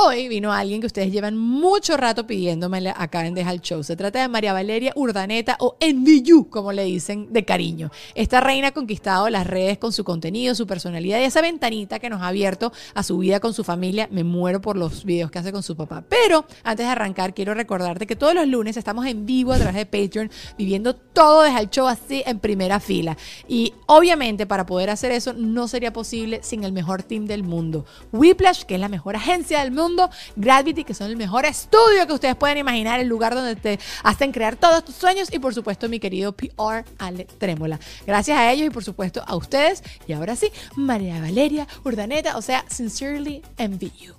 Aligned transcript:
Hoy 0.00 0.28
vino 0.28 0.52
alguien 0.52 0.80
que 0.80 0.86
ustedes 0.86 1.10
llevan 1.10 1.36
mucho 1.36 1.96
rato 1.96 2.24
pidiéndome 2.24 2.94
acá 2.96 3.26
en 3.26 3.34
Deja 3.34 3.50
el 3.50 3.60
Show. 3.60 3.82
Se 3.82 3.96
trata 3.96 4.20
de 4.20 4.28
María 4.28 4.52
Valeria 4.52 4.92
Urdaneta 4.94 5.56
o 5.58 5.76
NVU, 5.80 6.48
como 6.50 6.70
le 6.70 6.84
dicen 6.84 7.32
de 7.32 7.44
cariño. 7.44 7.90
Esta 8.14 8.38
reina 8.38 8.68
ha 8.68 8.72
conquistado 8.72 9.28
las 9.28 9.44
redes 9.44 9.76
con 9.76 9.92
su 9.92 10.04
contenido, 10.04 10.54
su 10.54 10.68
personalidad 10.68 11.18
y 11.18 11.24
esa 11.24 11.42
ventanita 11.42 11.98
que 11.98 12.10
nos 12.10 12.22
ha 12.22 12.28
abierto 12.28 12.72
a 12.94 13.02
su 13.02 13.18
vida 13.18 13.40
con 13.40 13.52
su 13.54 13.64
familia. 13.64 14.06
Me 14.12 14.22
muero 14.22 14.60
por 14.60 14.76
los 14.76 15.04
videos 15.04 15.32
que 15.32 15.40
hace 15.40 15.50
con 15.50 15.64
su 15.64 15.76
papá. 15.76 16.04
Pero 16.08 16.46
antes 16.62 16.86
de 16.86 16.92
arrancar, 16.92 17.34
quiero 17.34 17.52
recordarte 17.54 18.06
que 18.06 18.14
todos 18.14 18.36
los 18.36 18.46
lunes 18.46 18.76
estamos 18.76 19.04
en 19.04 19.26
vivo 19.26 19.52
a 19.52 19.58
través 19.58 19.74
de 19.74 19.86
Patreon, 19.86 20.30
viviendo 20.56 20.94
todo 20.94 21.42
Deja 21.42 21.58
el 21.58 21.70
Show 21.70 21.88
así 21.88 22.22
en 22.24 22.38
primera 22.38 22.78
fila. 22.78 23.16
Y 23.48 23.74
obviamente 23.86 24.46
para 24.46 24.64
poder 24.64 24.90
hacer 24.90 25.10
eso 25.10 25.32
no 25.32 25.66
sería 25.66 25.92
posible 25.92 26.38
sin 26.44 26.62
el 26.62 26.70
mejor 26.70 27.02
team 27.02 27.26
del 27.26 27.42
mundo. 27.42 27.84
Whiplash, 28.12 28.62
que 28.62 28.76
es 28.76 28.80
la 28.80 28.88
mejor 28.88 29.16
agencia 29.16 29.58
del 29.58 29.72
mundo 29.72 29.87
Gravity, 30.36 30.84
que 30.84 30.94
son 30.94 31.08
el 31.08 31.16
mejor 31.16 31.44
estudio 31.46 32.06
que 32.06 32.12
ustedes 32.12 32.36
pueden 32.36 32.58
imaginar, 32.58 33.00
el 33.00 33.08
lugar 33.08 33.34
donde 33.34 33.56
te 33.56 33.78
hacen 34.02 34.32
crear 34.32 34.56
todos 34.56 34.84
tus 34.84 34.94
sueños 34.94 35.28
y 35.32 35.38
por 35.38 35.54
supuesto 35.54 35.88
mi 35.88 35.98
querido 35.98 36.32
PR 36.32 36.84
Ale 36.98 37.24
Trémola. 37.38 37.78
Gracias 38.06 38.38
a 38.38 38.52
ellos 38.52 38.66
y 38.66 38.70
por 38.70 38.84
supuesto 38.84 39.22
a 39.26 39.36
ustedes. 39.36 39.82
Y 40.06 40.12
ahora 40.12 40.36
sí, 40.36 40.50
María 40.76 41.20
Valeria 41.20 41.66
Urdaneta, 41.84 42.36
o 42.36 42.42
sea, 42.42 42.64
Sincerely 42.68 43.42
Envy 43.56 43.92
You. 43.98 44.14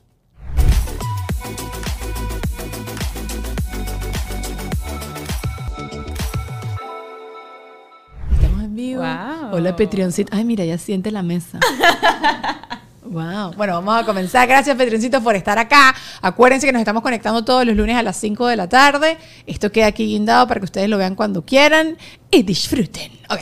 Estamos 8.33 8.63
en 8.63 8.75
vivo. 8.75 9.03
Hola, 9.51 9.75
Patreoncito. 9.75 10.35
Ay, 10.35 10.45
mira, 10.45 10.65
ya 10.65 10.77
siente 10.77 11.11
la 11.11 11.23
mesa. 11.23 11.59
Wow. 13.09 13.53
Bueno, 13.57 13.73
vamos 13.73 14.03
a 14.03 14.05
comenzar. 14.05 14.47
Gracias, 14.47 14.77
Petroncito, 14.77 15.21
por 15.23 15.35
estar 15.35 15.57
acá. 15.57 15.95
Acuérdense 16.21 16.67
que 16.67 16.71
nos 16.71 16.79
estamos 16.79 17.01
conectando 17.01 17.43
todos 17.43 17.65
los 17.65 17.75
lunes 17.75 17.97
a 17.97 18.03
las 18.03 18.17
5 18.17 18.45
de 18.45 18.55
la 18.55 18.69
tarde. 18.69 19.17
Esto 19.47 19.71
queda 19.71 19.87
aquí 19.87 20.05
guindado 20.05 20.47
para 20.47 20.59
que 20.59 20.65
ustedes 20.65 20.89
lo 20.89 20.97
vean 20.99 21.15
cuando 21.15 21.43
quieran 21.43 21.97
y 22.29 22.43
disfruten. 22.43 23.11
Ok. 23.29 23.39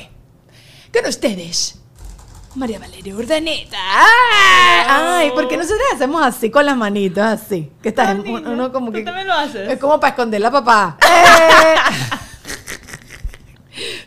Con 0.94 1.10
ustedes, 1.10 1.80
María 2.56 2.80
Valeria 2.80 3.14
Urdaneta. 3.14 3.78
Ay, 4.88 5.32
¿por 5.32 5.50
qué 5.50 5.58
nosotros 5.58 5.86
hacemos 5.94 6.26
así 6.26 6.50
con 6.50 6.66
las 6.66 6.78
manitos, 6.78 7.24
así? 7.24 7.70
Que 7.84 7.90
está 7.90 8.14
uno 8.26 8.72
como 8.72 8.94
que. 8.94 9.00
Tú 9.00 9.06
también 9.06 9.28
lo 9.28 9.34
haces. 9.34 9.70
Es 9.70 9.80
como 9.80 10.00
para 10.00 10.12
esconder 10.12 10.40
la 10.40 10.52
papá. 10.52 10.98
¡Eh! 11.06 11.76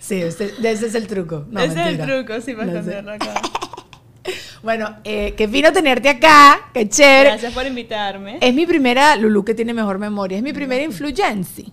Sí, 0.00 0.21
ese, 0.21 0.53
es 0.59 0.94
el 0.97 1.06
truco. 1.06 1.47
ese 1.56 1.66
es 1.66 1.87
el 1.87 1.98
truco, 1.98 2.41
sí, 2.41 2.54
para 2.54 2.72
esconderlo 2.72 3.12
acá. 3.12 3.34
Bueno, 4.62 4.97
eh, 5.04 5.34
qué 5.37 5.48
fino 5.48 5.72
tenerte 5.72 6.09
acá, 6.09 6.71
qué 6.75 6.88
chévere. 6.88 7.31
Gracias 7.31 7.53
por 7.53 7.66
invitarme. 7.66 8.38
Es 8.41 8.54
mi 8.54 8.66
primera, 8.66 9.16
Lulu 9.16 9.44
que 9.44 9.54
tiene 9.54 9.72
mejor 9.72 9.98
memoria, 9.98 10.37
es 10.37 10.43
mi 10.43 10.53
primera 10.53 10.82
influencia. 10.82 11.65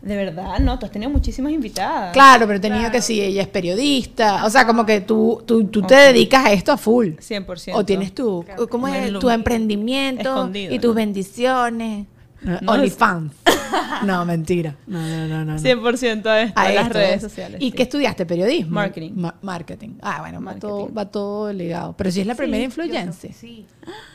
De 0.00 0.16
verdad, 0.16 0.58
no, 0.60 0.78
tú 0.78 0.86
has 0.86 0.92
tenido 0.92 1.10
muchísimas 1.10 1.52
invitadas. 1.52 2.14
Claro, 2.14 2.46
pero 2.46 2.56
he 2.56 2.60
tenido 2.60 2.90
que 2.90 3.02
sí, 3.02 3.20
ella 3.20 3.42
es 3.42 3.48
periodista. 3.48 4.46
O 4.46 4.50
sea, 4.50 4.66
como 4.66 4.86
que 4.86 5.02
tú, 5.02 5.42
tú, 5.44 5.64
tú 5.64 5.82
te 5.82 5.94
dedicas 5.94 6.46
a 6.46 6.52
esto 6.52 6.72
a 6.72 6.78
full. 6.78 7.08
100%. 7.08 7.72
O 7.74 7.84
tienes 7.84 8.14
tú, 8.14 8.44
¿cómo 8.70 8.88
es? 8.88 9.12
Tu 9.18 9.28
emprendimiento 9.28 10.50
y 10.54 10.78
tus 10.78 10.94
bendiciones. 10.94 12.06
No, 12.40 12.72
OnlyFans. 12.72 13.32
no, 14.04 14.24
mentira. 14.24 14.76
No, 14.86 14.98
no, 15.28 15.44
no. 15.44 15.56
100% 15.56 16.26
a, 16.26 16.42
esto, 16.42 16.60
a, 16.60 16.70
las 16.70 16.88
redes 16.88 17.20
sociales. 17.20 17.60
¿Y 17.60 17.72
qué 17.72 17.84
estudiaste? 17.84 18.26
¿Periodismo? 18.26 18.72
Marketing. 18.72 19.12
marketing. 19.42 19.90
Ah, 20.02 20.20
bueno, 20.20 20.42
Va, 20.42 20.54
todo, 20.56 20.92
va 20.92 21.06
todo 21.06 21.52
ligado. 21.52 21.94
Pero 21.96 22.10
si 22.10 22.20
es 22.20 22.26
la 22.26 22.34
primera 22.34 22.64
influencia. 22.64 23.32
Sí. 23.32 23.66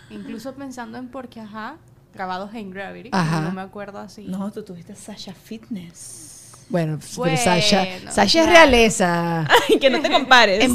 Incluso 0.09 0.53
pensando 0.55 0.97
en 0.97 1.07
porque, 1.07 1.39
ajá, 1.39 1.77
grabados 2.13 2.53
en 2.53 2.71
Gravity. 2.71 3.09
Ajá. 3.11 3.41
No 3.41 3.51
me 3.51 3.61
acuerdo 3.61 3.99
así. 3.99 4.25
No, 4.25 4.51
tú 4.51 4.63
tuviste 4.63 4.95
Sasha 4.95 5.33
Fitness. 5.33 6.25
Bueno, 6.69 6.97
pero 7.23 7.37
Sasha, 7.37 7.85
Sasha 8.09 8.41
es 8.41 8.49
realeza. 8.49 9.47
Ay, 9.69 9.79
que 9.79 9.89
no 9.89 10.01
te 10.01 10.09
compares. 10.11 10.67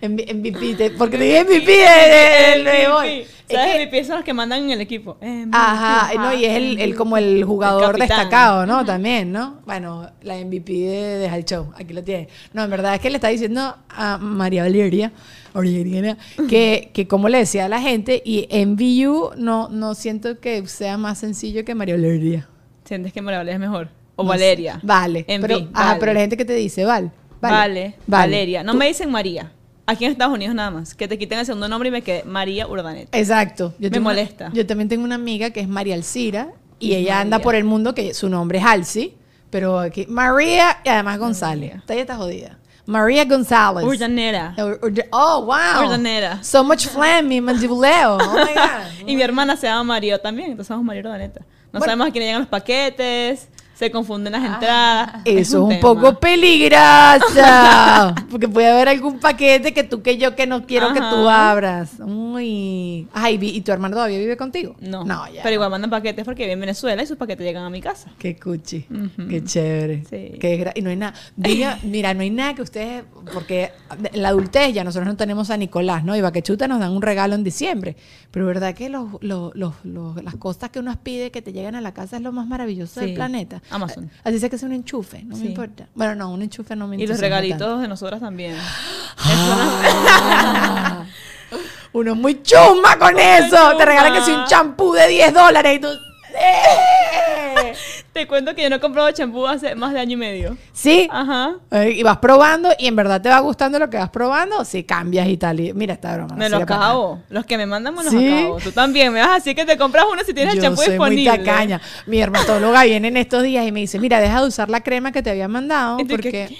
MVP. 0.00 0.34
MVP, 0.34 0.90
porque 0.98 1.18
te 1.18 1.24
dije 1.24 1.44
MVP 1.44 1.72
de, 1.72 2.64
de, 2.64 3.26
¿Sabes? 3.50 3.86
MVP 3.86 4.04
son 4.04 4.16
los 4.16 4.24
que 4.24 4.34
mandan 4.34 4.64
en 4.64 4.70
el 4.70 4.80
equipo. 4.80 5.16
Ajá, 5.52 6.12
no, 6.14 6.34
y 6.34 6.44
es 6.44 6.54
el, 6.54 6.80
el 6.80 6.94
como 6.94 7.16
el 7.16 7.44
jugador 7.44 7.98
destacado, 7.98 8.66
¿no? 8.66 8.84
También, 8.84 9.32
¿no? 9.32 9.60
Bueno, 9.64 10.10
la 10.22 10.36
MVP 10.36 10.72
de, 10.72 11.18
de 11.18 11.44
Show, 11.44 11.72
aquí 11.74 11.94
lo 11.94 12.04
tiene. 12.04 12.28
No, 12.52 12.64
en 12.64 12.70
verdad 12.70 12.94
es 12.94 13.00
que 13.00 13.10
le 13.10 13.16
está 13.16 13.28
diciendo 13.28 13.76
a 13.88 14.18
María 14.18 14.64
Valeria, 14.64 15.12
que, 16.48 16.90
que 16.92 17.08
como 17.08 17.28
le 17.28 17.38
decía 17.38 17.64
a 17.64 17.68
la 17.68 17.80
gente, 17.80 18.22
y 18.24 18.48
MVU 18.52 19.30
no, 19.36 19.68
no 19.68 19.94
siento 19.94 20.40
que 20.40 20.66
sea 20.66 20.98
más 20.98 21.18
sencillo 21.18 21.64
que 21.64 21.74
María 21.74 21.94
Valeria. 21.94 22.48
¿Sientes 22.84 23.12
que 23.12 23.22
María 23.22 23.38
Valeria 23.38 23.54
es 23.54 23.60
mejor? 23.60 23.88
O 24.16 24.24
Valeria. 24.24 24.80
Vale. 24.82 25.24
pero, 25.26 25.68
vale. 25.70 26.00
pero 26.00 26.12
la 26.12 26.20
gente 26.20 26.36
que 26.36 26.44
te 26.44 26.54
dice, 26.54 26.84
Val. 26.84 27.12
Vale. 27.40 27.94
Valeria. 28.06 28.62
No 28.62 28.74
me 28.74 28.88
dicen 28.88 29.10
María. 29.10 29.52
Aquí 29.88 30.04
en 30.04 30.12
Estados 30.12 30.34
Unidos 30.34 30.54
nada 30.54 30.70
más. 30.70 30.94
Que 30.94 31.08
te 31.08 31.16
quiten 31.16 31.38
el 31.38 31.46
segundo 31.46 31.66
nombre 31.66 31.88
y 31.88 31.92
me 31.92 32.02
quede 32.02 32.22
María 32.24 32.68
Urdaneta. 32.68 33.16
Exacto. 33.16 33.72
me 33.78 34.00
molesta. 34.00 34.50
yo 34.52 34.66
también 34.66 34.86
tengo 34.86 35.02
una 35.02 35.14
amiga 35.14 35.48
que 35.48 35.60
es 35.60 35.68
María 35.68 35.94
Alcira 35.94 36.48
y, 36.78 36.92
ella 36.94 37.20
anda 37.20 37.38
por 37.38 37.54
el 37.54 37.64
mundo 37.64 37.94
que 37.94 38.12
su 38.12 38.28
nombre 38.28 38.58
es 38.58 38.66
Alci, 38.66 39.14
pero 39.48 39.78
aquí 39.78 40.04
María 40.06 40.76
y 40.84 40.90
además 40.90 41.18
González. 41.18 41.76
Ella 41.88 42.02
está 42.02 42.16
jodida. 42.16 42.58
María 42.84 43.24
González. 43.24 43.82
Urdanera. 43.82 44.54
Oh, 45.10 45.46
wow. 45.46 45.86
Urdanera. 45.86 46.44
So 46.44 46.62
much 46.62 46.86
phlegm, 46.88 47.26
mi 47.26 47.40
mandibuleo. 47.40 48.18
Oh 48.18 48.32
my 48.34 48.52
God. 48.52 49.06
y 49.06 49.16
mi 49.16 49.22
hermana 49.22 49.56
se 49.56 49.68
llama 49.68 49.84
María 49.84 50.20
también, 50.20 50.50
entonces 50.50 50.68
somos 50.68 50.84
María 50.84 51.00
Urdaneta. 51.00 51.40
No 51.72 51.80
sabemos 51.80 52.08
a 52.08 52.10
quién 52.10 52.24
llegan 52.24 52.40
los 52.40 52.48
paquetes 52.50 53.48
se 53.78 53.90
confunden 53.92 54.32
las 54.32 54.44
entradas. 54.44 55.22
Eso 55.24 55.70
es 55.70 55.76
un, 55.76 55.80
poco 55.80 56.18
peligroso. 56.18 58.14
Porque 58.30 58.48
puede 58.48 58.68
haber 58.68 58.88
algún 58.88 59.18
paquete 59.20 59.72
que 59.72 59.84
tú 59.84 60.02
que 60.02 60.18
yo 60.18 60.34
que 60.34 60.46
no 60.46 60.66
quiero 60.66 60.92
que 60.92 61.00
tú 61.00 61.28
abras. 61.28 61.92
Uy. 62.04 63.06
Ay, 63.12 63.38
vi- 63.38 63.50
¿y 63.56 63.60
tu 63.60 63.72
hermano 63.72 63.94
todavía 63.96 64.18
vive 64.18 64.36
contigo? 64.36 64.74
No, 64.80 65.04
No, 65.04 65.26
ya. 65.32 65.42
pero 65.42 65.54
igual 65.54 65.70
mandan 65.70 65.90
paquetes 65.90 66.24
porque 66.24 66.42
vive 66.42 66.54
en 66.54 66.60
Venezuela 66.60 67.02
y 67.02 67.06
sus 67.06 67.16
paquetes 67.16 67.46
llegan 67.46 67.64
a 67.64 67.70
mi 67.70 67.80
casa. 67.80 68.10
Qué 68.18 68.36
cuchi. 68.36 68.84
Qué 69.28 69.44
chévere. 69.44 70.04
Sí. 70.10 70.38
Qué 70.40 70.58
gra- 70.64 70.72
y 70.74 70.82
no 70.82 70.90
hay 70.90 70.96
nada. 70.96 71.14
Diga, 71.36 71.78
mira, 71.84 72.14
no 72.14 72.22
hay 72.22 72.30
nada 72.30 72.54
que 72.54 72.62
ustedes. 72.62 73.04
Porque 73.32 73.70
en 74.12 74.22
la 74.22 74.28
adultez 74.30 74.72
ya 74.74 74.84
nosotros 74.84 75.06
no 75.06 75.16
tenemos 75.16 75.50
a 75.50 75.56
Nicolás, 75.56 76.02
¿no? 76.04 76.16
Y 76.16 76.20
Baquechuta 76.20 76.66
nos 76.68 76.80
dan 76.80 76.92
un 76.92 77.02
regalo 77.02 77.34
en 77.34 77.44
diciembre. 77.44 77.96
Pero 78.30 78.46
verdad 78.46 78.74
que 78.74 78.88
los, 78.88 79.08
los- 79.20 79.54
los- 79.54 79.74
los- 79.84 80.22
las 80.22 80.34
cosas 80.36 80.70
que 80.70 80.78
uno 80.80 80.94
pide 81.02 81.30
que 81.30 81.42
te 81.42 81.52
llegan 81.52 81.74
a 81.74 81.80
la 81.80 81.92
casa 81.94 82.16
es 82.16 82.22
lo 82.22 82.32
más 82.32 82.46
maravilloso 82.46 83.00
del 83.00 83.14
planeta. 83.14 83.62
Amazon. 83.70 84.10
Así 84.24 84.38
sea 84.38 84.48
que 84.48 84.56
es 84.56 84.62
un 84.62 84.72
enchufe, 84.72 85.22
no 85.24 85.36
me 85.36 85.46
importa. 85.46 85.88
Bueno, 85.94 86.14
no, 86.14 86.30
un 86.30 86.42
enchufe 86.42 86.74
no 86.76 86.86
me 86.86 86.96
Y 86.96 87.06
los 87.06 87.18
regalitos 87.20 87.58
tanto. 87.58 87.78
de 87.78 87.88
nosotras 87.88 88.20
también. 88.20 88.56
Ah. 89.20 91.04
Uno 91.92 92.12
es 92.12 92.18
muy 92.18 92.42
chumba 92.42 92.98
con 92.98 93.18
eso. 93.18 93.76
Te 93.76 93.84
regalan 93.84 94.12
que 94.12 94.20
si 94.22 94.30
un 94.30 94.44
champú 94.44 94.92
de 94.92 95.08
10 95.08 95.34
dólares 95.34 95.76
y 95.76 95.80
tú. 95.80 95.88
Te 98.18 98.26
cuento 98.26 98.52
que 98.52 98.62
yo 98.64 98.68
no 98.68 98.74
he 98.76 98.80
comprado 98.80 99.08
champú 99.12 99.46
hace 99.46 99.76
más 99.76 99.92
de 99.92 100.00
año 100.00 100.14
y 100.14 100.16
medio. 100.16 100.56
Sí. 100.72 101.08
Ajá. 101.08 101.54
Eh, 101.70 101.92
Y 101.98 102.02
vas 102.02 102.16
probando 102.18 102.68
y 102.76 102.88
en 102.88 102.96
verdad 102.96 103.22
te 103.22 103.28
va 103.28 103.38
gustando 103.38 103.78
lo 103.78 103.88
que 103.88 103.96
vas 103.96 104.10
probando, 104.10 104.64
si 104.64 104.82
cambias 104.82 105.28
y 105.28 105.36
tal. 105.36 105.60
Y, 105.60 105.72
mira 105.72 105.94
esta 105.94 106.16
broma. 106.16 106.34
Me 106.34 106.46
no 106.48 106.56
lo 106.56 106.56
sirve 106.56 106.66
para 106.66 106.80
acabo. 106.86 107.22
Los 107.28 107.46
que 107.46 107.56
me 107.56 107.66
mandan 107.66 107.94
me 107.94 108.02
los 108.02 108.12
¿Sí? 108.12 108.26
acabo. 108.38 108.56
Tú 108.58 108.72
también 108.72 109.12
me 109.12 109.20
vas 109.20 109.28
a 109.30 109.34
decir 109.34 109.54
que 109.54 109.64
te 109.64 109.76
compras 109.78 110.04
uno 110.12 110.20
si 110.26 110.34
tienes 110.34 110.54
Yo 110.54 110.58
el 110.58 110.64
champú 110.66 110.82
soy 110.82 110.90
disponible. 110.94 111.30
muy 111.30 111.38
tacaña. 111.44 111.80
Mi 112.06 112.18
dermatóloga 112.18 112.82
viene 112.82 113.06
en 113.06 113.16
estos 113.18 113.44
días 113.44 113.64
y 113.64 113.70
me 113.70 113.78
dice, 113.78 114.00
mira, 114.00 114.18
deja 114.18 114.40
de 114.40 114.48
usar 114.48 114.68
la 114.68 114.80
crema 114.80 115.12
que 115.12 115.22
te 115.22 115.30
había 115.30 115.46
mandado 115.46 116.00
¿Y 116.00 116.04
tú 116.04 116.16
qué- 116.16 116.56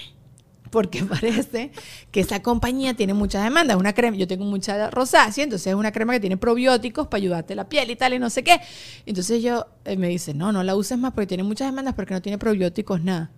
porque, 0.71 1.05
parece 1.05 1.73
que 2.11 2.21
esa 2.21 2.43
compañía 2.43 2.95
tiene 2.95 3.15
muchas 3.15 3.45
demandas. 3.45 3.77
Es 3.77 3.81
una 3.81 3.93
crema, 3.93 4.17
yo 4.17 4.27
tengo 4.27 4.45
mucha 4.45 4.91
rosácea, 4.91 5.45
entonces 5.45 5.69
es 5.69 5.75
una 5.75 5.93
crema 5.93 6.13
que 6.13 6.21
tiene 6.21 6.37
probióticos 6.37 7.07
para 7.09 7.19
ayudarte 7.19 7.55
la 7.55 7.69
piel 7.69 7.91
y 7.91 7.97
tal 7.97 8.15
y 8.15 8.19
no 8.19 8.31
sé 8.31 8.45
qué. 8.45 8.61
Entonces 9.07 9.43
yo 9.43 9.67
eh, 9.85 9.97
me 9.97 10.09
dice, 10.09 10.35
no, 10.35 10.53
no 10.53 10.63
la 10.63 10.77
uses 10.77 10.99
más 10.99 11.13
porque 11.13 11.27
tiene 11.27 11.43
muchas 11.43 11.69
demandas 11.69 11.95
porque 11.95 12.15
no 12.15 12.23
tiene 12.23 12.39
probióticos 12.39 13.03
nada. 13.03 13.31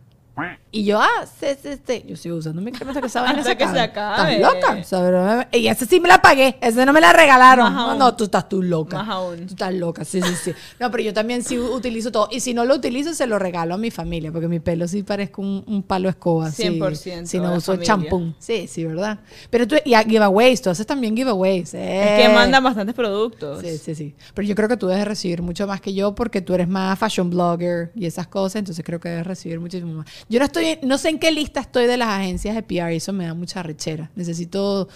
Y 0.72 0.84
yo, 0.84 1.00
ah, 1.00 1.26
sí, 1.40 1.46
sí, 1.60 1.70
sí. 1.84 2.04
Yo 2.06 2.16
sigo 2.16 2.36
usando 2.36 2.62
mi 2.62 2.70
crema 2.70 2.92
hasta 2.92 3.00
que 3.00 3.08
esa 3.08 3.22
vaina 3.22 3.40
Hasta 3.40 3.56
que 3.56 3.66
se 3.66 3.80
acabe. 3.80 4.36
¿Estás 4.36 4.54
loca? 4.54 4.78
O 4.80 4.84
sea, 4.84 5.00
pero- 5.00 5.58
y 5.58 5.66
esa 5.66 5.84
sí 5.86 6.00
me 6.00 6.08
la 6.08 6.22
pagué. 6.22 6.56
Esa 6.60 6.86
no 6.86 6.92
me 6.92 7.00
la 7.00 7.12
regalaron. 7.12 7.74
No, 7.98 8.14
tú 8.16 8.24
estás 8.24 8.48
tú 8.48 8.62
loca. 8.62 8.98
Más 8.98 9.08
aún. 9.08 9.46
Tú 9.46 9.54
estás 9.54 9.74
loca, 9.74 10.04
sí, 10.04 10.22
sí, 10.22 10.34
sí. 10.44 10.52
No, 10.78 10.90
pero 10.90 11.02
yo 11.02 11.12
también 11.12 11.42
sí 11.42 11.58
utilizo 11.58 12.12
todo. 12.12 12.28
Y 12.30 12.40
si 12.40 12.54
no 12.54 12.64
lo 12.64 12.76
utilizo, 12.76 13.14
se 13.14 13.26
lo 13.26 13.38
regalo 13.38 13.74
a 13.74 13.78
mi 13.78 13.90
familia, 13.90 14.30
porque 14.30 14.48
mi 14.48 14.60
pelo 14.60 14.86
sí 14.86 15.02
parezco 15.02 15.42
un, 15.42 15.64
un 15.66 15.82
palo 15.82 16.08
escoba. 16.08 16.50
sí. 16.50 16.64
100% 16.64 17.26
Si 17.26 17.38
no 17.38 17.54
uso 17.54 17.76
champú. 17.76 18.32
Sí, 18.38 18.66
sí, 18.68 18.84
¿verdad? 18.84 19.18
Pero 19.50 19.66
tú, 19.66 19.76
y 19.84 19.94
a 19.94 20.02
giveaways, 20.02 20.62
tú 20.62 20.70
haces 20.70 20.86
también 20.86 21.16
giveaways. 21.16 21.74
Es 21.74 22.18
que 22.18 22.24
eh. 22.24 22.32
mandan 22.34 22.62
bastantes 22.62 22.94
productos. 22.94 23.60
Sí, 23.60 23.78
sí, 23.78 23.94
sí. 23.94 24.14
Pero 24.34 24.46
yo 24.46 24.54
creo 24.54 24.68
que 24.68 24.76
tú 24.76 24.86
debes 24.86 25.06
recibir 25.06 25.42
mucho 25.42 25.66
más 25.66 25.80
que 25.80 25.92
yo 25.94 26.14
porque 26.14 26.40
tú 26.40 26.54
eres 26.54 26.68
más 26.68 26.98
fashion 26.98 27.30
blogger 27.30 27.90
y 27.94 28.06
esas 28.06 28.26
cosas, 28.26 28.56
entonces 28.56 28.84
creo 28.84 29.00
que 29.00 29.08
debes 29.08 29.26
recibir 29.26 29.60
muchísimo 29.60 29.94
más. 29.94 30.06
Yo 30.30 30.38
no 30.38 30.44
estoy, 30.44 30.78
no 30.82 30.96
sé 30.96 31.08
en 31.08 31.18
qué 31.18 31.32
lista 31.32 31.58
estoy 31.58 31.86
de 31.86 31.96
las 31.96 32.08
agencias 32.08 32.54
de 32.54 32.62
PR 32.62 32.92
y 32.92 32.96
eso 32.96 33.12
me 33.12 33.26
da 33.26 33.34
mucha 33.34 33.64
rechera. 33.64 34.12
Necesito, 34.14 34.88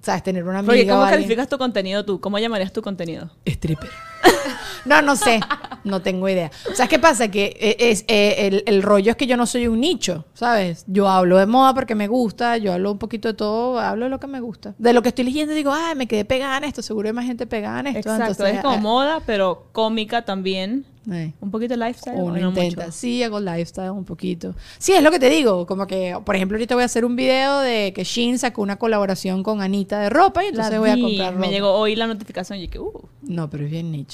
sabes, 0.00 0.22
tener 0.22 0.44
una 0.44 0.60
amiga 0.60 0.72
Porque 0.72 0.90
o 0.90 0.94
¿cómo 0.94 1.10
calificas 1.10 1.46
tu 1.46 1.58
contenido 1.58 2.06
tú? 2.06 2.22
¿Cómo 2.22 2.38
llamarías 2.38 2.72
tu 2.72 2.80
contenido? 2.80 3.30
Stripper. 3.44 3.90
No, 4.84 5.00
no 5.00 5.14
sé. 5.14 5.38
No 5.84 6.02
tengo 6.02 6.28
idea. 6.28 6.50
O 6.70 6.74
sea, 6.74 6.88
¿qué 6.88 6.98
pasa? 6.98 7.28
Que 7.28 7.56
eh, 7.60 7.76
es, 7.78 8.04
eh, 8.08 8.48
el, 8.48 8.64
el 8.66 8.82
rollo 8.82 9.12
es 9.12 9.16
que 9.16 9.28
yo 9.28 9.36
no 9.36 9.46
soy 9.46 9.68
un 9.68 9.80
nicho, 9.80 10.24
¿sabes? 10.34 10.84
Yo 10.88 11.08
hablo 11.08 11.38
de 11.38 11.46
moda 11.46 11.72
porque 11.72 11.94
me 11.94 12.08
gusta, 12.08 12.56
yo 12.56 12.72
hablo 12.72 12.90
un 12.90 12.98
poquito 12.98 13.28
de 13.28 13.34
todo, 13.34 13.78
hablo 13.78 14.06
de 14.06 14.10
lo 14.10 14.18
que 14.18 14.26
me 14.26 14.40
gusta. 14.40 14.74
De 14.78 14.92
lo 14.92 15.00
que 15.02 15.10
estoy 15.10 15.24
leyendo 15.24 15.54
digo, 15.54 15.72
ay, 15.72 15.94
me 15.94 16.08
quedé 16.08 16.24
pegada 16.24 16.56
en 16.58 16.64
esto, 16.64 16.82
seguro 16.82 17.06
hay 17.08 17.12
más 17.12 17.26
gente 17.26 17.46
pegada 17.46 17.78
en 17.80 17.86
esto. 17.88 17.98
Exacto. 18.00 18.30
Entonces, 18.32 18.56
es 18.56 18.62
como 18.62 18.74
eh, 18.74 18.80
moda, 18.80 19.20
pero 19.24 19.68
cómica 19.72 20.24
también. 20.24 20.84
eh. 21.12 21.32
Un 21.40 21.50
poquito 21.52 21.76
lifestyle. 21.76 22.16
Uno 22.16 22.34
¿o 22.34 22.36
no 22.38 22.48
intenta, 22.48 22.86
mucho? 22.86 22.92
sí, 22.96 23.22
hago 23.22 23.38
lifestyle 23.38 23.90
un 23.90 24.04
poquito. 24.04 24.54
Sí, 24.78 24.92
es 24.92 25.02
lo 25.02 25.10
que 25.12 25.18
te 25.20 25.30
digo, 25.30 25.64
como 25.66 25.86
que, 25.86 26.16
por 26.24 26.34
ejemplo, 26.36 26.56
ahorita 26.56 26.74
voy 26.74 26.82
a 26.82 26.86
hacer 26.86 27.04
un 27.04 27.14
video 27.16 27.60
de 27.60 27.92
que 27.94 28.02
Shein 28.04 28.38
sacó 28.38 28.62
una 28.62 28.76
colaboración 28.80 29.42
con 29.44 29.60
Anita 29.62 30.00
de 30.00 30.10
ropa 30.10 30.42
y 30.44 30.48
entonces 30.48 30.72
La 30.72 30.78
voy 30.80 30.90
a 30.90 30.98
comprar 31.00 31.34
ropa. 31.34 31.46
Me 31.46 31.52
llegó 31.52 31.72
hoy 31.72 31.94
la 31.96 32.06
notificación 32.08 32.58
y 32.58 32.66
que, 32.68 32.78
uh. 32.80 32.92
No, 33.22 33.48
pero 33.48 33.64
es 33.64 33.70
bien 33.70 33.90
Nietzsche. 33.92 34.11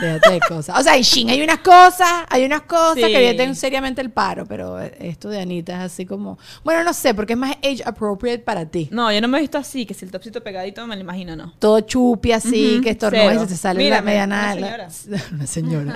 Déjate 0.00 0.32
de 0.32 0.40
cosas. 0.40 0.78
O 0.78 0.82
sea, 0.82 0.96
en 0.96 1.02
Shein 1.02 1.30
hay 1.30 1.42
unas 1.42 1.58
cosas, 1.58 2.24
hay 2.28 2.44
unas 2.44 2.62
cosas 2.62 2.94
Sí. 2.96 3.02
que 3.12 3.18
vienen 3.18 3.54
seriamente 3.54 4.00
el 4.00 4.10
paro, 4.10 4.44
pero 4.46 4.80
esto 4.80 5.28
de 5.28 5.40
Anita 5.40 5.72
es 5.74 5.92
así 5.92 6.04
como, 6.06 6.38
bueno, 6.64 6.82
no 6.82 6.92
sé, 6.92 7.14
porque 7.14 7.34
es 7.34 7.38
más 7.38 7.52
age 7.62 7.82
appropriate 7.84 8.40
para 8.40 8.66
ti. 8.66 8.88
No, 8.90 9.12
yo 9.12 9.20
no 9.20 9.28
me 9.28 9.38
he 9.38 9.40
visto 9.42 9.56
así, 9.58 9.86
que 9.86 9.94
si 9.94 10.04
el 10.04 10.10
topcito 10.10 10.42
pegadito 10.42 10.84
me 10.86 10.96
lo 10.96 11.00
imagino, 11.02 11.36
no. 11.36 11.52
Todo 11.58 11.80
chupi 11.80 12.32
así, 12.32 12.74
Ujú, 12.74 12.82
que 12.82 12.90
estornuda 12.90 13.34
y 13.34 13.38
se 13.38 13.46
te 13.46 13.56
sale 13.56 13.78
Mírame, 13.78 14.16
la 14.16 14.26
mediana. 14.26 14.88
una 15.06 15.20
Una 15.32 15.46
señora. 15.46 15.94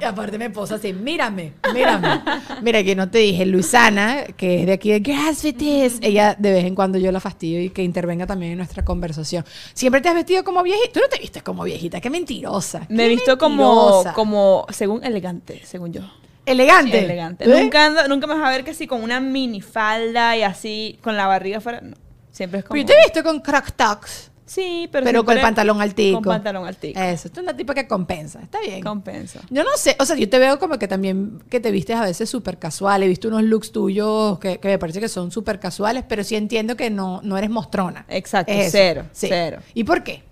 y 0.00 0.04
aparte 0.04 0.38
me 0.38 0.48
posa 0.50 0.76
así, 0.76 0.92
mírame, 0.92 1.52
mírame. 1.74 2.22
Mira, 2.62 2.82
que 2.82 2.96
no 2.96 3.10
te 3.10 3.18
dije, 3.18 3.44
Luisana, 3.46 4.24
que 4.36 4.60
es 4.60 4.66
de 4.66 4.72
aquí 4.72 4.90
de 4.90 5.00
Grassfitis, 5.00 5.98
ella 6.00 6.34
de 6.38 6.52
vez 6.52 6.64
en 6.64 6.74
cuando 6.74 6.98
yo 6.98 7.12
la 7.12 7.20
fastidio 7.20 7.60
y 7.62 7.70
que 7.70 7.82
intervenga 7.82 8.26
también 8.26 8.52
en 8.52 8.58
nuestra 8.58 8.84
conversación. 8.84 9.44
Siempre 9.74 10.00
te 10.00 10.08
has 10.08 10.14
vestido 10.14 10.42
como 10.44 10.62
viejita. 10.62 10.92
Tú 10.94 11.00
no 11.00 11.08
te 11.08 11.18
vistes 11.18 11.42
como 11.42 11.62
viejita, 11.64 12.00
qué 12.00 12.08
mentirosa. 12.10 12.85
Me 12.88 13.06
he 13.06 13.08
visto 13.08 13.38
como, 13.38 14.04
como, 14.14 14.66
según 14.70 15.04
elegante, 15.04 15.62
según 15.64 15.92
yo. 15.92 16.02
Elegante. 16.44 17.04
Elegante. 17.04 17.44
¿Eh? 17.44 17.62
Nunca, 17.62 18.06
nunca 18.08 18.26
me 18.26 18.34
vas 18.34 18.46
a 18.46 18.50
ver 18.50 18.64
que 18.64 18.70
así 18.70 18.86
con 18.86 19.02
una 19.02 19.20
minifalda 19.20 20.36
y 20.36 20.42
así, 20.42 20.98
con 21.02 21.16
la 21.16 21.26
barriga 21.26 21.58
afuera. 21.58 21.80
No. 21.80 21.96
Siempre 22.30 22.60
es 22.60 22.64
como. 22.64 22.74
Pero 22.74 22.82
yo 22.82 22.94
te 22.94 23.00
he 23.00 23.04
visto 23.04 23.22
con 23.22 23.40
crack 23.40 23.72
talks. 23.72 24.30
Sí, 24.44 24.88
pero. 24.92 25.04
Pero, 25.04 25.24
con 25.24 25.34
el 25.34 25.40
pantalón 25.42 25.80
altico. 25.80 26.18
Con 26.18 26.24
pantalón 26.34 26.66
altico. 26.66 27.00
Eso, 27.00 27.28
tú 27.30 27.40
eres 27.40 27.48
una 27.50 27.56
tipa 27.56 27.74
que 27.74 27.88
compensa. 27.88 28.40
Está 28.40 28.60
bien. 28.60 28.80
Compensa. 28.80 29.40
Yo 29.50 29.64
no 29.64 29.70
sé, 29.76 29.96
o 29.98 30.04
sea, 30.04 30.14
yo 30.14 30.28
te 30.28 30.38
veo 30.38 30.60
como 30.60 30.78
que 30.78 30.86
también 30.86 31.42
que 31.50 31.58
te 31.58 31.72
vistes 31.72 31.96
a 31.96 32.02
veces 32.02 32.30
súper 32.30 32.58
casual. 32.58 33.02
He 33.02 33.08
visto 33.08 33.26
unos 33.26 33.42
looks 33.42 33.72
tuyos 33.72 34.38
que, 34.38 34.58
que 34.58 34.68
me 34.68 34.78
parece 34.78 35.00
que 35.00 35.08
son 35.08 35.32
súper 35.32 35.58
casuales, 35.58 36.04
pero 36.08 36.22
sí 36.22 36.36
entiendo 36.36 36.76
que 36.76 36.90
no, 36.90 37.20
no 37.24 37.36
eres 37.36 37.50
mostrona. 37.50 38.04
Exacto, 38.08 38.52
Es 38.52 38.70
cero, 38.70 39.06
Sí. 39.10 39.26
cero. 39.28 39.58
¿Y 39.74 39.82
por 39.82 40.04
qué? 40.04 40.22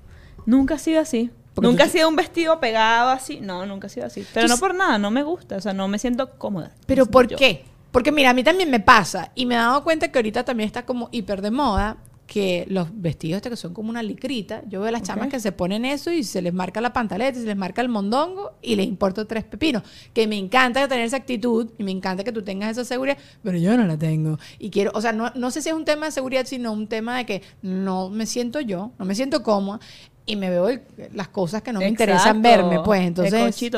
Nunca 0.46 0.74
ha 0.74 0.78
sido 0.78 1.00
así. 1.00 1.30
Porque 1.54 1.68
nunca 1.68 1.84
ha 1.84 1.88
sido 1.88 2.08
un 2.08 2.16
vestido 2.16 2.58
pegado 2.60 3.10
así. 3.10 3.40
No, 3.40 3.64
nunca 3.64 3.86
ha 3.86 3.90
sido 3.90 4.06
así. 4.06 4.26
Pero 4.34 4.48
no 4.48 4.58
por 4.58 4.74
nada, 4.74 4.98
no 4.98 5.10
me 5.10 5.22
gusta. 5.22 5.56
O 5.56 5.60
sea, 5.60 5.72
no 5.72 5.86
me 5.88 5.98
siento 5.98 6.30
cómoda. 6.36 6.72
¿Pero 6.86 7.04
No 7.04 7.10
por 7.10 7.28
yo. 7.28 7.36
qué? 7.36 7.64
Porque 7.92 8.10
mira, 8.10 8.30
a 8.30 8.34
mí 8.34 8.42
también 8.42 8.70
me 8.70 8.80
pasa 8.80 9.30
y 9.36 9.46
me 9.46 9.54
he 9.54 9.58
dado 9.58 9.84
cuenta 9.84 10.10
que 10.10 10.18
ahorita 10.18 10.44
también 10.44 10.66
está 10.66 10.84
como 10.84 11.08
hiper 11.12 11.40
de 11.42 11.52
moda 11.52 11.96
que 12.26 12.64
los 12.68 12.88
vestidos 12.92 13.36
estos 13.36 13.50
que 13.50 13.56
son 13.56 13.74
como 13.74 13.90
una 13.90 14.02
licrita, 14.02 14.62
yo 14.66 14.80
veo 14.80 14.88
a 14.88 14.92
las 14.92 15.02
chamas 15.02 15.28
que 15.28 15.38
se 15.38 15.52
ponen 15.52 15.84
eso 15.84 16.10
y 16.10 16.24
se 16.24 16.40
les 16.40 16.54
marca 16.54 16.80
la 16.80 16.92
pantaleta, 16.92 17.38
y 17.38 17.42
se 17.42 17.46
les 17.46 17.56
marca 17.56 17.82
el 17.82 17.88
mondongo 17.88 18.52
y 18.62 18.76
les 18.76 18.86
importa 18.86 19.24
tres 19.26 19.44
pepinos. 19.44 19.82
Que 20.12 20.26
me 20.26 20.36
encanta 20.36 20.88
tener 20.88 21.04
esa 21.04 21.18
actitud 21.18 21.70
y 21.78 21.84
me 21.84 21.90
encanta 21.90 22.24
que 22.24 22.32
tú 22.32 22.42
tengas 22.42 22.70
esa 22.70 22.84
seguridad, 22.84 23.18
pero 23.42 23.58
yo 23.58 23.76
no 23.76 23.86
la 23.86 23.98
tengo. 23.98 24.38
Y 24.58 24.70
quiero, 24.70 24.90
o 24.94 25.00
sea, 25.00 25.12
no, 25.12 25.32
no 25.34 25.50
sé 25.50 25.60
si 25.60 25.68
es 25.68 25.74
un 25.74 25.84
tema 25.84 26.06
de 26.06 26.12
seguridad, 26.12 26.46
sino 26.46 26.72
un 26.72 26.88
tema 26.88 27.18
de 27.18 27.26
que 27.26 27.42
no 27.62 28.08
me 28.08 28.26
siento 28.26 28.60
yo, 28.60 28.92
no 28.98 29.04
me 29.04 29.14
siento 29.14 29.42
cómoda 29.42 29.80
y 30.26 30.37
me 30.37 30.49
veo 30.50 30.69
el- 30.69 30.82
las 31.12 31.28
cosas 31.28 31.62
que 31.62 31.73
no 31.73 31.81
me 31.81 31.87
interesan 31.88 32.40
verme, 32.43 32.81
pues 32.85 33.02
entonces... 33.02 33.33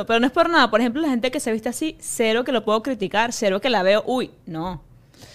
Pero 0.06 0.20
no 0.20 0.26
es 0.26 0.32
por 0.32 0.48
nada. 0.48 0.70
Por 0.70 0.80
ejemplo, 0.80 1.02
la 1.02 1.08
gente 1.08 1.30
que 1.30 1.40
se 1.40 1.52
viste 1.52 1.68
así, 1.68 1.96
cero 2.00 2.44
que 2.44 2.52
lo 2.52 2.64
puedo 2.64 2.82
criticar, 2.82 3.32
cero 3.32 3.60
que 3.60 3.68
la 3.70 3.82
veo, 3.82 4.04
uy, 4.06 4.30
no. 4.46 4.80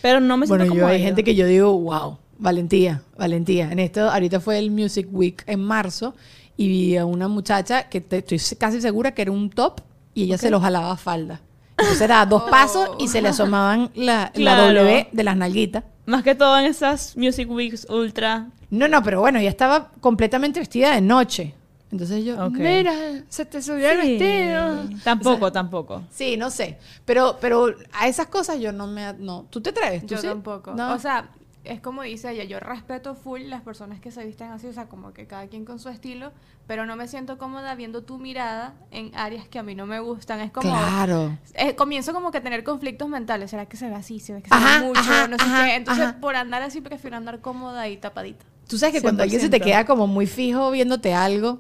Pero 0.02 0.20
no 0.20 0.38
me 0.38 0.46
siento 0.48 0.66
Bueno, 0.66 0.76
yo 0.76 0.88
hay 0.88 1.02
gente 1.02 1.24
que 1.24 1.36
yo 1.36 1.46
digo, 1.48 1.78
wow, 1.78 2.18
valentía, 2.38 3.02
valentía. 3.18 3.72
En 3.72 3.80
esto, 3.80 4.10
ahorita 4.10 4.40
fue 4.40 4.58
el 4.60 4.72
Music 4.72 5.08
Week 5.12 5.44
en 5.48 5.60
marzo 5.64 6.16
y 6.58 6.68
vi 6.68 6.98
a 6.98 7.06
una 7.06 7.28
muchacha 7.28 7.90
que 7.90 8.00
te- 8.02 8.18
estoy 8.20 8.40
casi 8.58 8.80
segura 8.82 9.14
que 9.14 9.22
era 9.24 9.32
un 9.32 9.50
top 9.50 9.82
y 10.14 10.24
ella 10.24 10.38
se 10.38 10.50
lo 10.50 10.60
jalaba 10.60 10.92
a 10.92 10.98
falda. 10.98 11.42
Entonces 11.82 12.02
era 12.02 12.26
dos 12.26 12.44
pasos 12.50 12.90
y 13.00 13.08
se 13.08 13.22
le 13.22 13.30
asomaban 13.30 13.90
la, 13.96 14.32
la. 14.36 14.56
W 14.68 15.10
de 15.12 15.24
las 15.24 15.36
nalguitas. 15.36 15.84
Más 16.06 16.24
que 16.24 16.36
todo 16.36 16.58
en 16.60 16.66
esas 16.66 17.16
Music 17.18 17.50
Weeks 17.50 17.88
ultra. 17.90 18.48
No, 18.70 18.88
no, 18.88 19.04
pero 19.04 19.20
bueno, 19.20 19.40
ella 19.40 19.50
estaba 19.50 19.92
completamente 20.00 20.60
vestida 20.60 20.94
de 20.96 21.02
noche. 21.02 21.54
Entonces 21.92 22.24
yo, 22.24 22.50
mira, 22.52 22.94
se 23.28 23.44
te 23.46 23.62
subió 23.62 23.90
el 23.92 24.02
Sí. 24.02 24.18
vestido. 24.18 24.84
Tampoco, 25.04 25.36
O 25.36 25.40
sea, 25.40 25.52
tampoco. 25.52 26.02
Sí, 26.10 26.38
no 26.38 26.50
sé. 26.50 26.78
Pero, 27.04 27.38
pero 27.42 27.76
a 27.92 28.08
esas 28.08 28.28
cosas 28.28 28.60
yo 28.62 28.72
no 28.72 28.88
me... 28.88 29.14
No. 29.20 29.46
¿Tú 29.50 29.60
te 29.60 29.72
atreves? 29.72 30.04
¿Tú 30.06 30.16
Yo 30.16 30.22
sí? 30.22 30.28
tampoco. 30.28 30.72
No. 30.74 30.94
O 30.94 31.00
sea, 31.00 31.28
es 31.64 31.80
como 31.82 32.02
dice 32.02 32.32
ella, 32.32 32.44
yo 32.44 32.60
respeto 32.60 33.14
full 33.16 33.42
las 33.44 33.62
personas 33.62 34.00
que 34.00 34.12
se 34.12 34.26
visten 34.26 34.52
así, 34.52 34.68
o 34.68 34.74
sea, 34.74 34.88
como 34.88 35.14
que 35.14 35.28
cada 35.28 35.48
quien 35.48 35.64
con 35.66 35.80
su 35.80 35.90
estilo, 35.90 36.32
pero 36.68 36.86
no 36.86 36.96
me 36.96 37.08
siento 37.08 37.38
cómoda 37.38 37.76
viendo 37.76 38.04
tu 38.04 38.18
mirada 38.18 38.74
en 38.92 39.12
áreas 39.16 39.48
que 39.48 39.60
a 39.60 39.64
mí 39.64 39.76
no 39.76 39.86
me 39.86 40.00
gustan. 40.00 40.40
Es 40.40 40.52
como... 40.52 40.70
claro. 40.72 41.38
eh, 41.54 41.76
comienzo 41.76 42.14
como 42.14 42.32
que 42.32 42.40
a 42.40 42.42
tener 42.42 42.64
conflictos 42.64 43.08
mentales. 43.10 43.52
¿Será 43.52 43.66
que 43.68 43.78
se 43.78 43.88
ve 43.90 43.96
así? 43.96 44.20
¿Se 44.20 44.34
ve 44.34 44.42
que 44.42 44.50
se 44.50 44.56
Ajá, 44.56 44.80
ve 44.82 44.88
mucho? 44.88 45.00
ajá, 45.02 45.28
no 45.28 45.38
sé 45.38 45.44
ajá, 45.44 45.66
qué. 45.66 45.76
Entonces, 45.76 46.14
por 46.14 46.36
andar 46.36 46.62
así, 46.64 46.82
prefiero 46.82 47.18
andar 47.18 47.42
cómoda 47.42 47.88
y 47.90 47.98
tapadita. 47.98 48.46
Tú 48.68 48.78
sabes 48.78 48.96
que 48.96 49.02
cuando 49.02 49.22
alguien 49.24 49.42
se 49.42 49.50
te 49.50 49.60
100%. 49.60 49.64
queda 49.64 49.86
como 49.86 50.08
muy 50.08 50.28
fijo 50.28 50.72
viéndote 50.72 51.14
algo, 51.14 51.60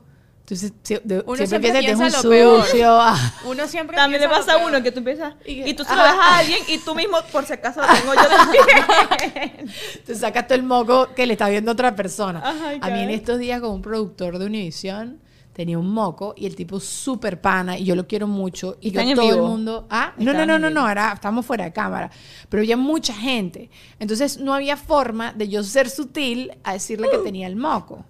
Entonces, 0.51 0.73
si- 0.83 0.99
de- 1.01 1.23
Uno 1.25 1.37
siempre 1.37 1.47
siempre 1.47 1.71
piensa 1.79 2.03
que 2.03 2.09
es 2.09 2.15
un 2.17 2.23
lo 2.23 2.29
peor. 2.29 2.65
sucio. 2.65 2.87
ah. 2.99 3.33
Uno 3.45 3.67
siempre 3.69 3.95
También 3.95 4.21
le 4.21 4.27
pasa 4.27 4.53
a 4.55 4.57
uno 4.57 4.71
peor. 4.71 4.83
que 4.83 4.91
tú 4.91 4.97
empiezas 4.99 5.33
Y 5.45 5.69
y 5.69 5.73
tú 5.73 5.85
se 5.85 5.95
lo 5.95 6.01
das 6.03 6.15
a 6.19 6.37
alguien 6.39 6.59
y 6.67 6.77
tú 6.79 6.93
mismo, 6.93 7.17
por 7.31 7.45
si 7.45 7.53
acaso, 7.53 7.79
lo 7.79 7.87
tengo 7.87 8.13
yo 8.13 8.27
también. 8.27 9.71
Te 10.05 10.13
sacas 10.15 10.47
todo 10.47 10.55
el 10.55 10.63
moco 10.63 11.07
que 11.15 11.25
le 11.25 11.33
está 11.33 11.47
viendo 11.47 11.71
otra 11.71 11.95
persona. 11.95 12.39
Ajá, 12.43 12.71
a 12.81 12.89
mí 12.89 12.99
en 12.99 13.09
estos 13.11 13.39
días 13.39 13.61
con 13.61 13.71
un 13.71 13.81
productor 13.81 14.37
de 14.39 14.45
Univision 14.45 15.19
tenía 15.53 15.77
un 15.79 15.89
moco 15.93 16.33
y 16.37 16.45
el 16.47 16.55
tipo 16.55 16.79
súper 16.81 17.39
pana 17.39 17.77
y 17.77 17.83
yo 17.85 17.95
lo 17.95 18.07
quiero 18.07 18.27
mucho 18.27 18.77
y 18.81 18.91
yo 18.91 18.99
¿Están 19.01 19.09
en 19.09 19.15
todo 19.17 19.29
el 19.35 19.41
mundo 19.41 19.85
ah 19.89 20.13
no 20.17 20.31
no 20.33 20.45
no 20.45 20.57
no 20.57 20.69
no 20.69 20.89
era 20.89 21.11
estamos 21.13 21.45
fuera 21.45 21.65
de 21.65 21.73
cámara 21.73 22.09
pero 22.47 22.61
había 22.61 22.77
mucha 22.77 23.13
gente 23.13 23.69
entonces 23.99 24.37
no 24.39 24.53
había 24.53 24.77
forma 24.77 25.33
de 25.33 25.49
yo 25.49 25.61
ser 25.61 25.89
sutil 25.89 26.53
a 26.63 26.71
decirle 26.71 27.09
que 27.11 27.17
tenía 27.17 27.47
el 27.47 27.57
moco 27.57 28.05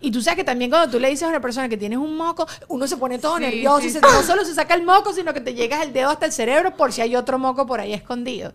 y 0.00 0.10
tú 0.10 0.20
sabes 0.22 0.36
que 0.36 0.44
también 0.44 0.70
cuando 0.70 0.90
tú 0.90 0.98
le 1.00 1.08
dices 1.08 1.24
a 1.24 1.28
una 1.28 1.40
persona 1.40 1.68
que 1.68 1.76
tienes 1.76 1.98
un 1.98 2.16
moco, 2.16 2.46
uno 2.68 2.86
se 2.86 2.96
pone 2.96 3.18
todo 3.18 3.36
Sí, 3.36 3.42
nervioso 3.42 3.80
sí, 3.80 3.86
y 3.86 3.90
se- 3.90 4.00
no 4.00 4.22
solo 4.22 4.44
se 4.44 4.54
saca 4.54 4.74
el 4.74 4.82
moco, 4.84 5.12
sino 5.12 5.32
que 5.34 5.40
te 5.40 5.54
llegas 5.54 5.82
el 5.84 5.92
dedo 5.92 6.10
hasta 6.10 6.26
el 6.26 6.32
cerebro 6.32 6.76
por 6.76 6.92
si 6.92 7.00
hay 7.00 7.16
otro 7.16 7.38
moco 7.38 7.66
por 7.66 7.80
ahí 7.80 7.92
escondido. 7.92 8.52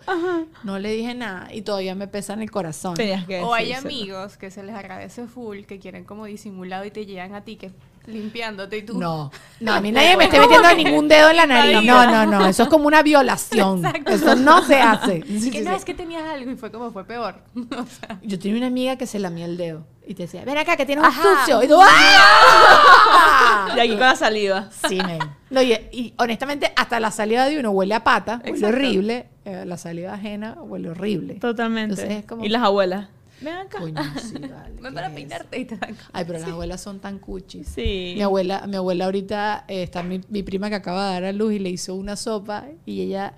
No 0.63 0.79
le 0.79 0.91
dije 0.93 1.13
nada 1.15 1.53
y 1.53 1.61
todavía 1.61 1.95
me 1.95 2.07
pesa 2.07 2.33
en 2.33 2.41
el 2.41 2.51
corazón. 2.51 2.95
Que 2.95 3.41
O 3.43 3.53
hay 3.53 3.73
amigos 3.73 4.37
que 4.37 4.51
se 4.51 4.63
les 4.63 4.75
agradece 4.75 5.27
full, 5.27 5.61
que 5.63 5.79
quieren 5.79 6.03
como 6.03 6.25
disimulado 6.25 6.85
y 6.85 6.91
te 6.91 7.05
llegan 7.05 7.33
a 7.35 7.41
ti 7.41 7.55
que 7.55 7.71
limpiándote 8.07 8.77
y 8.77 8.81
tú. 8.83 8.97
No, 8.99 9.31
no, 9.59 9.73
a 9.73 9.81
mí 9.81 9.91
nadie 9.91 10.17
me 10.17 10.25
esté 10.25 10.39
metiendo 10.39 10.73
ningún 10.75 11.07
dedo 11.07 11.29
en 11.29 11.37
la 11.37 11.45
nariz. 11.45 11.83
No, 11.83 12.05
no, 12.05 12.25
no, 12.25 12.45
eso 12.47 12.63
es 12.63 12.69
como 12.69 12.87
una 12.87 13.01
violación. 13.03 13.83
Eso 14.07 14.35
no 14.35 14.63
se 14.63 14.79
hace. 14.79 15.23
Sí, 15.41 15.49
que 15.51 15.59
sí, 15.59 15.63
no, 15.65 15.71
sí. 15.71 15.77
es 15.77 15.85
que 15.85 15.93
tenías 15.93 16.23
algo 16.23 16.51
y 16.51 16.55
fue 16.55 16.71
como 16.71 16.91
fue 16.91 17.05
peor. 17.05 17.35
o 17.55 17.85
sea, 17.85 18.19
Yo 18.21 18.37
tenía 18.39 18.57
una 18.57 18.67
amiga 18.67 18.95
que 18.97 19.07
se 19.07 19.17
lamía 19.19 19.45
el 19.45 19.57
dedo 19.57 19.85
y 20.05 20.13
te 20.13 20.23
decía, 20.23 20.43
ven 20.45 20.57
acá 20.57 20.75
que 20.77 20.85
tienes 20.85 21.05
un 21.05 21.11
sucio. 21.13 21.63
Y 21.63 21.67
tú, 21.67 21.77
¡ah! 21.81 23.67
Y 23.75 23.79
aquí 23.79 23.89
con 23.91 23.99
la 23.99 24.15
saliva. 24.15 24.69
Sí, 24.87 24.97
men. 25.05 25.19
No, 25.49 25.61
y, 25.61 25.73
y 25.91 26.13
honestamente, 26.17 26.71
hasta 26.75 26.99
la 26.99 27.11
saliva 27.11 27.45
de 27.45 27.59
uno 27.59 27.71
huele 27.71 27.93
a 27.95 28.03
pata, 28.03 28.41
huele 28.43 28.49
Exacto. 28.57 28.75
horrible. 28.75 29.27
Eh, 29.45 29.63
la 29.65 29.77
saliva 29.77 30.13
ajena 30.13 30.57
huele 30.61 30.89
horrible. 30.89 31.35
Totalmente. 31.35 31.93
Entonces 31.95 32.19
es 32.19 32.25
como- 32.25 32.43
Y 32.45 32.49
las 32.49 32.61
abuelas. 32.63 33.09
Ven 33.41 33.55
acá. 33.55 33.79
Coño, 33.79 33.95
sí, 34.21 34.33
vale, 34.37 34.73
ven 34.75 34.83
¿qué 34.83 34.91
para 34.91 35.07
es 35.07 35.13
peinarte 35.13 35.59
y 35.59 35.65
te 35.65 35.75
dan 35.77 35.97
Ay, 36.13 36.25
pero 36.25 36.39
las 36.39 36.47
abuelas 36.47 36.81
son 36.81 36.99
tan 36.99 37.19
cuchis. 37.19 37.67
Sí. 37.67 38.13
Mi 38.15 38.21
abuela, 38.21 38.65
mi 38.67 38.75
abuela 38.75 39.05
ahorita 39.05 39.65
eh, 39.67 39.83
está 39.83 40.03
mi, 40.03 40.21
mi 40.29 40.43
prima 40.43 40.69
que 40.69 40.75
acaba 40.75 41.07
de 41.07 41.13
dar 41.13 41.23
a 41.25 41.31
luz 41.31 41.53
y 41.53 41.59
le 41.59 41.69
hizo 41.69 41.95
una 41.95 42.15
sopa 42.15 42.67
y 42.85 43.01
ella, 43.01 43.33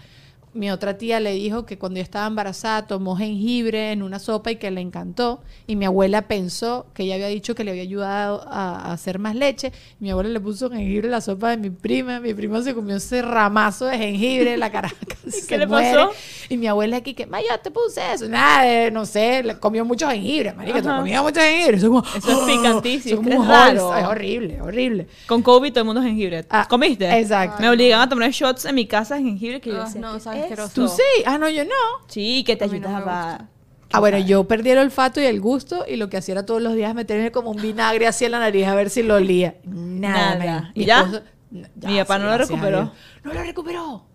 mi 0.53 0.69
otra 0.72 0.98
tía 0.98 1.19
le 1.19 1.31
dijo 1.33 1.65
que 1.65 1.77
cuando 1.77 1.98
yo 1.98 2.03
estaba 2.03 2.27
embarazada 2.27 2.86
tomó 2.88 3.15
jengibre 3.15 3.91
en 3.91 4.03
una 4.03 4.19
sopa 4.19 4.51
y 4.51 4.57
que 4.57 4.69
le 4.72 4.81
encantó 4.81 5.41
y 5.65 5.75
mi 5.75 5.86
abuela 5.86 6.24
pensó 6.27 6.86
que 6.93 7.03
ella 7.03 7.15
había 7.15 7.27
dicho 7.27 7.55
que 7.55 7.63
le 7.63 7.72
había 7.72 7.83
ayudado 7.83 8.43
a, 8.48 8.75
a 8.89 8.93
hacer 8.93 9.17
más 9.19 9.36
leche 9.36 9.72
y 10.00 10.03
mi 10.03 10.12
abuela 10.12 10.29
le 10.29 10.39
puso 10.39 10.69
jengibre 10.69 11.07
en 11.07 11.12
la 11.12 11.22
sopa 11.22 11.50
de 11.50 11.57
mi 11.57 11.69
prima, 11.72 12.19
mi 12.19 12.33
prima 12.33 12.62
se 12.62 12.74
comió 12.75 12.98
ese 12.98 13.22
ramazo 13.22 13.86
de 13.86 13.98
jengibre, 13.98 14.57
la 14.57 14.72
cara 14.72 14.93
casi 15.07 15.31
se 15.41 15.48
qué 15.48 15.57
le 15.57 15.65
muere. 15.67 15.91
pasó? 15.98 16.12
y 16.50 16.57
mi 16.57 16.67
abuela 16.67 16.98
aquí 16.98 17.13
que, 17.15 17.25
"Ma, 17.25 17.41
yo 17.41 17.48
te 17.63 17.72
puse 17.72 18.01
eso, 18.13 18.27
nada, 18.29 18.67
eh, 18.72 18.91
no 18.91 19.05
sé, 19.05 19.41
le 19.43 19.57
comió 19.57 19.83
mucho 19.86 20.07
jengibre, 20.10 20.53
marica, 20.53 20.81
te 20.81 20.88
comía 20.88 21.22
mucho 21.24 21.39
jengibre, 21.39 21.77
eso, 21.77 21.86
es 21.88 21.89
como, 21.89 22.03
Eso 22.15 22.48
es 22.48 22.57
picantísimo, 22.57 23.22
eso 23.22 23.22
es 23.22 23.27
es 23.27 23.36
como 23.38 23.50
raro. 23.50 23.95
es 23.98 24.05
horrible, 24.05 24.62
horrible. 24.62 25.07
Con 25.25 25.41
COVID 25.41 25.72
todo 25.72 25.79
el 25.81 25.86
mundo 25.86 26.01
jengibre. 26.03 26.45
Ah, 26.50 26.67
¿Comiste? 26.69 27.10
exacto. 27.19 27.62
Me 27.62 27.69
obligan 27.69 28.01
a 28.01 28.07
tomar 28.10 28.29
shots 28.31 28.65
en 28.65 28.75
mi 28.75 28.86
casa 28.86 29.15
de 29.15 29.24
jengibre 29.24 29.60
que 29.60 29.72
yo 29.72 29.81
Ah, 29.81 29.86
decía, 29.86 30.01
no, 30.01 30.13
¿qué 30.13 30.19
sabes 30.19 30.42
es 30.42 30.42
asqueroso. 30.43 30.73
¿Tú 30.73 30.88
sí? 30.88 31.23
Ah, 31.25 31.38
no, 31.38 31.50
yo 31.50 31.63
no. 31.65 31.71
Sí, 32.07 32.43
que 32.45 32.55
te 32.55 32.65
A 32.65 32.67
mí 32.67 32.79
no 32.79 32.88
gusta. 32.89 33.47
Ah, 33.95 34.00
bueno, 34.00 34.17
yo 34.17 34.45
perdí 34.45 34.71
el 34.71 34.79
olfato 34.79 35.21
y 35.21 35.25
el 35.25 35.39
gusto 35.39 35.85
y 35.88 35.97
lo 35.97 36.09
que 36.09 36.17
hacía 36.17 36.33
era 36.33 36.45
todos 36.47 36.62
los 36.63 36.73
días 36.73 36.95
meterme 36.95 37.31
como 37.31 37.51
un 37.51 37.62
vinagre 37.62 38.07
así 38.07 38.25
en 38.25 38.31
la 38.31 38.39
nariz 38.39 38.65
a 38.67 38.73
ver 38.73 38.89
si 38.89 39.03
lo 39.03 39.15
olía. 39.15 39.55
Nada. 39.65 40.71
¿Y 40.73 40.85
ya? 40.85 41.01
esposo- 41.01 41.21
no, 41.51 41.67
Mi 41.89 42.00
papá 42.00 42.17
no 42.17 42.25
lo 42.25 42.31
a 42.31 42.38
recuperó. 42.39 42.91
No 43.23 43.33
lo 43.33 43.41
recuperó. 43.43 44.05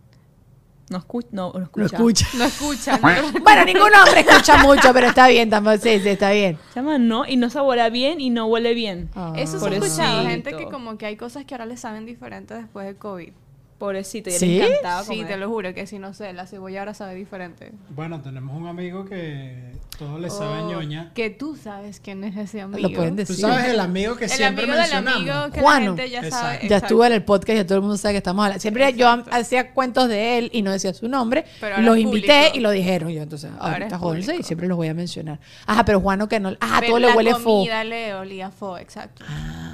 No, 0.90 0.98
escu 0.98 1.20
no, 1.32 1.52
no 1.52 1.62
escucha. 1.62 1.98
Lo 1.98 2.06
escucha. 2.06 2.26
No 2.34 2.44
escuchan. 2.44 3.00
no- 3.02 3.40
bueno, 3.44 3.64
ningún 3.66 3.94
hombre 3.94 4.20
escucha 4.26 4.56
mucho, 4.56 4.92
pero 4.94 5.08
está 5.08 5.28
bien, 5.28 5.50
tampoco, 5.50 5.76
sí, 5.76 6.00
sí, 6.00 6.08
está 6.08 6.30
bien. 6.32 6.58
Se 6.72 6.80
llama 6.80 6.98
no 6.98 7.26
y 7.26 7.36
no 7.36 7.50
saborea 7.50 7.88
bien 7.90 8.20
y 8.20 8.30
no 8.30 8.46
huele 8.46 8.74
bien. 8.74 9.10
Ah. 9.14 9.32
Eso 9.36 9.60
se 9.60 9.66
ha 9.68 9.74
escuchado, 9.74 10.26
gente 10.26 10.56
que 10.56 10.64
como 10.64 10.96
que 10.98 11.06
hay 11.06 11.16
cosas 11.16 11.44
que 11.44 11.54
ahora 11.54 11.66
le 11.66 11.76
saben 11.76 12.06
diferentes 12.06 12.56
después 12.58 12.86
de 12.86 12.96
COVID. 12.96 13.32
Pobrecito, 13.78 14.28
y 14.28 14.32
¿Sí? 14.32 14.46
le 14.58 14.66
encantaba 14.66 15.02
Sí, 15.04 15.10
comer. 15.10 15.26
te 15.28 15.36
lo 15.36 15.48
juro 15.48 15.72
que 15.72 15.86
si 15.86 16.00
no 16.00 16.12
sé, 16.12 16.32
la 16.32 16.46
cebolla 16.46 16.80
ahora 16.80 16.94
sabe 16.94 17.14
diferente. 17.14 17.70
Bueno, 17.90 18.20
tenemos 18.20 18.56
un 18.56 18.66
amigo 18.66 19.04
que 19.04 19.70
todo 19.96 20.18
le 20.18 20.30
sabe 20.30 20.62
Oh, 20.62 20.68
ñoña. 20.70 21.12
Que 21.14 21.30
tú 21.30 21.54
sabes 21.56 22.00
quién 22.00 22.24
es 22.24 22.36
ese 22.36 22.60
amigo. 22.60 22.88
Lo 22.88 22.92
pueden 22.94 23.10
Tú 23.14 23.16
decir. 23.18 23.36
sabes 23.36 23.66
el 23.66 23.78
amigo 23.78 24.16
que 24.16 24.24
El 24.24 24.30
siempre 24.30 24.64
amigo 24.64 24.76
del 24.78 24.90
mencionamos. 24.90 25.20
amigo 25.20 25.52
que 25.54 25.60
Juano. 25.60 25.80
la 25.92 25.96
gente 25.96 26.10
ya 26.10 26.18
Exacto. 26.22 26.46
sabe. 26.56 26.68
Ya 26.68 26.76
estuvo 26.78 27.04
en 27.04 27.12
el 27.12 27.22
podcast, 27.22 27.56
ya 27.56 27.66
todo 27.66 27.76
el 27.76 27.82
mundo 27.82 27.96
sabe 27.96 28.14
que 28.14 28.18
estamos 28.18 28.44
hablando. 28.44 28.60
Siempre 28.60 28.92
yo 28.94 29.08
Exacto. 29.10 29.30
hacía 29.36 29.70
cuentos 29.72 30.08
de 30.08 30.38
él 30.38 30.50
y 30.52 30.62
no 30.62 30.72
decía 30.72 30.92
su 30.92 31.06
nombre. 31.08 31.44
Pero 31.60 31.68
y 31.68 31.78
ahora 31.78 31.86
los 31.86 31.96
es 31.98 32.02
invité 32.02 32.26
público. 32.38 32.56
y 32.56 32.60
lo 32.60 32.70
dijeron. 32.72 33.10
Yo 33.10 33.22
entonces, 33.22 33.50
Ahora 33.60 33.74
ahorita 33.76 33.98
jódense 33.98 34.34
y 34.36 34.42
siempre 34.42 34.66
los 34.66 34.76
voy 34.76 34.88
a 34.88 34.94
mencionar. 34.94 35.38
Ajá, 35.66 35.84
pero 35.84 36.00
Juano 36.00 36.28
que 36.28 36.40
no. 36.40 36.48
Ajá, 36.58 36.80
Pero 36.80 36.90
todo 36.94 36.98
le 36.98 37.06
la 37.08 37.14
huele 37.16 37.34
fo. 37.36 37.42
comida 37.60 37.84
le 37.84 38.14
olía 38.14 38.50
fo, 38.50 38.76
exacto. 38.76 39.22
Ajá. 39.24 39.67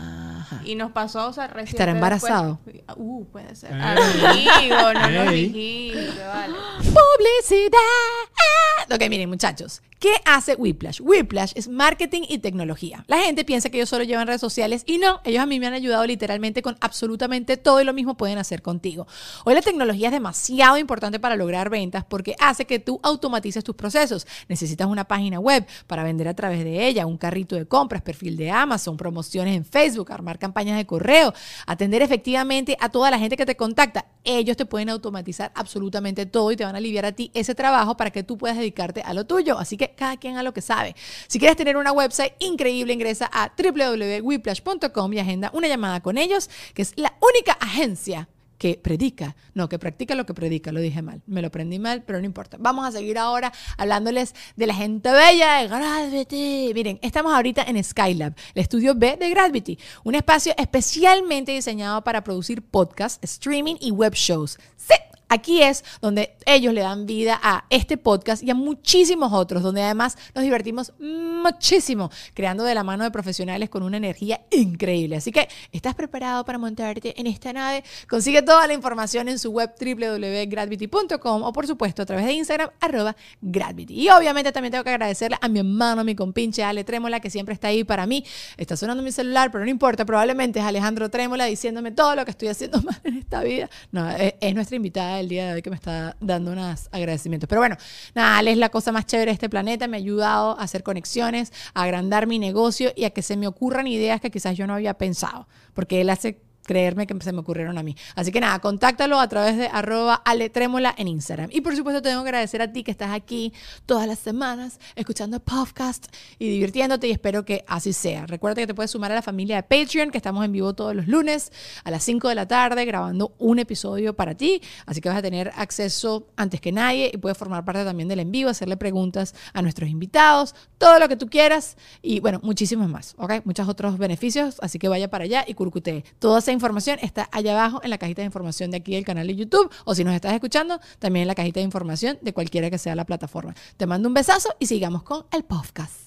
Y 0.64 0.74
nos 0.74 0.92
pasó, 0.92 1.28
o 1.28 1.32
sea, 1.32 1.46
recién. 1.46 1.74
¿Estará 1.74 1.92
embarazado? 1.92 2.58
Uh, 2.96 3.24
puede 3.26 3.54
ser. 3.54 3.72
Amigo, 3.72 4.92
no 4.94 5.10
nos 5.10 5.30
dijiste, 5.30 6.24
vale. 6.26 6.54
Publicidad. 6.78 8.23
Ok, 8.94 9.08
miren, 9.08 9.30
muchachos. 9.30 9.82
¿Qué 9.98 10.12
hace 10.26 10.54
Whiplash? 10.56 11.00
Whiplash 11.00 11.52
es 11.54 11.68
marketing 11.68 12.22
y 12.28 12.36
tecnología. 12.38 13.04
La 13.08 13.18
gente 13.20 13.42
piensa 13.44 13.70
que 13.70 13.78
ellos 13.78 13.88
solo 13.88 14.04
llevan 14.04 14.26
redes 14.26 14.40
sociales 14.42 14.82
y 14.86 14.98
no, 14.98 15.20
ellos 15.24 15.42
a 15.42 15.46
mí 15.46 15.58
me 15.58 15.66
han 15.66 15.72
ayudado 15.72 16.04
literalmente 16.04 16.60
con 16.60 16.76
absolutamente 16.80 17.56
todo 17.56 17.80
y 17.80 17.84
lo 17.84 17.94
mismo 17.94 18.14
pueden 18.14 18.36
hacer 18.36 18.60
contigo. 18.60 19.06
Hoy 19.46 19.54
la 19.54 19.62
tecnología 19.62 20.08
es 20.08 20.12
demasiado 20.12 20.76
importante 20.76 21.18
para 21.18 21.36
lograr 21.36 21.70
ventas 21.70 22.04
porque 22.04 22.36
hace 22.38 22.66
que 22.66 22.78
tú 22.78 23.00
automatices 23.02 23.64
tus 23.64 23.74
procesos. 23.74 24.26
Necesitas 24.46 24.86
una 24.88 25.04
página 25.04 25.40
web 25.40 25.66
para 25.86 26.04
vender 26.04 26.28
a 26.28 26.34
través 26.34 26.64
de 26.64 26.86
ella, 26.86 27.06
un 27.06 27.16
carrito 27.16 27.56
de 27.56 27.64
compras, 27.64 28.02
perfil 28.02 28.36
de 28.36 28.50
Amazon, 28.50 28.98
promociones 28.98 29.56
en 29.56 29.64
Facebook, 29.64 30.12
armar 30.12 30.38
campañas 30.38 30.76
de 30.76 30.84
correo, 30.84 31.32
atender 31.66 32.02
efectivamente 32.02 32.76
a 32.78 32.90
toda 32.90 33.10
la 33.10 33.18
gente 33.18 33.38
que 33.38 33.46
te 33.46 33.56
contacta. 33.56 34.04
Ellos 34.22 34.58
te 34.58 34.66
pueden 34.66 34.90
automatizar 34.90 35.50
absolutamente 35.54 36.26
todo 36.26 36.52
y 36.52 36.56
te 36.56 36.64
van 36.64 36.74
a 36.74 36.78
aliviar 36.78 37.06
a 37.06 37.12
ti 37.12 37.30
ese 37.32 37.54
trabajo 37.54 37.96
para 37.96 38.10
que 38.10 38.22
tú 38.22 38.33
puedas 38.36 38.56
dedicarte 38.56 39.02
a 39.02 39.14
lo 39.14 39.26
tuyo. 39.26 39.58
Así 39.58 39.76
que 39.76 39.94
cada 39.94 40.16
quien 40.16 40.36
a 40.36 40.42
lo 40.42 40.52
que 40.52 40.60
sabe. 40.60 40.94
Si 41.26 41.38
quieres 41.38 41.56
tener 41.56 41.76
una 41.76 41.92
website 41.92 42.34
increíble, 42.38 42.92
ingresa 42.92 43.30
a 43.32 43.52
www.whiplash.com 43.56 45.12
y 45.12 45.18
agenda 45.18 45.50
una 45.52 45.68
llamada 45.68 46.00
con 46.00 46.18
ellos, 46.18 46.50
que 46.74 46.82
es 46.82 46.92
la 46.96 47.14
única 47.20 47.52
agencia 47.60 48.28
que 48.58 48.80
predica, 48.82 49.36
no, 49.52 49.68
que 49.68 49.78
practica 49.78 50.14
lo 50.14 50.24
que 50.26 50.32
predica, 50.32 50.72
lo 50.72 50.80
dije 50.80 51.02
mal, 51.02 51.20
me 51.26 51.42
lo 51.42 51.48
aprendí 51.48 51.78
mal, 51.78 52.02
pero 52.02 52.18
no 52.18 52.24
importa. 52.24 52.56
Vamos 52.58 52.86
a 52.86 52.92
seguir 52.92 53.18
ahora 53.18 53.52
hablándoles 53.76 54.34
de 54.56 54.66
la 54.66 54.74
gente 54.74 55.10
bella 55.10 55.56
de 55.56 55.68
Gravity. 55.68 56.72
Miren, 56.74 56.98
estamos 57.02 57.34
ahorita 57.34 57.64
en 57.64 57.82
Skylab, 57.82 58.34
el 58.54 58.62
estudio 58.62 58.94
B 58.94 59.16
de 59.18 59.28
Gravity, 59.30 59.78
un 60.04 60.14
espacio 60.14 60.54
especialmente 60.56 61.52
diseñado 61.52 62.02
para 62.04 62.24
producir 62.24 62.62
podcasts, 62.62 63.18
streaming 63.22 63.76
y 63.80 63.90
web 63.90 64.14
shows. 64.14 64.58
Sí, 64.76 64.94
Aquí 65.28 65.62
es 65.62 65.84
donde 66.00 66.36
ellos 66.46 66.72
le 66.74 66.82
dan 66.82 67.06
vida 67.06 67.40
a 67.42 67.64
este 67.70 67.96
podcast 67.96 68.42
y 68.42 68.50
a 68.50 68.54
muchísimos 68.54 69.32
otros, 69.32 69.62
donde 69.62 69.82
además 69.82 70.16
nos 70.34 70.44
divertimos 70.44 70.92
muchísimo 70.98 72.10
creando 72.34 72.64
de 72.64 72.74
la 72.74 72.84
mano 72.84 73.04
de 73.04 73.10
profesionales 73.10 73.70
con 73.70 73.82
una 73.82 73.96
energía 73.96 74.42
increíble. 74.50 75.16
Así 75.16 75.32
que, 75.32 75.48
¿estás 75.72 75.94
preparado 75.94 76.44
para 76.44 76.58
montarte 76.58 77.18
en 77.18 77.26
esta 77.26 77.52
nave? 77.52 77.84
Consigue 78.08 78.42
toda 78.42 78.66
la 78.66 78.74
información 78.74 79.28
en 79.28 79.38
su 79.38 79.50
web 79.50 79.72
www.gravity.com 79.78 81.42
o 81.42 81.52
por 81.52 81.66
supuesto 81.66 82.02
a 82.02 82.06
través 82.06 82.26
de 82.26 82.32
Instagram 82.32 82.70
arroba 82.80 83.16
Gravity. 83.40 84.02
Y 84.02 84.08
obviamente 84.10 84.52
también 84.52 84.72
tengo 84.72 84.84
que 84.84 84.90
agradecerle 84.90 85.38
a 85.40 85.48
mi 85.48 85.60
hermano, 85.60 86.04
mi 86.04 86.14
compinche 86.14 86.62
Ale 86.62 86.84
Trémola, 86.84 87.20
que 87.20 87.30
siempre 87.30 87.54
está 87.54 87.68
ahí 87.68 87.84
para 87.84 88.06
mí. 88.06 88.24
Está 88.56 88.76
sonando 88.76 89.02
mi 89.02 89.12
celular, 89.12 89.50
pero 89.50 89.64
no 89.64 89.70
importa, 89.70 90.04
probablemente 90.04 90.60
es 90.60 90.64
Alejandro 90.64 91.10
Trémola 91.10 91.46
diciéndome 91.46 91.92
todo 91.92 92.14
lo 92.14 92.24
que 92.24 92.30
estoy 92.30 92.48
haciendo 92.48 92.82
mal 92.82 93.00
en 93.04 93.18
esta 93.18 93.42
vida. 93.42 93.70
No, 93.90 94.08
es 94.10 94.54
nuestra 94.54 94.76
invitada 94.76 95.23
del 95.24 95.28
día 95.30 95.48
de 95.48 95.54
hoy 95.54 95.62
que 95.62 95.70
me 95.70 95.76
está 95.76 96.16
dando 96.20 96.52
unos 96.52 96.88
agradecimientos. 96.92 97.48
Pero 97.48 97.60
bueno, 97.60 97.76
nada, 98.14 98.38
Ale 98.38 98.52
es 98.52 98.58
la 98.58 98.68
cosa 98.68 98.92
más 98.92 99.06
chévere 99.06 99.30
de 99.30 99.34
este 99.34 99.48
planeta, 99.48 99.88
me 99.88 99.96
ha 99.96 99.98
ayudado 99.98 100.58
a 100.58 100.62
hacer 100.62 100.82
conexiones, 100.82 101.52
a 101.72 101.82
agrandar 101.82 102.26
mi 102.26 102.38
negocio 102.38 102.92
y 102.94 103.04
a 103.04 103.10
que 103.10 103.22
se 103.22 103.36
me 103.36 103.46
ocurran 103.46 103.86
ideas 103.86 104.20
que 104.20 104.30
quizás 104.30 104.56
yo 104.56 104.66
no 104.66 104.74
había 104.74 104.94
pensado, 104.94 105.48
porque 105.72 106.00
él 106.00 106.10
hace 106.10 106.43
creerme 106.64 107.06
que 107.06 107.14
se 107.20 107.32
me 107.32 107.40
ocurrieron 107.40 107.78
a 107.78 107.82
mí. 107.82 107.96
Así 108.14 108.32
que 108.32 108.40
nada, 108.40 108.58
contáctalo 108.58 109.18
a 109.20 109.28
través 109.28 109.56
de 109.56 109.66
arroba 109.66 110.14
aletrémola 110.14 110.94
en 110.96 111.08
Instagram. 111.08 111.50
Y 111.52 111.60
por 111.60 111.76
supuesto 111.76 112.02
tengo 112.02 112.22
que 112.22 112.28
agradecer 112.28 112.62
a 112.62 112.72
ti 112.72 112.82
que 112.82 112.90
estás 112.90 113.12
aquí 113.12 113.52
todas 113.86 114.06
las 114.06 114.18
semanas 114.18 114.80
escuchando 114.96 115.40
podcast 115.40 116.06
y 116.38 116.48
divirtiéndote 116.48 117.08
y 117.08 117.10
espero 117.10 117.44
que 117.44 117.64
así 117.66 117.92
sea. 117.92 118.26
Recuerda 118.26 118.62
que 118.62 118.66
te 118.66 118.74
puedes 118.74 118.90
sumar 118.90 119.12
a 119.12 119.14
la 119.14 119.22
familia 119.22 119.56
de 119.56 119.62
Patreon, 119.62 120.10
que 120.10 120.18
estamos 120.18 120.44
en 120.44 120.52
vivo 120.52 120.74
todos 120.74 120.94
los 120.94 121.06
lunes 121.06 121.52
a 121.84 121.90
las 121.90 122.02
5 122.04 122.28
de 122.28 122.34
la 122.34 122.48
tarde 122.48 122.84
grabando 122.84 123.34
un 123.38 123.58
episodio 123.58 124.14
para 124.14 124.34
ti. 124.34 124.60
Así 124.86 125.00
que 125.00 125.08
vas 125.08 125.18
a 125.18 125.22
tener 125.22 125.52
acceso 125.56 126.28
antes 126.36 126.60
que 126.60 126.72
nadie 126.72 127.10
y 127.12 127.18
puedes 127.18 127.36
formar 127.38 127.64
parte 127.64 127.84
también 127.84 128.08
del 128.08 128.20
en 128.20 128.32
vivo, 128.32 128.50
hacerle 128.50 128.76
preguntas 128.76 129.34
a 129.52 129.62
nuestros 129.62 129.90
invitados, 129.90 130.54
todo 130.78 130.98
lo 130.98 131.08
que 131.08 131.16
tú 131.16 131.28
quieras 131.28 131.76
y 132.02 132.20
bueno, 132.20 132.40
muchísimos 132.42 132.88
más, 132.88 133.14
¿ok? 133.18 133.44
Muchos 133.44 133.68
otros 133.68 133.98
beneficios, 133.98 134.56
así 134.60 134.78
que 134.78 134.88
vaya 134.88 135.08
para 135.08 135.24
allá 135.24 135.44
y 135.46 135.54
curcutee. 135.54 136.04
Toda 136.18 136.38
esa 136.38 136.52
información 136.54 136.98
está 137.02 137.28
allá 137.32 137.52
abajo 137.52 137.80
en 137.84 137.90
la 137.90 137.98
cajita 137.98 138.22
de 138.22 138.26
información 138.26 138.70
de 138.70 138.78
aquí 138.78 138.94
del 138.94 139.04
canal 139.04 139.26
de 139.26 139.36
YouTube 139.36 139.70
o 139.84 139.94
si 139.94 140.04
nos 140.04 140.14
estás 140.14 140.32
escuchando, 140.32 140.80
también 140.98 141.22
en 141.22 141.28
la 141.28 141.34
cajita 141.34 141.60
de 141.60 141.64
información 141.64 142.18
de 142.22 142.32
cualquiera 142.32 142.70
que 142.70 142.78
sea 142.78 142.94
la 142.94 143.04
plataforma. 143.04 143.54
Te 143.76 143.86
mando 143.86 144.08
un 144.08 144.14
besazo 144.14 144.48
y 144.58 144.66
sigamos 144.66 145.02
con 145.02 145.24
el 145.32 145.44
podcast. 145.44 146.04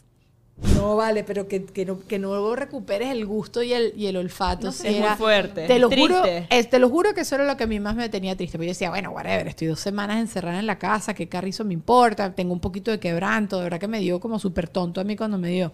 No 0.73 0.95
vale, 0.95 1.23
pero 1.23 1.47
que, 1.47 1.65
que 1.65 1.85
no, 1.85 1.99
que 1.99 2.17
no 2.17 2.55
recuperes 2.55 3.09
el 3.11 3.27
gusto 3.27 3.61
y 3.61 3.73
el, 3.73 3.93
y 3.95 4.07
el 4.07 4.17
olfato. 4.17 4.65
No 4.65 4.71
sé, 4.71 4.89
es 4.89 4.99
muy 4.99 5.15
fuerte, 5.15 5.67
Te 5.67 5.77
lo, 5.77 5.87
triste. 5.87 6.07
juro, 6.15 6.25
es- 6.49 6.67
te 6.71 6.79
lo 6.79 6.89
juro 6.89 7.13
que 7.13 7.21
eso 7.21 7.35
era 7.35 7.45
lo 7.45 7.55
que 7.55 7.65
a 7.65 7.67
mí 7.67 7.79
más 7.79 7.95
me 7.95 8.09
tenía 8.09 8.35
triste. 8.35 8.57
Porque 8.57 8.65
yo 8.65 8.71
decía, 8.71 8.89
bueno, 8.89 9.11
whatever, 9.11 9.47
estoy 9.47 9.67
dos 9.67 9.79
semanas 9.79 10.17
encerrada 10.17 10.57
en 10.59 10.65
la 10.65 10.79
casa, 10.79 11.13
qué 11.13 11.29
carrizo 11.29 11.63
me 11.63 11.75
importa, 11.75 12.33
tengo 12.33 12.53
un 12.53 12.59
poquito 12.59 12.89
de 12.89 12.99
quebranto, 12.99 13.57
de 13.57 13.65
verdad 13.65 13.79
que 13.79 13.87
me 13.87 13.99
dio 13.99 14.19
como 14.19 14.39
súper 14.39 14.67
tonto 14.67 14.99
a 14.99 15.03
mí 15.03 15.15
cuando 15.15 15.37
me 15.37 15.49
dio. 15.51 15.71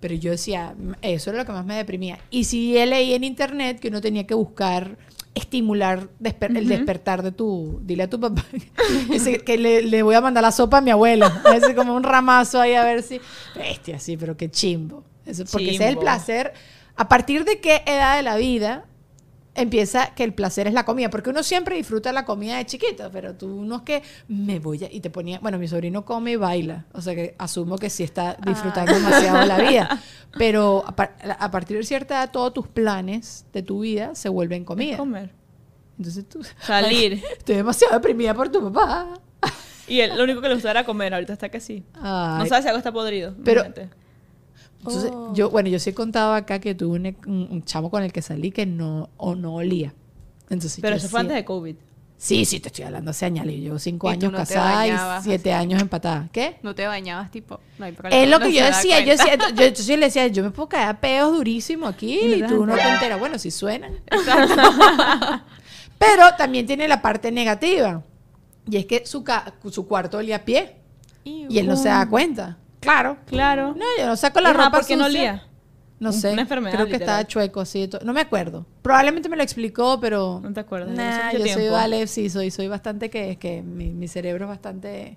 Pero 0.00 0.14
yo 0.14 0.30
decía, 0.30 0.74
"Mm, 0.76 0.92
eso 1.02 1.30
era 1.30 1.40
lo 1.40 1.46
que 1.46 1.52
más 1.52 1.64
me 1.64 1.74
deprimía. 1.76 2.18
Y 2.30 2.44
sí 2.44 2.72
leí 2.74 3.14
en 3.14 3.24
internet 3.24 3.80
que 3.80 3.88
uno 3.88 4.00
tenía 4.00 4.26
que 4.26 4.34
buscar 4.34 4.96
estimular 5.34 6.08
desper- 6.20 6.56
el 6.56 6.66
despertar 6.66 7.22
de 7.22 7.30
tu... 7.32 7.80
Dile 7.82 8.04
a 8.04 8.10
tu 8.10 8.18
papá 8.18 8.42
ese- 9.12 9.38
que 9.44 9.58
le, 9.58 9.82
le 9.82 10.02
voy 10.02 10.14
a 10.14 10.20
mandar 10.20 10.42
la 10.42 10.50
sopa 10.52 10.78
a 10.78 10.80
mi 10.80 10.90
abuelo. 10.90 11.26
Así 11.44 11.74
como 11.74 11.94
un 11.94 12.02
ramazo 12.02 12.60
ahí 12.60 12.74
a 12.74 12.84
ver 12.84 13.02
si... 13.02 13.20
Bestia, 13.54 13.98
sí, 13.98 14.16
pero 14.16 14.36
qué 14.36 14.50
chimbo. 14.50 15.04
Eso, 15.26 15.44
porque 15.50 15.70
ese 15.74 15.84
es 15.84 15.90
el 15.90 15.98
placer. 15.98 16.52
¿A 16.96 17.08
partir 17.08 17.44
de 17.44 17.60
qué 17.60 17.82
edad 17.86 18.16
de 18.16 18.22
la 18.22 18.36
vida 18.36 18.84
empieza 19.56 20.14
que 20.14 20.22
el 20.24 20.32
placer 20.34 20.66
es 20.66 20.74
la 20.74 20.84
comida? 20.84 21.10
Porque 21.10 21.30
uno 21.30 21.42
siempre 21.42 21.76
disfruta 21.76 22.12
la 22.12 22.24
comida 22.24 22.56
de 22.58 22.66
chiquito, 22.66 23.10
pero 23.10 23.34
tú 23.34 23.64
no 23.64 23.76
es 23.76 23.82
que 23.82 24.02
me 24.28 24.58
voy 24.58 24.84
a... 24.84 24.92
Y 24.92 25.00
te 25.00 25.10
ponía... 25.10 25.38
Bueno, 25.40 25.58
mi 25.58 25.66
sobrino 25.68 26.04
come 26.04 26.32
y 26.32 26.36
baila. 26.36 26.86
O 26.92 27.00
sea 27.00 27.14
que 27.14 27.34
asumo 27.38 27.78
que 27.78 27.90
sí 27.90 28.02
está 28.04 28.36
disfrutando 28.46 28.92
demasiado 28.94 29.44
la 29.46 29.58
vida. 29.58 30.00
Pero 30.38 30.84
a, 30.86 30.94
par- 30.94 31.16
a 31.38 31.50
partir 31.50 31.76
de 31.78 31.82
cierta 31.84 32.14
edad, 32.16 32.30
todos 32.30 32.52
tus 32.52 32.68
planes 32.68 33.46
de 33.52 33.62
tu 33.62 33.80
vida 33.80 34.14
se 34.14 34.28
vuelven 34.28 34.62
Es 34.62 34.66
comida. 34.66 34.96
comer. 34.98 35.30
Entonces 35.98 36.28
tú... 36.28 36.40
Salir. 36.60 37.22
Estoy 37.38 37.56
demasiado 37.56 37.94
deprimida 37.94 38.34
por 38.34 38.50
tu 38.50 38.62
papá. 38.72 39.08
Y 39.88 40.00
él, 40.00 40.16
lo 40.16 40.24
único 40.24 40.40
que 40.40 40.48
le 40.48 40.54
gustaba 40.54 40.72
era 40.72 40.84
comer, 40.84 41.14
ahorita 41.14 41.32
está 41.32 41.48
que 41.48 41.60
sí. 41.60 41.84
No 41.94 42.44
sabe 42.46 42.62
si 42.62 42.68
algo 42.68 42.78
está 42.78 42.92
podrido. 42.92 43.34
Pero-. 43.44 43.64
Entonces, 44.86 45.10
Oh. 45.14 45.32
yo, 45.34 45.50
bueno, 45.50 45.68
yo 45.68 45.78
sí 45.78 45.90
he 45.90 45.94
contado 45.94 46.34
acá 46.34 46.58
que 46.60 46.74
tuve 46.74 46.96
un, 46.98 47.06
un- 47.26 47.48
un 47.50 47.64
chamo 47.64 47.90
con 47.90 48.02
el 48.02 48.12
que 48.12 48.22
salí 48.22 48.50
que 48.50 48.66
no, 48.66 49.10
o 49.16 49.34
no 49.34 49.54
olía. 49.56 49.94
Entonces, 50.48 50.78
Pero 50.80 50.96
yo 50.96 50.98
eso 50.98 51.08
fue 51.08 51.20
antes 51.20 51.36
de 51.36 51.44
COVID. 51.44 51.76
Sí, 52.18 52.46
sí, 52.46 52.60
te 52.60 52.68
estoy 52.68 52.86
hablando 52.86 53.10
hace 53.10 53.26
años. 53.26 53.44
Yo 53.44 53.50
llevo 53.52 53.78
cinco 53.78 54.08
años 54.08 54.32
no 54.32 54.38
casada 54.38 54.86
y 54.86 55.22
siete 55.22 55.52
así. 55.52 55.62
años 55.64 55.82
empatada. 55.82 56.30
¿Qué? 56.32 56.56
No 56.62 56.74
te 56.74 56.86
bañabas, 56.86 57.30
tipo. 57.30 57.60
No 57.78 57.84
hay 57.84 57.92
problema. 57.92 58.22
Es 58.22 58.30
lo 58.30 58.38
no 58.38 58.46
que 58.46 58.52
se 58.52 58.58
yo 58.58 58.64
decía. 58.64 59.00
Yo, 59.00 59.10
decía 59.12 59.36
yo, 59.54 59.66
yo 59.66 59.74
sí 59.74 59.96
le 59.98 60.06
decía, 60.06 60.26
yo 60.28 60.42
me 60.42 60.50
puedo 60.50 60.70
caer 60.70 60.88
a 60.88 60.98
peos 60.98 61.32
durísimo 61.36 61.86
aquí 61.86 62.18
Y 62.18 62.40
no 62.40 62.48
tú 62.48 62.64
no 62.64 62.74
te 62.74 62.80
enteras. 62.88 63.18
Bueno, 63.20 63.38
si 63.38 63.50
suenan. 63.50 64.00
Pero 65.98 66.22
también 66.36 66.66
tiene 66.66 66.88
la 66.88 67.00
parte 67.02 67.30
negativa. 67.32 68.02
Y 68.68 68.76
es 68.78 68.86
que 68.86 69.04
su, 69.06 69.24
su 69.70 69.86
cuarto 69.86 70.18
olía 70.18 70.36
a 70.36 70.44
pie. 70.44 70.76
Y 71.24 71.58
él 71.58 71.66
no 71.66 71.76
se 71.76 71.88
da 71.88 72.08
cuenta. 72.08 72.56
Claro. 72.80 73.16
Claro. 73.26 73.74
No, 73.74 73.84
yo 73.98 74.06
no 74.06 74.16
saco 74.16 74.40
la 74.40 74.52
ropa 74.52 74.70
¿por 74.70 74.86
qué 74.86 74.96
no 74.96 75.06
olía? 75.06 75.44
No 75.98 76.12
sé. 76.12 76.32
una 76.32 76.42
enfermedad, 76.42 76.74
Creo 76.74 76.86
que 76.86 76.92
literal. 76.92 77.20
estaba 77.20 77.26
chueco 77.26 77.60
así. 77.60 77.88
No 78.04 78.12
me 78.12 78.20
acuerdo. 78.20 78.66
Probablemente 78.82 79.28
me 79.28 79.36
lo 79.36 79.42
explicó, 79.42 79.98
pero. 79.98 80.40
No 80.42 80.52
te 80.52 80.60
acuerdas, 80.60 80.90
Nah, 80.94 81.32
yo 81.32 81.46
soy, 81.46 81.68
vale, 81.68 82.06
sí, 82.06 82.28
soy, 82.28 82.50
soy 82.50 82.68
bastante 82.68 83.08
que, 83.08 83.36
que 83.38 83.62
mi, 83.62 83.90
mi 83.92 84.06
cerebro 84.06 84.44
es 84.44 84.48
bastante. 84.50 85.16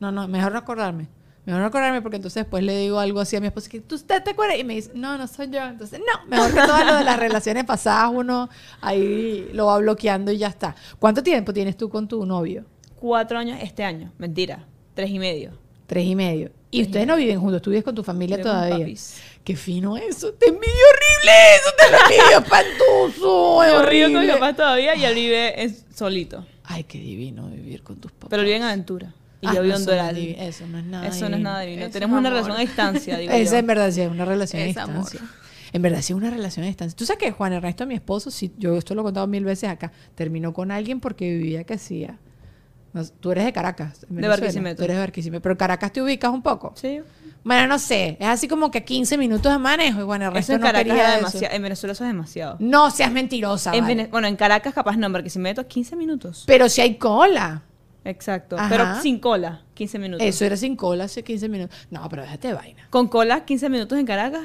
No, 0.00 0.10
no, 0.10 0.26
mejor 0.26 0.52
no 0.52 0.58
acordarme. 0.58 1.08
Mejor 1.44 1.60
no 1.60 1.66
acordarme 1.66 2.00
porque 2.00 2.16
entonces 2.16 2.42
después 2.44 2.64
le 2.64 2.74
digo 2.78 2.98
algo 2.98 3.20
así 3.20 3.36
a 3.36 3.40
mi 3.40 3.48
esposa 3.48 3.68
que 3.68 3.80
tú 3.80 3.96
usted 3.96 4.22
te 4.22 4.30
acuerdas 4.30 4.58
y 4.58 4.64
me 4.64 4.76
dice, 4.76 4.92
no, 4.94 5.18
no 5.18 5.26
soy 5.26 5.50
yo. 5.50 5.62
Entonces, 5.62 6.00
no, 6.00 6.26
mejor 6.26 6.54
que 6.54 6.60
todo 6.66 6.84
lo 6.84 6.94
de 6.96 7.04
las 7.04 7.18
relaciones 7.18 7.64
pasadas 7.64 8.10
uno 8.14 8.48
ahí 8.80 9.50
lo 9.52 9.66
va 9.66 9.76
bloqueando 9.78 10.32
y 10.32 10.38
ya 10.38 10.48
está. 10.48 10.74
¿Cuánto 10.98 11.22
tiempo 11.22 11.52
tienes 11.52 11.76
tú 11.76 11.90
con 11.90 12.08
tu 12.08 12.24
novio? 12.24 12.64
Cuatro 12.98 13.38
años 13.38 13.58
este 13.60 13.84
año. 13.84 14.10
Mentira. 14.16 14.64
Tres 14.94 15.10
y 15.10 15.18
medio. 15.18 15.50
Tres 15.86 16.06
y 16.06 16.14
medio. 16.16 16.50
Y 16.78 16.82
ustedes 16.82 17.06
no 17.06 17.16
viven 17.16 17.40
juntos, 17.40 17.62
tú 17.62 17.70
vives 17.70 17.84
con 17.84 17.94
tu 17.94 18.02
familia 18.02 18.36
Vivo 18.36 18.48
todavía. 18.48 18.78
papis. 18.78 19.16
Qué 19.44 19.56
fino 19.56 19.96
eso. 19.96 20.32
Te 20.34 20.46
envidio 20.46 20.64
horrible 20.90 21.32
eso. 21.56 21.70
Te 21.78 21.90
lo 21.92 21.98
envidio 22.02 22.38
espantoso. 22.44 23.62
Es 23.64 23.88
río 23.88 24.04
con 24.06 24.12
mi 24.12 24.16
horrible. 24.18 24.32
papá 24.34 24.54
todavía 24.54 24.94
y 24.96 25.04
él 25.04 25.14
vive 25.14 25.74
solito. 25.94 26.46
Ay, 26.64 26.84
qué 26.84 26.98
divino 26.98 27.48
vivir 27.48 27.82
con 27.82 27.96
tus 27.96 28.10
papás. 28.12 28.28
Pero 28.30 28.42
vive 28.42 28.56
en 28.56 28.62
aventura. 28.62 29.14
Y 29.40 29.46
Ah, 29.46 29.54
yo 29.54 29.62
vivo 29.62 29.76
en 29.76 29.84
Doral. 29.84 30.16
Eso 30.16 30.66
no 30.66 30.78
es 30.78 30.84
nada 30.86 31.06
Eso 31.06 31.28
no 31.28 31.36
es 31.36 31.42
nada 31.42 31.60
divino. 31.60 31.82
Eso 31.82 31.92
Tenemos 31.92 32.18
una 32.18 32.28
amor. 32.30 32.40
relación 32.42 32.56
a 32.56 32.60
distancia, 32.60 33.18
digo 33.18 33.32
Esa 33.32 33.52
yo. 33.52 33.58
en 33.58 33.66
verdad 33.66 33.90
sí 33.90 34.00
es 34.00 34.10
una 34.10 34.24
relación 34.24 34.62
a 34.62 34.64
Es 34.64 34.68
distancia. 34.74 35.20
En 35.74 35.82
verdad 35.82 35.98
sí 36.02 36.12
es 36.12 36.16
una 36.16 36.30
relación 36.30 36.64
a 36.64 36.68
distancia. 36.68 36.96
Tú 36.96 37.04
sabes 37.04 37.18
que 37.22 37.30
Juan 37.32 37.52
Ernesto, 37.52 37.86
mi 37.86 37.94
esposo, 37.94 38.30
sí, 38.30 38.52
yo 38.58 38.76
esto 38.78 38.94
lo 38.94 39.02
he 39.02 39.04
contado 39.04 39.26
mil 39.26 39.44
veces 39.44 39.68
acá, 39.68 39.92
terminó 40.14 40.52
con 40.54 40.70
alguien 40.70 41.00
porque 41.00 41.30
vivía 41.30 41.64
que 41.64 41.74
hacía. 41.74 42.18
Tú 43.20 43.32
eres 43.32 43.44
de 43.44 43.52
Caracas. 43.52 44.06
en 44.08 44.16
De. 44.16 44.28
Barquisimeto. 44.28 44.76
Tú 44.76 44.84
eres 44.84 44.96
de 44.96 45.00
Barquisimeto. 45.00 45.42
Pero 45.42 45.56
Caracas 45.56 45.92
te 45.92 46.02
ubicas 46.02 46.30
un 46.32 46.42
poco. 46.42 46.72
Sí. 46.76 47.00
Bueno, 47.44 47.66
no 47.66 47.78
sé. 47.78 48.16
Es 48.18 48.26
así 48.26 48.48
como 48.48 48.70
que 48.70 48.84
15 48.84 49.18
minutos 49.18 49.52
de 49.52 49.58
manejo. 49.58 50.00
Y 50.00 50.04
Juan 50.04 50.22
Eso 50.22 50.30
Ernesto 50.30 50.52
en 50.54 50.60
no 50.60 50.66
Caracas 50.66 50.84
quería 50.86 51.18
es 51.18 51.34
eso. 51.34 51.44
En 51.50 51.62
Venezuela 51.62 51.92
eso 51.92 52.04
es 52.04 52.10
demasiado. 52.10 52.56
No 52.58 52.90
seas 52.90 53.12
mentirosa. 53.12 53.74
En 53.74 53.84
vale. 53.84 54.06
Bueno, 54.06 54.28
en 54.28 54.36
Caracas 54.36 54.72
capaz 54.72 54.96
no, 54.96 55.12
porque 55.12 55.28
si 55.28 55.38
me 55.38 55.50
meto 55.50 55.66
15 55.66 55.96
minutos. 55.96 56.44
Pero 56.46 56.68
si 56.68 56.80
hay 56.80 56.96
cola. 56.96 57.62
Exacto. 58.04 58.56
Ajá. 58.58 58.68
Pero 58.68 59.02
sin 59.02 59.18
cola, 59.18 59.62
15 59.74 59.98
minutos. 59.98 60.26
Eso 60.26 60.44
era 60.44 60.56
sin 60.56 60.76
cola 60.76 61.04
hace 61.04 61.22
15 61.22 61.48
minutos. 61.48 61.76
No, 61.90 62.08
pero 62.08 62.22
déjate 62.22 62.48
de 62.48 62.54
vaina. 62.54 62.86
Con 62.90 63.08
cola, 63.08 63.44
15 63.44 63.68
minutos 63.68 63.98
en 63.98 64.06
Caracas. 64.06 64.42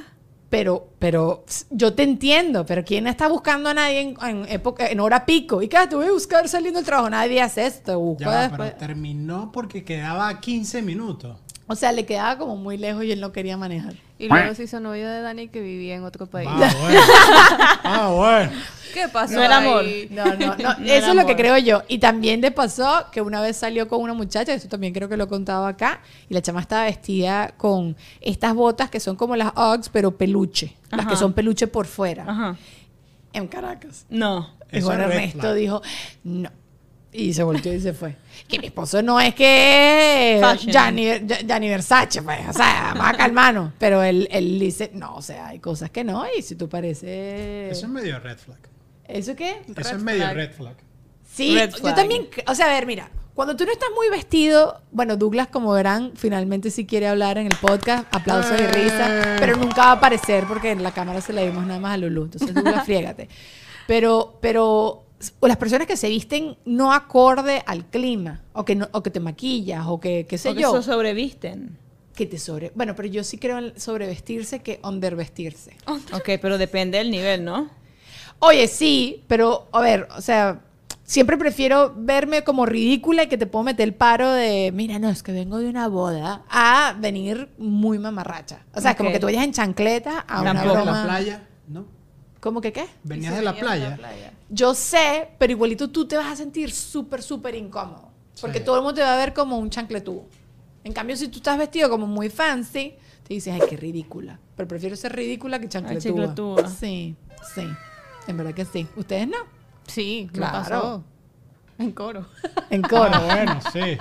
Pero, 0.49 0.89
pero 0.97 1.43
yo 1.69 1.93
te 1.93 2.01
entiendo, 2.03 2.65
pero 2.65 2.83
¿quién 2.83 3.05
está 3.05 3.27
buscando 3.27 3.69
a 3.69 3.73
nadie 3.75 3.99
en, 4.01 4.17
en 4.27 4.45
época, 4.49 4.87
en 4.87 4.99
hora 4.99 5.25
pico? 5.25 5.61
¿Y 5.61 5.67
qué? 5.67 5.77
Te 5.87 5.95
voy 5.95 6.07
a 6.07 6.11
buscar 6.11 6.47
saliendo 6.49 6.79
del 6.79 6.85
trabajo. 6.87 7.09
Nadie 7.09 7.39
hace 7.41 7.67
esto. 7.67 7.99
Busca 7.99 8.25
Ya 8.25 8.41
después. 8.47 8.71
pero 8.71 8.87
terminó 8.87 9.51
porque 9.51 9.83
quedaba 9.83 10.39
15 10.39 10.81
minutos. 10.81 11.37
O 11.67 11.75
sea, 11.75 11.91
le 11.91 12.05
quedaba 12.07 12.37
como 12.39 12.55
muy 12.55 12.77
lejos 12.77 13.03
y 13.03 13.11
él 13.11 13.19
no 13.21 13.31
quería 13.31 13.57
manejar. 13.57 13.93
Y 14.19 14.27
luego 14.27 14.53
se 14.53 14.63
hizo 14.63 14.81
novio 14.81 15.07
de 15.09 15.21
Dani 15.21 15.47
que 15.47 15.61
vivía 15.61 15.95
en 15.95 16.03
otro 16.03 16.25
país. 16.27 16.49
Ah, 16.51 16.73
bueno. 16.81 17.01
Ah, 17.83 18.11
bueno. 18.13 18.51
¿Qué 18.93 19.07
pasó? 19.07 19.35
No 19.35 19.43
era 19.43 19.59
ahí? 19.59 19.65
amor. 19.65 19.85
No, 20.09 20.25
no, 20.35 20.55
no. 20.57 20.75
No 20.79 20.85
Eso 20.85 21.09
es 21.11 21.15
lo 21.15 21.25
que 21.25 21.37
creo 21.37 21.57
yo. 21.57 21.83
Y 21.87 21.99
también 21.99 22.41
le 22.41 22.51
pasó 22.51 23.05
que 23.11 23.21
una 23.21 23.39
vez 23.39 23.55
salió 23.55 23.87
con 23.87 24.01
una 24.01 24.13
muchacha, 24.13 24.53
esto 24.53 24.67
también 24.67 24.93
creo 24.93 25.07
que 25.07 25.15
lo 25.15 25.23
he 25.23 25.27
contado 25.27 25.65
acá, 25.65 26.01
y 26.29 26.33
la 26.33 26.41
chama 26.41 26.59
estaba 26.59 26.83
vestida 26.83 27.53
con 27.55 27.95
estas 28.19 28.53
botas 28.53 28.89
que 28.89 28.99
son 28.99 29.15
como 29.15 29.37
las 29.37 29.53
Uggs, 29.55 29.87
pero 29.89 30.11
peluche. 30.17 30.75
Las 30.91 31.07
que 31.07 31.15
son 31.15 31.31
peluche 31.31 31.67
por 31.67 31.85
fuera. 31.85 32.25
Ajá. 32.27 32.57
En 33.31 33.47
Caracas. 33.47 34.05
No. 34.09 34.49
Y 34.71 34.79
Eso 34.79 34.87
Juan 34.87 35.01
Ernesto 35.01 35.53
dijo, 35.53 35.81
no. 36.25 36.49
Y 37.11 37.33
se 37.33 37.43
volteó 37.43 37.73
y 37.73 37.79
se 37.79 37.93
fue. 37.93 38.15
Que 38.47 38.59
mi 38.59 38.67
esposo 38.67 39.01
no 39.01 39.19
es 39.19 39.35
que. 39.35 40.41
Gianni, 40.65 41.27
Gianni 41.45 41.69
Versace, 41.69 42.21
pues, 42.21 42.39
o 42.49 42.53
sea, 42.53 42.93
vamos 42.95 43.13
a 43.13 43.17
calmarnos. 43.17 43.73
Pero 43.77 44.01
él, 44.01 44.27
él 44.31 44.59
dice, 44.59 44.91
no, 44.93 45.15
o 45.15 45.21
sea, 45.21 45.47
hay 45.47 45.59
cosas 45.59 45.89
que 45.91 46.03
no, 46.03 46.25
y 46.37 46.41
si 46.41 46.55
tú 46.55 46.67
pareces... 46.69 47.71
Eso 47.71 47.85
es 47.85 47.91
medio 47.91 48.19
red 48.19 48.37
flag. 48.37 48.59
¿Eso 49.07 49.35
qué? 49.35 49.61
Eso 49.63 49.73
Red 49.75 49.85
es 49.87 50.03
medio 50.03 50.21
flag. 50.23 50.35
red 50.35 50.51
flag. 50.51 50.75
Sí, 51.31 51.55
Red 51.55 51.73
yo 51.83 51.93
también, 51.93 52.27
o 52.47 52.55
sea, 52.55 52.67
a 52.67 52.69
ver, 52.69 52.85
mira, 52.85 53.09
cuando 53.35 53.55
tú 53.55 53.65
no 53.65 53.71
estás 53.71 53.89
muy 53.95 54.09
vestido, 54.09 54.81
bueno, 54.91 55.15
Douglas, 55.15 55.47
como 55.47 55.71
verán, 55.71 56.11
finalmente 56.15 56.71
sí 56.71 56.85
quiere 56.85 57.07
hablar 57.07 57.37
en 57.37 57.45
el 57.45 57.55
podcast, 57.61 58.05
aplausos 58.13 58.59
y 58.59 58.65
risa, 58.67 59.37
pero 59.39 59.55
nunca 59.55 59.81
va 59.81 59.89
a 59.89 59.91
aparecer 59.93 60.45
porque 60.47 60.71
en 60.71 60.83
la 60.83 60.91
cámara 60.91 61.21
se 61.21 61.33
la 61.33 61.43
vimos 61.43 61.65
nada 61.65 61.79
más 61.79 61.93
a 61.93 61.97
Lulu, 61.97 62.23
entonces 62.23 62.53
Douglas, 62.53 62.83
friégate. 62.85 63.29
Pero, 63.87 64.37
pero 64.41 65.05
o 65.39 65.47
las 65.47 65.57
personas 65.57 65.87
que 65.87 65.97
se 65.97 66.07
visten 66.09 66.57
no 66.65 66.93
acorde 66.93 67.63
al 67.65 67.85
clima, 67.85 68.41
o 68.53 68.63
que, 68.65 68.75
no, 68.75 68.87
o 68.91 69.03
que 69.03 69.09
te 69.09 69.19
maquillas, 69.19 69.85
o 69.87 69.99
que, 69.99 70.25
qué 70.27 70.37
sé 70.37 70.49
Porque 70.49 70.61
yo, 70.61 70.69
eso 70.77 70.81
sobrevisten. 70.93 71.77
que 72.15 72.25
te 72.25 72.37
sobre... 72.37 72.71
Bueno, 72.75 72.95
pero 72.95 73.07
yo 73.07 73.23
sí 73.23 73.37
creo 73.37 73.57
en 73.57 73.79
sobrevestirse 73.79 74.59
que 74.61 74.79
undervestirse. 74.83 75.75
Ok, 76.13 76.29
pero 76.41 76.57
depende 76.57 76.97
del 76.99 77.11
nivel, 77.11 77.43
¿no? 77.43 77.69
Oye, 78.39 78.67
sí, 78.67 79.23
pero 79.27 79.67
a 79.73 79.81
ver, 79.81 80.07
o 80.15 80.21
sea, 80.21 80.61
siempre 81.03 81.35
prefiero 81.37 81.93
verme 81.97 82.43
como 82.45 82.65
ridícula 82.65 83.23
y 83.23 83.27
que 83.27 83.37
te 83.37 83.45
puedo 83.45 83.63
meter 83.63 83.85
el 83.89 83.93
paro 83.95 84.31
de, 84.31 84.71
mira, 84.73 84.99
no, 84.99 85.09
es 85.09 85.23
que 85.23 85.33
vengo 85.33 85.57
de 85.57 85.67
una 85.67 85.89
boda, 85.89 86.43
a 86.49 86.95
venir 86.99 87.49
muy 87.57 87.99
mamarracha. 87.99 88.63
O 88.73 88.79
sea, 88.79 88.95
como 88.95 89.09
Ok. 89.09 89.13
que 89.15 89.19
tú 89.19 89.25
vayas 89.25 89.43
en 89.43 89.51
chancleta 89.51 90.19
a 90.21 90.41
una 90.41 90.53
Tampoco. 90.53 90.79
¿En 90.79 90.85
la 90.85 90.91
broma. 90.91 91.03
playa? 91.03 91.47
¿No? 91.67 91.85
¿Cómo 92.39 92.61
que 92.61 92.71
qué? 92.71 92.85
Venías 93.03 93.35
de 93.35 93.41
la 93.41 93.53
playa. 93.55 93.97
Yo 94.49 94.73
sé, 94.73 95.29
pero 95.37 95.51
igualito 95.51 95.89
tú 95.89 96.07
te 96.07 96.15
vas 96.17 96.27
a 96.27 96.35
sentir 96.35 96.71
súper, 96.71 97.21
súper 97.21 97.55
incómodo. 97.55 98.09
Porque 98.41 98.59
Sí. 98.59 98.65
todo 98.65 98.77
el 98.77 98.81
mundo 98.83 98.95
te 98.95 99.01
va 99.01 99.13
a 99.13 99.17
ver 99.17 99.33
como 99.33 99.57
un 99.57 99.69
chancletudo. 99.69 100.25
En 100.83 100.93
cambio, 100.93 101.17
si 101.17 101.27
tú 101.27 101.37
estás 101.39 101.57
vestido 101.57 101.89
como 101.89 102.07
muy 102.07 102.29
fancy, 102.29 102.95
te 103.27 103.33
dices, 103.33 103.53
ay, 103.53 103.61
qué 103.69 103.75
ridícula. 103.75 104.39
Pero 104.55 104.67
prefiero 104.67 104.95
ser 104.95 105.13
ridícula 105.15 105.59
que 105.59 105.67
chancletuda. 105.67 106.25
chancletuda. 106.27 106.69
Sí, 106.69 107.15
sí. 107.53 107.67
En 108.27 108.37
verdad 108.37 108.53
que 108.53 108.63
sí. 108.65 108.87
¿Ustedes 108.95 109.27
no? 109.27 109.37
Sí, 109.87 110.29
Claro. 110.31 110.51
claro. 110.65 110.81
pasó. 110.81 111.03
En 111.79 111.91
coro. 111.91 112.27
En 112.69 112.83
coro. 112.83 113.09
Ah, 113.11 113.25
bueno, 113.25 113.59
sí. 113.73 113.97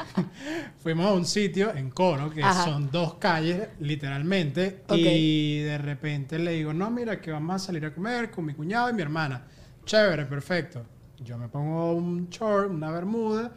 Fuimos 0.83 1.07
a 1.07 1.13
un 1.15 1.25
sitio 1.25 1.75
en 1.75 1.89
Coro, 1.91 2.29
que 2.29 2.43
Ajá. 2.43 2.65
son 2.65 2.91
dos 2.91 3.15
calles, 3.15 3.69
literalmente. 3.81 4.83
Ok. 4.89 4.97
Y 4.99 5.59
de 5.61 5.79
repente 5.79 6.39
le 6.39 6.51
digo, 6.53 6.75
no, 6.75 6.91
mira, 6.91 7.19
que 7.21 7.31
vamos 7.31 7.57
a 7.57 7.59
salir 7.67 7.87
a 7.87 7.95
comer 7.95 8.31
con 8.31 8.45
mi 8.45 8.53
cuñado 8.53 8.91
y 8.91 8.93
mi 8.93 9.01
hermana. 9.01 9.43
Chévere, 9.87 10.27
perfecto. 10.27 10.83
Yo 11.25 11.39
me 11.39 11.49
pongo 11.49 11.95
un 11.95 12.29
short, 12.29 12.71
una 12.71 12.91
bermuda, 12.91 13.53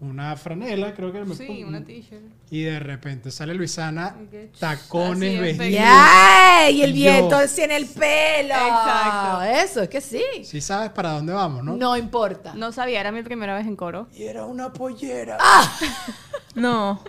una 0.00 0.34
franela, 0.36 0.92
creo 0.92 1.12
que 1.12 1.24
me 1.24 1.34
Sí, 1.36 1.46
pongo. 1.46 1.68
una 1.68 1.84
t-shirt. 1.84 2.24
Y 2.48 2.62
de 2.62 2.78
repente 2.78 3.32
sale 3.32 3.54
Luisana, 3.54 4.14
tacones, 4.60 5.40
vestidos. 5.40 5.70
¡Ya! 5.72 6.70
Y 6.70 6.82
el 6.82 6.92
viento 6.92 7.30
yo- 7.30 7.36
así 7.38 7.62
en 7.62 7.72
el 7.72 7.86
pelo. 7.86 8.54
Exacto. 8.54 9.42
Eso, 9.42 9.82
es 9.82 9.88
que 9.88 10.00
sí. 10.00 10.22
Si 10.44 10.60
sabes 10.60 10.90
para 10.90 11.10
dónde 11.10 11.32
vamos, 11.32 11.64
¿no? 11.64 11.76
No, 11.76 11.96
importa. 11.96 12.54
No 12.54 12.70
sabía, 12.70 13.00
era 13.00 13.10
mi 13.10 13.22
primera 13.22 13.54
vez 13.56 13.66
en 13.66 13.74
coro. 13.74 14.06
Y 14.14 14.24
era 14.24 14.44
una 14.44 14.72
pollera. 14.72 15.38
No. 16.54 17.02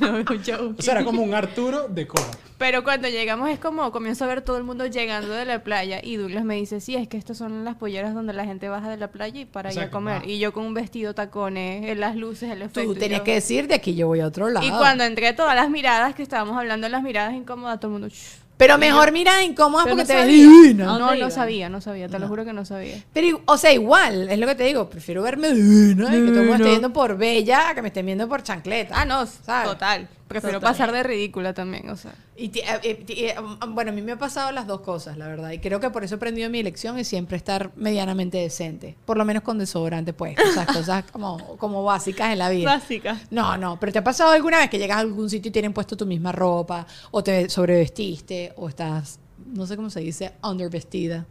no, 0.00 0.10
un 0.14 0.24
joke. 0.24 0.78
O 0.78 0.82
sea, 0.82 0.94
era 0.94 1.04
como 1.04 1.20
un 1.22 1.34
Arturo 1.34 1.88
de 1.88 2.06
Coro. 2.06 2.24
Pero 2.56 2.82
cuando 2.84 3.06
llegamos 3.06 3.50
es 3.50 3.58
como 3.58 3.92
comienzo 3.92 4.24
a 4.24 4.28
ver 4.28 4.40
todo 4.40 4.56
el 4.56 4.64
mundo 4.64 4.86
llegando 4.86 5.28
de 5.34 5.44
la 5.44 5.62
playa 5.62 6.00
y 6.02 6.16
Douglas 6.16 6.44
me 6.44 6.54
dice, 6.54 6.80
sí, 6.80 6.94
es 6.96 7.06
que 7.06 7.18
estas 7.18 7.36
son 7.36 7.64
las 7.66 7.76
polleras 7.76 8.14
donde 8.14 8.32
la 8.32 8.46
gente 8.46 8.70
baja 8.70 8.88
de 8.88 8.96
la 8.96 9.08
playa 9.08 9.40
y 9.40 9.44
para 9.44 9.70
ir 9.74 9.78
a 9.80 9.90
comer. 9.90 10.22
va. 10.22 10.26
Y 10.26 10.38
yo 10.38 10.54
con 10.54 10.64
un 10.64 10.72
vestido, 10.72 11.14
tacones, 11.14 11.84
eh, 11.84 11.94
las 11.96 12.16
luces, 12.16 12.50
el 12.50 12.62
efecto. 12.62 12.84
Tú 12.84 12.92
y 12.96 12.98
tenías 12.98 13.20
yo- 13.20 13.24
que 13.24 13.34
decir 13.34 13.68
de 13.68 13.74
aquí 13.74 13.94
yo 13.94 14.06
voy 14.06 14.20
a 14.20 14.26
otro 14.26 14.48
lado. 14.54 14.66
Y 14.66 14.70
cuando 14.70 15.04
entré 15.04 15.32
todas 15.32 15.54
las 15.56 15.68
miradas 15.70 16.14
que 16.14 16.22
estábamos 16.22 16.56
hablando, 16.58 16.88
las 16.88 17.02
miradas 17.02 17.34
incómodas, 17.34 17.78
todo 17.80 17.88
el 17.88 17.92
mundo... 18.00 18.08
"Shh". 18.08 18.40
Pero 18.58 18.78
mejor 18.78 19.10
mira 19.10 19.42
incómoda 19.42 19.82
Pero 19.84 19.96
porque 19.96 20.02
no 20.02 20.06
te 20.06 20.14
ves 20.14 20.22
sabía. 20.24 20.44
divina. 20.44 20.84
¿A 20.84 20.98
dónde 20.98 21.18
No, 21.18 21.24
no 21.24 21.30
sabía, 21.30 21.68
no 21.68 21.80
sabía, 21.80 22.08
te 22.08 22.18
lo 22.20 22.28
juro 22.28 22.44
que 22.44 22.52
no 22.52 22.64
sabía. 22.64 23.02
Pero, 23.12 23.40
o 23.44 23.56
sea, 23.58 23.72
igual, 23.72 24.28
es 24.28 24.38
lo 24.38 24.46
que 24.46 24.54
te 24.54 24.62
digo, 24.62 24.88
prefiero 24.88 25.22
verme 25.22 25.50
divina 25.52 26.14
y 26.14 26.20
que 26.20 26.28
todo 26.30 26.40
el 26.42 26.46
mundo 26.46 26.54
esté 26.56 26.68
viendo 26.68 26.92
por 26.92 27.16
bella 27.16 27.70
a 27.70 27.74
que 27.74 27.82
me 27.82 27.88
estén 27.88 28.06
viendo 28.06 28.28
por 28.28 28.44
chancleta. 28.44 28.94
Ah, 29.00 29.04
no, 29.04 29.26
¿Sabes? 29.26 29.68
total. 29.68 30.08
Prefiero 30.32 30.58
Total. 30.60 30.72
pasar 30.72 30.92
de 30.92 31.02
ridícula 31.02 31.54
también, 31.54 31.88
o 31.90 31.96
sea. 31.96 32.14
Y 32.36 32.46
eh, 32.58 32.64
eh, 32.82 33.04
eh, 33.08 33.34
um, 33.40 33.74
bueno, 33.74 33.90
a 33.90 33.94
mí 33.94 34.02
me 34.02 34.12
ha 34.12 34.18
pasado 34.18 34.50
las 34.52 34.66
dos 34.66 34.80
cosas, 34.80 35.16
la 35.16 35.26
verdad. 35.28 35.50
Y 35.52 35.58
creo 35.58 35.78
que 35.80 35.90
por 35.90 36.02
eso 36.04 36.14
he 36.14 36.16
aprendido 36.16 36.48
mi 36.50 36.62
lección 36.62 36.98
y 36.98 37.04
siempre 37.04 37.36
estar 37.36 37.70
medianamente 37.76 38.38
decente. 38.38 38.96
Por 39.04 39.16
lo 39.16 39.24
menos 39.24 39.42
con 39.42 39.58
desodorante, 39.58 40.12
pues. 40.12 40.36
O 40.38 40.52
sea, 40.52 40.66
cosas 40.72 41.04
como, 41.12 41.56
como 41.58 41.84
básicas 41.84 42.32
en 42.32 42.38
la 42.38 42.48
vida. 42.50 42.74
Básica. 42.74 43.20
No, 43.30 43.56
no, 43.56 43.78
pero 43.78 43.92
¿te 43.92 43.98
ha 43.98 44.04
pasado 44.04 44.30
alguna 44.32 44.58
vez 44.58 44.70
que 44.70 44.78
llegas 44.78 44.96
a 44.98 45.00
algún 45.00 45.28
sitio 45.30 45.48
y 45.50 45.52
tienen 45.52 45.72
puesto 45.72 45.96
tu 45.96 46.06
misma 46.06 46.32
ropa? 46.32 46.86
O 47.10 47.22
te 47.22 47.48
sobrevestiste, 47.48 48.52
o 48.56 48.68
estás, 48.68 49.18
no 49.46 49.66
sé 49.66 49.76
cómo 49.76 49.90
se 49.90 50.00
dice, 50.00 50.32
undervestida. 50.42 51.26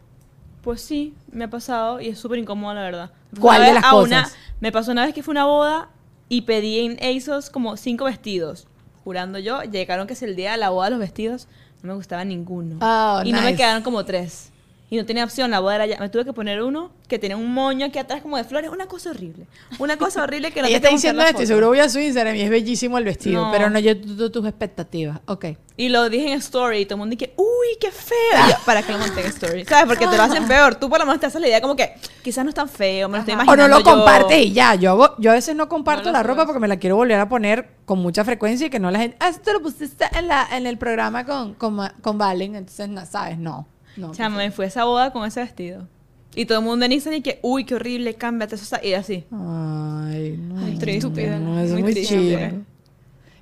Pues 0.62 0.80
sí, 0.80 1.14
me 1.32 1.44
ha 1.44 1.50
pasado 1.50 2.00
y 2.00 2.08
es 2.08 2.18
súper 2.18 2.38
incómodo, 2.38 2.72
la 2.74 2.82
verdad. 2.82 3.10
Me 3.32 3.40
pasó 3.40 3.40
¿Cuál 3.40 3.58
una 3.62 3.68
de 3.68 3.74
las 3.74 3.84
a 3.84 3.94
una- 3.96 4.22
cosas? 4.22 4.38
me 4.60 4.70
pasó 4.72 4.92
una 4.92 5.04
vez 5.06 5.14
que 5.14 5.22
fue 5.24 5.32
una 5.32 5.44
boda 5.44 5.88
y 6.28 6.42
pedí 6.42 6.78
en 6.80 6.98
ASOS 7.02 7.50
como 7.50 7.76
cinco 7.76 8.04
vestidos. 8.04 8.68
Jurando 9.04 9.38
yo, 9.38 9.62
llegaron 9.62 10.06
que 10.06 10.12
es 10.12 10.22
el 10.22 10.36
día 10.36 10.52
de 10.52 10.58
la 10.58 10.70
boda 10.70 10.90
los 10.90 10.98
vestidos, 10.98 11.48
no 11.82 11.88
me 11.88 11.94
gustaba 11.94 12.24
ninguno. 12.24 12.76
Oh, 12.80 13.22
y 13.24 13.32
no 13.32 13.42
me 13.42 13.56
quedaron 13.56 13.82
como 13.82 14.04
tres. 14.04 14.51
Y 14.92 14.98
no 14.98 15.06
tenía 15.06 15.24
opción, 15.24 15.50
la 15.50 15.60
boda 15.60 15.76
era 15.76 15.86
ya. 15.86 15.98
Me 15.98 16.10
tuve 16.10 16.26
que 16.26 16.34
poner 16.34 16.60
uno 16.62 16.90
que 17.08 17.18
tenía 17.18 17.34
un 17.38 17.50
moño 17.50 17.86
aquí 17.86 17.98
atrás 17.98 18.20
como 18.20 18.36
de 18.36 18.44
flores. 18.44 18.68
Una 18.70 18.84
cosa 18.88 19.08
horrible. 19.08 19.46
Una 19.78 19.96
cosa 19.96 20.22
horrible 20.22 20.50
que 20.52 20.60
no 20.60 20.68
Ella 20.68 20.80
te 20.80 20.86
está 20.88 20.94
diciendo 20.94 21.22
esto 21.22 21.42
y 21.42 21.46
seguro 21.46 21.68
voy 21.68 21.78
a 21.78 21.88
su 21.88 21.98
Instagram 21.98 22.36
y 22.36 22.42
es 22.42 22.50
bellísimo 22.50 22.98
el 22.98 23.04
vestido. 23.04 23.46
No. 23.46 23.52
Pero 23.52 23.70
no 23.70 23.78
yo 23.78 23.98
tu- 23.98 24.18
tu- 24.18 24.30
tus 24.30 24.46
expectativas. 24.46 25.20
Ok. 25.24 25.46
Y 25.78 25.88
lo 25.88 26.10
dije 26.10 26.26
en 26.30 26.34
story 26.40 26.80
y 26.80 26.84
todo 26.84 26.96
el 26.96 26.98
mundo 26.98 27.16
dice, 27.18 27.32
uy, 27.38 27.78
qué 27.80 27.90
feo. 27.90 28.16
Yo, 28.50 28.54
¿Para 28.66 28.82
qué 28.82 28.92
lo 28.92 28.98
monté 28.98 29.22
en 29.22 29.28
story? 29.28 29.64
¿Sabes? 29.64 29.86
Porque 29.86 30.06
te 30.06 30.14
lo 30.14 30.22
hacen 30.24 30.46
peor. 30.46 30.74
Tú 30.74 30.90
por 30.90 30.98
lo 30.98 31.06
menos 31.06 31.20
te 31.20 31.24
haces 31.26 31.40
la 31.40 31.48
idea 31.48 31.62
como 31.62 31.74
que 31.74 31.94
quizás 32.22 32.44
no 32.44 32.50
es 32.50 32.54
tan 32.54 32.68
feo, 32.68 33.08
me 33.08 33.16
lo 33.16 33.20
estoy 33.20 33.32
O 33.32 33.36
no 33.38 33.44
imaginando 33.44 33.78
lo 33.78 33.82
yo. 33.82 33.90
compartes 33.96 34.38
y 34.44 34.52
ya. 34.52 34.74
Yo, 34.74 34.90
hago- 34.90 35.14
yo 35.18 35.30
a 35.30 35.34
veces 35.34 35.56
no 35.56 35.70
comparto 35.70 36.08
No 36.08 36.12
la 36.12 36.22
ropa 36.22 36.44
porque 36.44 36.60
me 36.60 36.68
la 36.68 36.76
quiero 36.76 36.96
volver 36.96 37.18
a 37.18 37.30
poner 37.30 37.70
con 37.86 37.98
mucha 37.98 38.24
frecuencia 38.26 38.66
y 38.66 38.70
que 38.70 38.78
no 38.78 38.90
la 38.90 38.98
gente. 38.98 39.16
Ah, 39.20 39.30
esto 39.30 39.54
lo 39.54 39.62
pusiste 39.62 40.04
en, 40.18 40.28
la, 40.28 40.46
en 40.52 40.66
el 40.66 40.76
programa 40.76 41.24
con, 41.24 41.54
con, 41.54 41.78
con 42.02 42.18
Valen. 42.18 42.56
Entonces, 42.56 42.90
no, 42.90 43.06
¿sabes? 43.06 43.38
No. 43.38 43.66
No 43.96 44.12
Chama, 44.12 44.36
me 44.38 44.50
fui 44.50 44.64
a 44.64 44.68
esa 44.68 44.84
boda 44.84 45.12
con 45.12 45.26
ese 45.26 45.40
vestido. 45.40 45.86
Y 46.34 46.46
todo 46.46 46.58
el 46.60 46.64
mundo 46.64 46.86
en 46.86 46.92
Instagram 46.92 47.18
y 47.20 47.22
que, 47.22 47.38
uy, 47.42 47.64
qué 47.64 47.74
horrible, 47.74 48.14
cámbiate 48.14 48.54
eso. 48.54 48.76
Y 48.82 48.94
así. 48.94 49.24
Ay, 49.30 50.36
no. 50.38 50.54
Muy 50.54 50.78
triste. 50.78 51.38
No, 51.38 51.58
eso 51.60 51.66
es 51.66 51.72
Muy 51.72 51.82
muy 51.82 51.92
triste. 51.92 52.14
chido. 52.14 52.38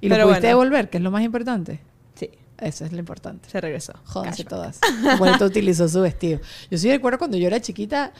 ¿Y 0.00 0.08
lo 0.08 0.14
Pero 0.14 0.26
pudiste 0.26 0.46
bueno. 0.54 0.60
devolver? 0.64 0.90
Que 0.90 0.96
es 0.96 1.02
lo 1.04 1.10
más 1.10 1.22
importante. 1.22 1.78
Sí, 2.14 2.30
Eso 2.58 2.84
es 2.84 2.92
lo 2.92 2.98
importante. 2.98 3.48
se 3.48 3.60
regresó. 3.60 3.92
Jódanse 4.04 4.44
todas. 4.44 4.80
Vuelto 5.18 5.44
utilizó 5.44 5.88
su 5.88 6.00
vestido. 6.00 6.40
Yo 6.70 6.78
sí 6.78 6.90
recuerdo 6.90 7.18
cuando 7.18 7.36
yo 7.36 7.46
era 7.46 7.60
chiquita, 7.60 8.12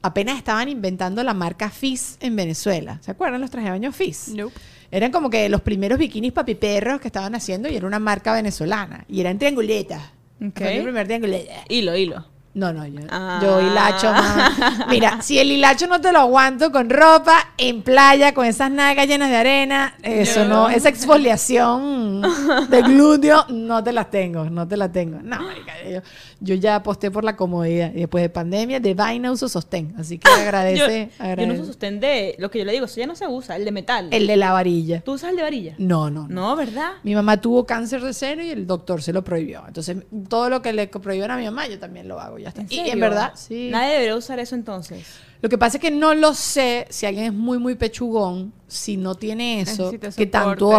apenas 0.00 0.38
estaban 0.38 0.68
inventando 0.70 1.22
la 1.22 1.34
marca 1.34 1.68
Fizz 1.70 2.16
en 2.20 2.34
Venezuela. 2.36 2.98
¿Se 3.02 3.10
acuerdan 3.10 3.40
los 3.42 3.50
trajes 3.50 3.66
de 3.66 3.70
baño 3.72 3.92
Fizz? 3.92 4.28
Nope. 4.28 4.54
Eran 4.90 5.10
como 5.10 5.28
que 5.28 5.48
los 5.48 5.60
primeros 5.60 5.98
bikinis 5.98 6.32
papiperros 6.32 7.00
que 7.00 7.08
estaban 7.08 7.34
haciendo 7.34 7.68
y 7.68 7.76
era 7.76 7.86
una 7.86 7.98
marca 7.98 8.32
venezolana. 8.32 9.04
Y 9.08 9.20
eran 9.20 9.38
trianguletas. 9.38 10.00
Ok. 10.40 10.58
Fue 10.58 10.74
mi 10.76 10.82
primer 10.82 11.06
trianguleta. 11.06 11.64
Hilo, 11.68 11.96
hilo. 11.96 12.24
No, 12.54 12.72
no, 12.72 12.86
yo, 12.86 13.00
Ah. 13.10 13.40
yo 13.42 13.60
hilacho, 13.60 14.06
mamá. 14.12 14.86
Mira, 14.88 15.20
si 15.22 15.40
el 15.40 15.50
hilacho 15.50 15.88
no 15.88 16.00
te 16.00 16.12
lo 16.12 16.20
aguanto 16.20 16.70
con 16.70 16.88
ropa, 16.88 17.48
en 17.58 17.82
playa, 17.82 18.32
con 18.32 18.46
esas 18.46 18.70
nalgas 18.70 19.08
llenas 19.08 19.28
de 19.28 19.36
arena, 19.36 19.94
eso 20.02 20.44
no, 20.44 20.68
esa 20.68 20.88
exfoliación 20.88 22.22
de 22.70 22.82
glúteo, 22.82 23.44
no 23.48 23.82
te 23.82 23.92
las 23.92 24.08
tengo, 24.10 24.44
no 24.48 24.68
te 24.68 24.76
las 24.76 24.92
tengo. 24.92 25.20
No, 25.20 25.40
marica, 25.42 25.72
yo, 25.90 26.00
yo 26.40 26.54
ya 26.54 26.76
aposté 26.76 27.10
por 27.10 27.24
la 27.24 27.34
comodidad. 27.36 27.90
Y 27.92 28.00
después 28.00 28.22
de 28.22 28.28
pandemia, 28.28 28.78
de 28.78 28.94
vaina 28.94 29.32
uso 29.32 29.48
sostén. 29.48 29.94
Así 29.98 30.18
que 30.18 30.28
Yo, 30.34 30.34
agradece, 30.42 31.10
yo 31.18 31.24
no 31.24 31.30
agradece. 31.30 31.52
uso 31.60 31.66
sostén 31.66 31.98
de, 32.00 32.36
lo 32.38 32.50
que 32.50 32.60
yo 32.60 32.64
le 32.64 32.72
digo, 32.72 32.84
eso 32.86 33.00
ya 33.00 33.06
no 33.06 33.16
se 33.16 33.26
usa, 33.26 33.56
el 33.56 33.64
de 33.64 33.72
metal. 33.72 34.08
El 34.12 34.26
de 34.28 34.36
la 34.36 34.52
varilla. 34.52 35.00
¿Tú 35.00 35.14
usas 35.14 35.30
el 35.30 35.36
de 35.36 35.42
varilla? 35.42 35.74
No, 35.78 36.08
no, 36.08 36.28
no. 36.28 36.44
No, 36.44 36.56
¿verdad? 36.56 36.92
Mi 37.02 37.14
mamá 37.16 37.36
tuvo 37.40 37.66
cáncer 37.66 38.00
de 38.02 38.12
seno 38.12 38.42
y 38.44 38.50
el 38.50 38.66
doctor 38.66 39.02
se 39.02 39.12
lo 39.12 39.24
prohibió. 39.24 39.64
Entonces, 39.66 39.96
todo 40.28 40.48
lo 40.50 40.62
que 40.62 40.72
le 40.72 40.86
prohibieron 40.86 41.32
a 41.32 41.36
mi 41.36 41.44
mamá, 41.46 41.66
yo 41.66 41.78
también 41.80 42.06
lo 42.06 42.20
hago. 42.20 42.38
Ya 42.44 42.48
está. 42.50 42.60
¿En 42.60 42.68
Y 42.70 42.90
en 42.90 43.00
verdad, 43.00 43.32
sí. 43.36 43.70
Nadie 43.70 43.92
debería 43.94 44.16
usar 44.16 44.38
eso 44.38 44.54
entonces. 44.54 45.06
Lo 45.44 45.50
que 45.50 45.58
pasa 45.58 45.76
es 45.76 45.82
que 45.82 45.90
no 45.90 46.14
lo 46.14 46.32
sé 46.32 46.86
si 46.88 47.04
alguien 47.04 47.26
es 47.26 47.32
muy, 47.34 47.58
muy 47.58 47.74
pechugón, 47.74 48.54
si 48.66 48.96
no 48.96 49.14
tiene 49.14 49.60
eso, 49.60 49.90
que 50.16 50.26
tanto 50.26 50.70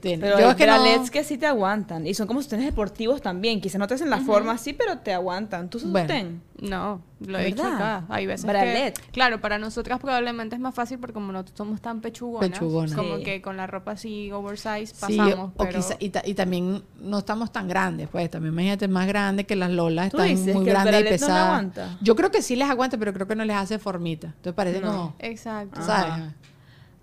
tiene. 0.00 0.22
Pero 0.22 0.38
Yo 0.38 0.50
es 0.50 0.54
que 0.54 0.66
no- 0.68 1.10
que 1.10 1.24
sí 1.24 1.36
te 1.36 1.46
aguantan. 1.46 2.06
Y 2.06 2.14
son 2.14 2.28
como 2.28 2.40
sostenes 2.40 2.64
deportivos 2.66 3.20
también. 3.20 3.60
Quizás 3.60 3.80
no 3.80 3.88
te 3.88 3.94
hacen 3.94 4.08
la 4.10 4.20
forma 4.20 4.52
así, 4.52 4.72
pero 4.72 4.98
te 4.98 5.12
aguantan. 5.12 5.68
¿Tú 5.68 5.78
usas 5.78 5.90
Bueno. 5.90 6.06
sostén? 6.08 6.42
No, 6.60 7.02
lo 7.18 7.36
he 7.38 7.42
¿De 7.42 7.46
dicho 7.48 7.64
verdad? 7.64 7.96
acá. 7.96 8.06
Hay 8.08 8.26
veces 8.26 8.46
Bralet. 8.46 8.96
que, 8.98 9.10
claro, 9.10 9.40
para 9.40 9.58
nosotras 9.58 9.98
probablemente 10.00 10.54
es 10.54 10.60
más 10.60 10.74
fácil 10.74 10.98
porque 11.00 11.12
como 11.12 11.32
no 11.32 11.44
somos 11.52 11.80
tan 11.82 12.00
pechugonas, 12.00 12.48
Pechugonas. 12.50 12.94
como 12.94 13.16
Sí. 13.18 13.24
que 13.24 13.42
con 13.42 13.56
la 13.56 13.66
ropa 13.66 13.90
así 13.92 14.30
oversize 14.30 14.86
Sí, 14.86 14.94
pasamos, 15.00 15.50
o 15.56 15.64
pero 15.64 15.78
quizá- 15.80 15.96
y, 15.98 16.10
ta- 16.10 16.22
y 16.24 16.34
también 16.34 16.82
no 17.02 17.18
estamos 17.18 17.50
tan 17.52 17.66
grandes, 17.68 18.08
pues 18.08 18.30
también 18.30 18.54
imagínate 18.54 18.86
más 18.86 19.06
grandes 19.08 19.46
que 19.46 19.56
las 19.56 19.70
lolas 19.72 20.10
¿Tú 20.10 20.18
están 20.18 20.28
dices 20.36 20.54
muy 20.54 20.64
grandes 20.64 21.00
y 21.00 21.04
no 21.04 21.10
pesadas. 21.10 21.66
Yo 22.00 22.14
creo 22.14 22.30
que 22.30 22.40
sí 22.40 22.54
les 22.56 22.70
aguanta, 22.70 22.96
pero 22.98 23.12
creo 23.12 23.26
que 23.26 23.34
no 23.36 23.44
les 23.44 23.56
hace 23.56 23.78
formita. 24.04 24.26
Entonces 24.28 24.54
parece 24.54 24.80
No. 24.80 24.86
como, 24.92 25.14
exacto. 25.18 25.82
¿sabes? 25.82 26.24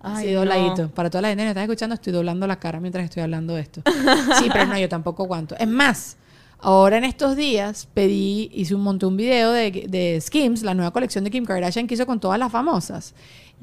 Ay, 0.03 0.33
dobladito. 0.33 0.83
no. 0.83 0.89
Para 0.89 1.09
toda 1.09 1.21
la 1.23 1.27
gente 1.29 1.41
que 1.41 1.45
me 1.45 1.51
está 1.51 1.61
escuchando, 1.63 1.93
estoy 1.95 2.13
doblando 2.13 2.47
la 2.47 2.57
cara 2.59 2.79
mientras 2.79 3.05
estoy 3.05 3.23
hablando 3.23 3.55
de 3.55 3.61
esto. 3.61 3.81
Sí, 4.39 4.49
pero 4.51 4.65
no, 4.65 4.77
yo 4.77 4.89
tampoco 4.89 5.23
aguanto. 5.23 5.55
Es 5.59 5.67
más, 5.67 6.17
ahora 6.59 6.97
en 6.97 7.03
estos 7.03 7.35
días 7.35 7.87
pedí, 7.93 8.49
hice 8.53 8.73
un 8.75 8.81
monté 8.81 9.05
un 9.05 9.17
video 9.17 9.51
de, 9.51 9.85
de 9.87 10.19
Skims, 10.21 10.63
la 10.63 10.73
nueva 10.73 10.91
colección 10.91 11.23
de 11.23 11.29
Kim 11.31 11.45
Kardashian 11.45 11.87
que 11.87 11.93
hizo 11.95 12.05
con 12.05 12.19
todas 12.19 12.39
las 12.39 12.51
famosas. 12.51 13.13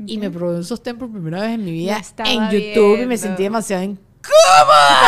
Y 0.07 0.19
me 0.19 0.31
probé 0.31 0.57
un 0.59 0.65
sostén 0.65 0.97
por 0.97 1.11
primera 1.11 1.41
vez 1.41 1.51
en 1.55 1.65
mi 1.65 1.73
vida 1.73 2.01
en 2.25 2.51
YouTube 2.51 2.95
y 2.95 2.99
me 3.01 3.07
viendo. 3.07 3.17
sentí 3.17 3.43
demasiado 3.43 3.83
en 3.83 3.97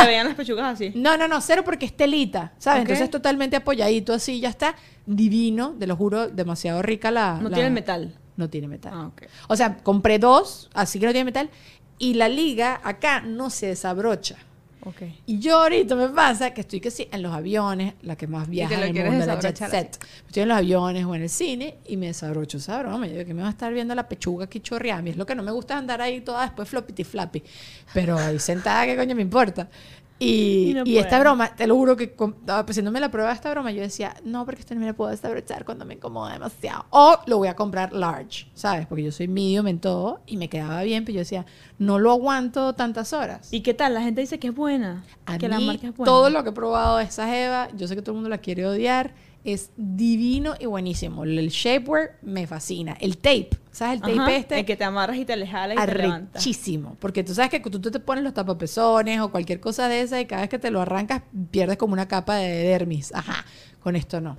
Te 0.01 0.07
veían 0.07 0.27
las 0.27 0.35
pechugas 0.35 0.75
así. 0.75 0.91
no, 0.97 1.17
no, 1.17 1.29
no, 1.29 1.41
cero 1.41 1.63
porque 1.65 1.87
es 1.87 1.97
telita, 1.97 2.55
¿sabes? 2.59 2.81
Ok. 2.83 2.89
Entonces 2.89 3.09
totalmente 3.11 3.55
apoyadito 3.55 4.13
así, 4.13 4.41
ya 4.41 4.49
está 4.49 4.75
divino, 5.07 5.77
te 5.79 5.87
lo 5.87 5.95
juro, 5.95 6.27
demasiado 6.29 6.83
rica 6.83 7.13
la... 7.13 7.39
No 7.41 7.51
la- 7.51 7.55
tiene 7.55 7.71
metal. 7.71 8.15
No 8.41 8.49
tiene 8.49 8.69
metal. 8.69 8.93
Ah. 8.95 9.11
O 9.49 9.57
sea, 9.57 9.77
compré 9.77 10.19
dos, 10.19 10.71
así 10.73 10.99
que 10.99 11.05
no 11.05 11.13
tiene 11.13 11.27
metal, 11.27 11.51
y 11.99 12.15
la 12.15 12.29
liga 12.31 12.81
acá 12.83 13.21
no 13.21 13.51
se 13.51 13.67
desabrocha. 13.67 14.37
Ok. 14.83 15.03
Y 15.27 15.39
yo 15.41 15.59
ahorita 15.59 15.95
me 15.95 16.09
pasa 16.09 16.55
que 16.55 16.63
estoy 16.63 16.81
que 16.81 16.91
sí, 16.91 17.07
en 17.13 17.21
los 17.21 17.35
aviones, 17.35 17.93
la 18.01 18.17
que 18.17 18.27
más 18.27 18.49
viaja 18.49 18.87
en 18.87 18.97
el 18.97 19.11
mundo, 19.11 19.27
la 19.27 19.35
jet 19.39 19.59
desabrochar 19.59 19.71
set. 19.71 19.99
Estoy 20.27 20.45
en 20.45 20.49
los 20.49 20.57
aviones 20.57 21.05
o 21.05 21.15
en 21.15 21.21
el 21.21 21.29
cine 21.29 21.77
y 21.87 21.99
me 21.99 22.07
desabrocho, 22.07 22.59
¿sabes? 22.59 22.87
broma? 22.87 23.07
Yo 23.07 23.13
digo 23.13 23.27
que 23.27 23.35
me 23.35 23.43
va 23.43 23.49
a 23.49 23.51
estar 23.51 23.71
viendo 23.75 23.95
la 23.95 24.09
pechuga 24.09 24.47
aquí 24.47 24.61
chorreada. 24.61 25.07
Es 25.07 25.19
lo 25.19 25.27
que 25.27 25.35
no 25.35 25.43
me 25.43 25.53
gusta 25.53 25.77
andar 25.77 26.01
ahí 26.01 26.23
toda 26.23 26.45
después 26.45 26.67
floppity 26.67 27.05
flappy. 27.05 27.43
Pero 27.93 28.19
ahí 28.19 28.39
sentada, 28.39 28.87
¿qué 28.87 28.97
coño 28.97 29.15
me 29.15 29.21
importa? 29.23 29.69
Y, 30.23 30.75
no 30.75 30.83
y 30.85 30.99
esta 30.99 31.19
broma, 31.19 31.55
te 31.57 31.67
lo 31.67 31.75
juro 31.77 31.97
que 31.97 32.13
com- 32.15 32.35
estaba 32.41 32.61
haciéndome 32.61 33.01
la 33.01 33.11
prueba 33.11 33.31
de 33.31 33.35
esta 33.37 33.51
broma, 33.51 33.73
yo 33.73 33.81
decía, 33.81 34.15
no, 34.23 34.45
porque 34.45 34.61
esto 34.61 34.75
no 34.75 34.81
me 34.81 34.87
la 34.87 34.93
puedo 34.93 35.11
desabrochar 35.11 35.65
cuando 35.65 35.87
me 35.87 35.95
incomoda 35.95 36.35
demasiado. 36.35 36.85
O 36.91 37.19
lo 37.27 37.39
voy 37.39 37.49
a 37.49 37.57
comprar 37.57 37.93
large, 37.95 38.47
¿sabes? 38.55 38.87
Porque 38.87 39.03
yo 39.05 39.13
soy 39.13 39.29
medium 39.29 39.67
en 39.67 39.79
todo 39.81 40.21
y 40.27 40.37
me 40.37 40.49
quedaba 40.51 40.83
bien, 40.83 41.05
pero 41.07 41.15
yo 41.15 41.21
decía, 41.21 41.47
no 41.79 41.99
lo 41.99 42.11
aguanto 42.13 42.75
tantas 42.75 43.13
horas. 43.15 43.49
¿Y 43.51 43.63
qué 43.63 43.73
tal? 43.73 43.95
La 43.95 44.03
gente 44.03 44.21
dice 44.21 44.39
que 44.39 44.49
es 44.49 44.55
buena. 44.55 45.05
A 45.25 45.39
que 45.39 45.49
mí, 45.49 45.55
la 45.55 45.61
marca 45.61 45.87
es 45.89 45.97
buena. 45.97 46.05
todo 46.11 46.29
lo 46.29 46.45
que 46.45 46.51
he 46.51 46.53
probado 46.53 46.99
de 46.99 47.05
esa 47.05 47.35
Eva, 47.43 47.69
yo 47.75 47.89
sé 47.89 47.97
que 47.97 48.03
todo 48.03 48.13
el 48.13 48.17
mundo 48.17 48.29
la 48.29 48.39
quiere 48.39 48.67
odiar, 48.67 49.15
es 49.45 49.71
divino 49.77 50.55
y 50.61 50.67
buenísimo. 50.67 51.25
El 51.25 51.49
shapewear 51.49 52.19
me 52.23 52.47
fascina. 52.47 52.93
El 53.01 53.17
tape, 53.17 53.51
¿sabes? 53.71 53.95
El 53.97 54.01
tape 54.03 54.13
Ajá, 54.21 54.37
este 54.37 54.59
El 54.61 54.67
que 54.67 54.77
te 54.77 54.85
amarras 54.85 55.17
y 55.17 55.25
te 55.25 55.33
alejas 55.33 55.73
y 55.73 55.77
te 55.77 55.95
levantas. 55.99 56.35
arrechísimo. 56.35 56.97
Porque 57.01 57.25
tú 57.25 57.35
sabes 57.35 57.51
que 57.51 57.61
tú 57.61 57.81
te 57.81 58.01
pones 58.01 58.23
los 58.25 58.35
tapapezones 58.35 59.21
o 59.21 59.31
cualquier 59.31 59.61
cosa 59.61 59.89
de 59.89 60.03
esa 60.03 60.21
y 60.21 60.27
cada 60.27 60.43
vez 60.43 60.51
que 60.51 60.59
te 60.59 60.71
lo 60.71 60.81
arrancas 60.81 61.23
pierdes 61.51 61.77
como 61.79 61.93
una 61.95 62.07
capa 62.09 62.37
de 62.37 62.49
dermis. 62.65 63.15
Ajá. 63.15 63.45
Con 63.83 63.97
esto 63.97 64.21
no. 64.21 64.37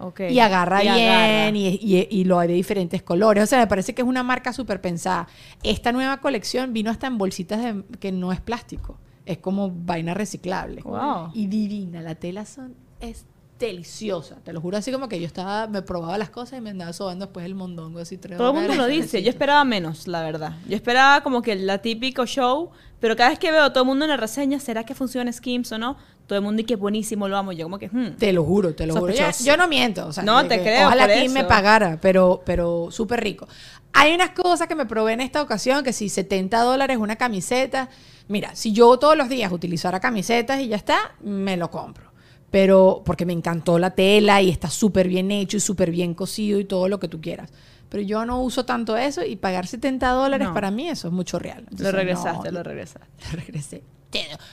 Ok. 0.00 0.20
Y 0.30 0.38
agarra 0.38 0.78
Y 0.82 0.88
bien 0.88 1.08
agarra. 1.10 1.50
Y, 1.50 1.78
y- 1.82 2.08
y 2.20 2.24
lo 2.24 2.38
hay 2.38 2.48
de 2.48 2.54
diferentes 2.54 3.02
colores. 3.02 3.42
O 3.44 3.46
sea, 3.46 3.58
me 3.58 3.66
parece 3.66 3.94
que 3.94 4.02
es 4.02 4.08
una 4.08 4.22
marca 4.22 4.52
súper 4.52 4.80
pensada. 4.80 5.26
Esta 5.62 5.92
nueva 5.92 6.18
colección 6.18 6.72
vino 6.72 6.90
hasta 6.90 7.06
en 7.08 7.18
bolsitas 7.18 7.60
de, 7.62 7.82
que 7.98 8.12
no 8.12 8.32
es 8.32 8.40
plástico. 8.40 8.96
Es 9.26 9.38
como 9.38 9.70
vaina 9.70 10.14
reciclable. 10.14 10.80
Wow. 10.82 11.32
Y 11.34 11.48
divina. 11.48 12.00
La 12.00 12.14
tela 12.14 12.46
son, 12.46 12.74
es 13.00 13.26
deliciosa. 13.58 14.36
Te 14.44 14.52
lo 14.52 14.60
juro 14.60 14.76
así 14.76 14.92
como 14.92 15.08
que 15.08 15.20
yo 15.20 15.26
estaba, 15.26 15.66
me 15.66 15.82
probaba 15.82 16.16
las 16.18 16.30
cosas 16.30 16.58
y 16.58 16.62
me 16.62 16.70
andaba 16.70 16.92
sobando 16.92 17.26
después 17.26 17.44
el 17.44 17.54
mondongo 17.54 17.98
así 17.98 18.16
tres 18.16 18.38
Todo 18.38 18.50
el 18.50 18.54
mundo 18.54 18.74
lo 18.74 18.86
dice. 18.86 19.22
Yo 19.22 19.30
esperaba 19.30 19.64
menos, 19.64 20.06
la 20.06 20.22
verdad. 20.22 20.56
Yo 20.68 20.76
esperaba 20.76 21.22
como 21.22 21.42
que 21.42 21.56
la 21.56 21.78
típico 21.78 22.24
show, 22.26 22.70
pero 23.00 23.16
cada 23.16 23.30
vez 23.30 23.38
que 23.38 23.50
veo 23.50 23.64
a 23.64 23.72
todo 23.72 23.82
el 23.82 23.88
mundo 23.88 24.04
en 24.04 24.10
la 24.10 24.16
reseña, 24.16 24.60
¿será 24.60 24.84
que 24.84 24.94
funciona 24.94 25.32
Skims 25.32 25.72
o 25.72 25.78
no? 25.78 25.96
Todo 26.26 26.38
el 26.38 26.44
mundo 26.44 26.62
y 26.62 26.64
que 26.64 26.76
buenísimo, 26.76 27.26
lo 27.26 27.36
amo. 27.36 27.52
Yo 27.52 27.64
como 27.64 27.78
que, 27.78 27.88
hmm. 27.88 28.16
Te 28.16 28.32
lo 28.32 28.44
juro, 28.44 28.74
te 28.74 28.86
lo 28.86 28.94
juro. 28.94 29.12
Yo, 29.44 29.56
no 29.56 29.66
miento. 29.66 30.06
o 30.06 30.12
sea, 30.12 30.22
No, 30.22 30.46
te 30.46 30.58
que 30.58 30.64
creo, 30.64 30.86
Ojalá 30.86 31.06
por 31.06 31.16
aquí 31.16 31.28
me 31.28 31.44
pagara, 31.44 31.98
pero, 32.00 32.42
pero 32.44 32.88
súper 32.90 33.22
rico. 33.22 33.48
Hay 33.92 34.14
unas 34.14 34.30
cosas 34.30 34.68
que 34.68 34.74
me 34.74 34.86
probé 34.86 35.14
en 35.14 35.20
esta 35.20 35.42
ocasión, 35.42 35.82
que 35.82 35.92
si 35.92 36.08
70 36.08 36.60
dólares 36.60 36.98
una 36.98 37.16
camiseta. 37.16 37.88
Mira, 38.28 38.54
si 38.54 38.72
yo 38.72 38.98
todos 38.98 39.16
los 39.16 39.30
días 39.30 39.50
utilizara 39.50 40.00
camisetas 40.00 40.60
y 40.60 40.68
ya 40.68 40.76
está, 40.76 41.14
me 41.22 41.56
lo 41.56 41.70
compro. 41.70 42.07
Pero 42.50 43.02
porque 43.04 43.26
me 43.26 43.32
encantó 43.32 43.78
la 43.78 43.90
tela 43.90 44.40
y 44.40 44.48
está 44.48 44.70
súper 44.70 45.08
bien 45.08 45.30
hecho 45.30 45.56
y 45.58 45.60
súper 45.60 45.90
bien 45.90 46.14
cosido 46.14 46.58
y 46.58 46.64
todo 46.64 46.88
lo 46.88 46.98
que 46.98 47.08
tú 47.08 47.20
quieras. 47.20 47.50
Pero 47.90 48.02
yo 48.02 48.24
no 48.26 48.42
uso 48.42 48.64
tanto 48.64 48.96
eso 48.96 49.24
y 49.24 49.36
pagar 49.36 49.66
70 49.66 50.08
dólares 50.10 50.48
No. 50.48 50.54
para 50.54 50.70
mí 50.70 50.88
eso 50.88 51.08
es 51.08 51.14
mucho 51.14 51.38
real. 51.38 51.58
Lo 51.64 51.70
Entonces, 51.70 51.94
regresaste, 51.94 52.48
no, 52.50 52.58
lo 52.58 52.62
regresaste. 52.62 53.08
lo 53.32 53.36
regresé. 53.44 53.82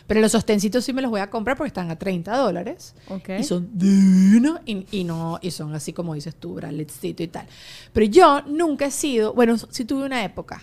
Pero 0.07 0.19
los 0.19 0.33
sostencitos 0.33 0.83
sí 0.83 0.91
me 0.91 1.01
los 1.01 1.09
voy 1.09 1.21
a 1.21 1.29
comprar 1.29 1.55
porque 1.55 1.69
están 1.69 1.89
a 1.89 1.95
30 1.97 2.35
dólares. 2.37 2.93
Ok. 3.07 3.29
Y 3.39 3.43
son 3.43 3.69
divinos 3.73 4.59
y, 4.65 4.85
y 4.91 5.03
no, 5.05 5.39
y 5.41 5.51
son 5.51 5.73
así 5.73 5.93
como 5.93 6.13
dices 6.13 6.35
tú, 6.35 6.55
braletcito 6.55 7.23
y 7.23 7.27
tal. 7.29 7.47
Pero 7.93 8.05
yo 8.05 8.41
nunca 8.41 8.87
he 8.87 8.91
sido, 8.91 9.33
bueno, 9.33 9.55
sí 9.57 9.85
tuve 9.85 10.05
una 10.05 10.23
época 10.25 10.61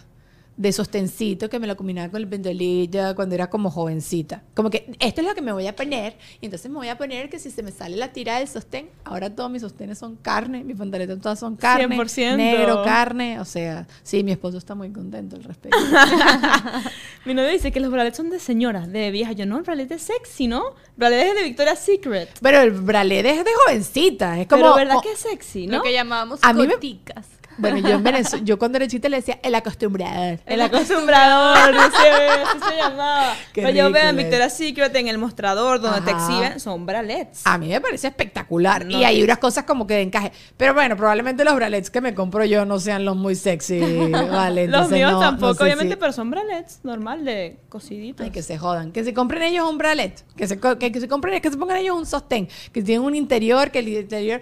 de 0.56 0.70
sostencito 0.72 1.48
que 1.48 1.58
me 1.58 1.66
lo 1.66 1.76
combinaba 1.76 2.10
con 2.10 2.20
el 2.20 2.28
pendolilla 2.28 3.14
cuando 3.14 3.34
era 3.34 3.48
como 3.48 3.70
jovencita. 3.70 4.42
Como 4.54 4.68
que 4.70 4.94
esto 5.00 5.20
es 5.22 5.26
lo 5.26 5.34
que 5.34 5.40
me 5.42 5.50
voy 5.52 5.66
a 5.66 5.74
poner. 5.74 6.16
Y 6.40 6.46
entonces 6.46 6.70
me 6.70 6.76
voy 6.76 6.88
a 6.88 6.98
poner 6.98 7.30
que 7.30 7.38
si 7.38 7.50
se 7.50 7.62
me 7.62 7.70
sale 7.72 7.96
la 7.96 8.12
tira 8.12 8.38
del 8.38 8.48
sostén, 8.48 8.88
ahora 9.04 9.34
todos 9.34 9.50
mis 9.50 9.62
sostenes 9.62 9.98
son 9.98 10.16
carne, 10.16 10.62
mis 10.62 10.76
pantaletas 10.76 11.18
todas 11.20 11.38
son 11.38 11.56
carne. 11.56 11.96
100%. 11.96 12.36
Negro, 12.36 12.82
carne. 12.84 13.40
O 13.40 13.44
sea, 13.44 13.86
sí, 14.02 14.22
mi 14.22 14.32
esposo 14.32 14.58
está 14.58 14.74
muy 14.74 14.90
contento 14.92 15.36
al 15.36 15.44
respecto. 15.44 15.78
Mi 17.24 17.34
novio 17.34 17.50
dice 17.50 17.70
que 17.72 17.80
los 17.80 17.90
bralets 17.90 18.16
son 18.16 18.30
de 18.30 18.38
señora, 18.40 18.86
de 18.86 19.10
vieja. 19.10 19.32
Yo 19.32 19.46
no, 19.46 19.56
el 19.56 19.62
bralet 19.62 19.90
es 19.92 20.02
sexy, 20.02 20.48
¿no? 20.48 20.70
El 20.70 20.74
bralet 20.96 21.26
es 21.28 21.34
de 21.36 21.42
Victoria's 21.44 21.78
Secret. 21.78 22.28
Pero 22.40 22.60
el 22.60 22.72
bralet 22.72 23.24
es 23.24 23.44
de 23.44 23.50
jovencita. 23.66 24.40
Es 24.40 24.48
como. 24.48 24.62
Pero 24.62 24.74
¿verdad 24.74 24.96
o- 24.96 25.00
que 25.00 25.12
es 25.12 25.18
sexy, 25.18 25.66
no? 25.66 25.78
Lo 25.78 25.82
que 25.82 25.92
llamábamos 25.92 26.40
A 26.42 26.52
mí 26.52 26.66
me- 26.66 26.74
coticas. 26.74 27.26
Bueno, 27.58 27.78
yo 27.78 27.90
en 27.96 28.02
Venezuela, 28.02 28.44
yo 28.44 28.58
cuando 28.58 28.76
era 28.78 28.86
chiquita 28.86 29.08
le 29.08 29.16
decía 29.16 29.38
el 29.42 29.54
acostumbrador. 29.54 30.40
El 30.46 30.60
acostumbrador, 30.62 31.74
no 31.74 31.82
sé, 31.90 32.08
así 32.10 32.58
se 32.70 32.76
llamaba. 32.76 33.34
Qué 33.52 33.62
Pero 33.62 33.74
yo 33.74 33.90
veo 33.92 34.08
en 34.08 34.16
Victoria's 34.16 34.56
Secret, 34.56 34.94
en 34.96 35.08
el 35.08 35.18
mostrador, 35.18 35.80
donde 35.80 36.00
te 36.00 36.10
exhiben, 36.12 36.60
son 36.60 36.86
bralets. 36.86 37.42
A 37.46 37.58
mí 37.58 37.68
me 37.68 37.80
parece 37.80 38.08
espectacular. 38.08 38.84
No 38.86 38.98
y 38.98 39.04
hay 39.04 39.22
unas 39.22 39.38
cosas 39.38 39.64
como 39.64 39.86
que 39.86 39.94
de 39.94 40.02
encaje. 40.02 40.32
Pero 40.56 40.74
bueno, 40.74 40.96
probablemente 40.96 41.44
los 41.44 41.54
bralets 41.54 41.90
que 41.90 42.00
me 42.00 42.14
compro 42.14 42.44
yo 42.44 42.64
no 42.64 42.78
sean 42.78 43.04
los 43.04 43.16
muy 43.16 43.34
sexy. 43.34 43.80
Vale, 44.10 44.66
Los 44.68 44.90
míos 44.90 45.12
no- 45.12 45.20
tampoco, 45.20 45.48
no 45.52 45.54
sé 45.54 45.62
obviamente, 45.64 45.94
si- 45.94 46.00
pero 46.00 46.12
son 46.12 46.30
bralets, 46.30 46.80
normal, 46.82 47.24
de 47.24 47.58
cosiditos. 47.68 48.24
Ay, 48.24 48.30
que 48.30 48.42
se 48.42 48.58
jodan. 48.58 48.92
Que 48.92 49.04
se 49.04 49.12
compren 49.14 49.42
ellos 49.42 49.68
un 49.68 49.78
bralet. 49.78 50.24
Que 50.36 50.46
se, 50.46 50.58
que, 50.58 50.92
que 50.92 51.00
se 51.00 51.08
compren, 51.08 51.40
que 51.40 51.50
se 51.50 51.56
pongan 51.56 51.76
ellos 51.78 51.96
un 51.96 52.06
sostén. 52.06 52.48
Que 52.72 52.82
tienen 52.82 53.04
un 53.04 53.14
interior, 53.14 53.70
que 53.70 53.80
el 53.80 53.88
interior... 53.88 54.40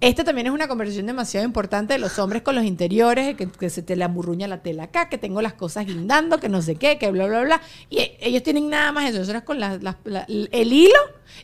Esta 0.00 0.24
también 0.24 0.46
es 0.46 0.52
una 0.54 0.66
conversación 0.66 1.04
demasiado 1.04 1.44
importante 1.44 1.92
de 1.92 1.98
los 1.98 2.18
hombres 2.18 2.40
con 2.40 2.54
los 2.54 2.64
interiores, 2.64 3.36
que, 3.36 3.46
que 3.50 3.68
se 3.68 3.82
te 3.82 3.96
le 3.96 4.04
amurruña 4.04 4.48
la 4.48 4.62
tela 4.62 4.84
acá, 4.84 5.10
que 5.10 5.18
tengo 5.18 5.42
las 5.42 5.52
cosas 5.52 5.84
guindando, 5.86 6.40
que 6.40 6.48
no 6.48 6.62
sé 6.62 6.76
qué, 6.76 6.96
que 6.96 7.10
bla, 7.10 7.26
bla, 7.26 7.42
bla. 7.42 7.60
Y 7.90 7.98
e- 7.98 8.16
ellos 8.22 8.42
tienen 8.42 8.70
nada 8.70 8.92
más 8.92 9.10
eso, 9.10 9.20
eso 9.20 9.36
es 9.36 9.42
con 9.42 9.60
la- 9.60 9.78
el 10.26 10.72
hilo 10.72 10.98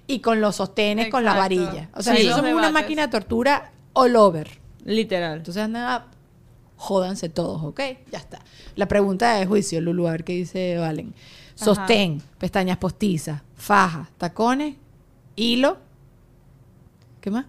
y 0.07 0.21
con 0.21 0.41
los 0.41 0.57
sostenes, 0.57 1.11
con 1.11 1.23
la 1.23 1.35
varilla. 1.35 1.91
O 1.95 2.01
sea, 2.03 2.15
Sí. 2.15 2.23
ellos 2.23 2.39
Los 2.39 2.47
son 2.47 2.55
una 2.57 2.71
máquina 2.71 3.03
de 3.03 3.09
tortura 3.09 3.73
all 3.93 4.17
over. 4.17 4.49
Literal. 4.87 5.37
Entonces, 5.39 5.69
nada, 5.69 6.07
jódanse 6.77 7.29
todos, 7.29 7.63
¿ok? 7.63 7.81
Ya 8.11 8.19
está. 8.19 8.39
La 8.75 8.89
pregunta 8.89 9.35
de 9.35 9.45
juicio, 9.45 9.83
Lulu, 9.83 10.07
a 10.09 10.13
ver 10.13 10.25
qué 10.25 10.33
dice 10.33 10.79
Valen. 10.79 11.13
Sostén, 11.55 12.23
pestañas 12.39 12.79
postizas, 12.79 13.43
faja, 13.55 14.09
tacones, 14.17 14.77
hilo. 15.37 15.77
¿Qué 17.21 17.31
más? 17.31 17.45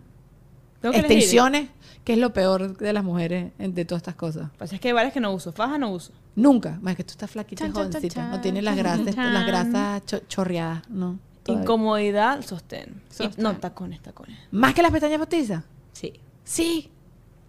Tengo 0.92 0.94
que 0.94 1.00
elegir. 1.00 1.18
Extensiones, 1.18 1.70
que 2.04 2.14
es 2.14 2.20
lo 2.20 2.34
peor 2.34 2.78
de 2.78 2.94
las 2.94 3.04
mujeres 3.04 3.52
de 3.58 3.86
todas 3.86 4.02
estas 4.02 4.16
cosas. 4.16 4.50
Pues 4.58 4.72
es 4.74 4.80
que 4.80 4.90
hay 4.90 4.94
varias 4.94 5.14
que 5.14 5.20
no 5.20 5.32
uso. 5.32 5.52
Faja 5.52 5.78
no 5.78 5.92
uso. 5.92 6.12
Nunca. 6.36 6.78
Más 6.82 6.96
que 6.96 7.04
tú 7.04 7.12
estás 7.12 7.30
flaquita 7.32 7.64
y 7.64 7.68
Chan, 7.68 7.74
chan, 7.76 7.88
jovencita. 7.92 8.14
chan, 8.16 8.32
no 8.32 8.42
tienes 8.42 8.64
las 8.64 8.76
grasas, 8.78 9.16
chan. 9.16 9.34
las 9.34 9.48
grasas 9.48 10.06
cho- 10.06 10.20
chorreadas, 10.28 10.90
¿no? 10.90 11.20
Todavía. 11.44 11.64
Incomodidad, 11.64 12.42
sostén. 12.46 13.02
Y- 13.20 13.42
no, 13.42 13.56
tacones, 13.58 14.02
tacones. 14.02 14.38
Más 14.52 14.74
que 14.74 14.82
las 14.82 14.92
pestañas 14.92 15.18
postizas. 15.20 15.64
Sí. 15.94 16.14
Sí. 16.44 16.92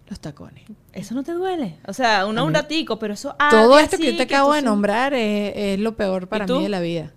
Los 0.07 0.19
tacones. 0.19 0.63
Eso 0.91 1.13
no 1.13 1.21
te 1.23 1.33
duele. 1.33 1.77
O 1.85 1.93
sea, 1.93 2.25
uno 2.25 2.41
A 2.41 2.43
un 2.43 2.53
ratico, 2.53 2.97
pero 2.97 3.13
eso 3.13 3.35
Todo 3.51 3.75
arde 3.75 3.83
esto 3.83 3.97
que 3.97 4.11
yo 4.11 4.17
te 4.17 4.23
acabo 4.23 4.53
de 4.53 4.61
nombrar 4.63 5.13
es, 5.13 5.53
es 5.55 5.79
lo 5.79 5.95
peor 5.95 6.27
para 6.27 6.47
mí 6.47 6.63
de 6.63 6.69
la 6.69 6.79
vida. 6.79 7.13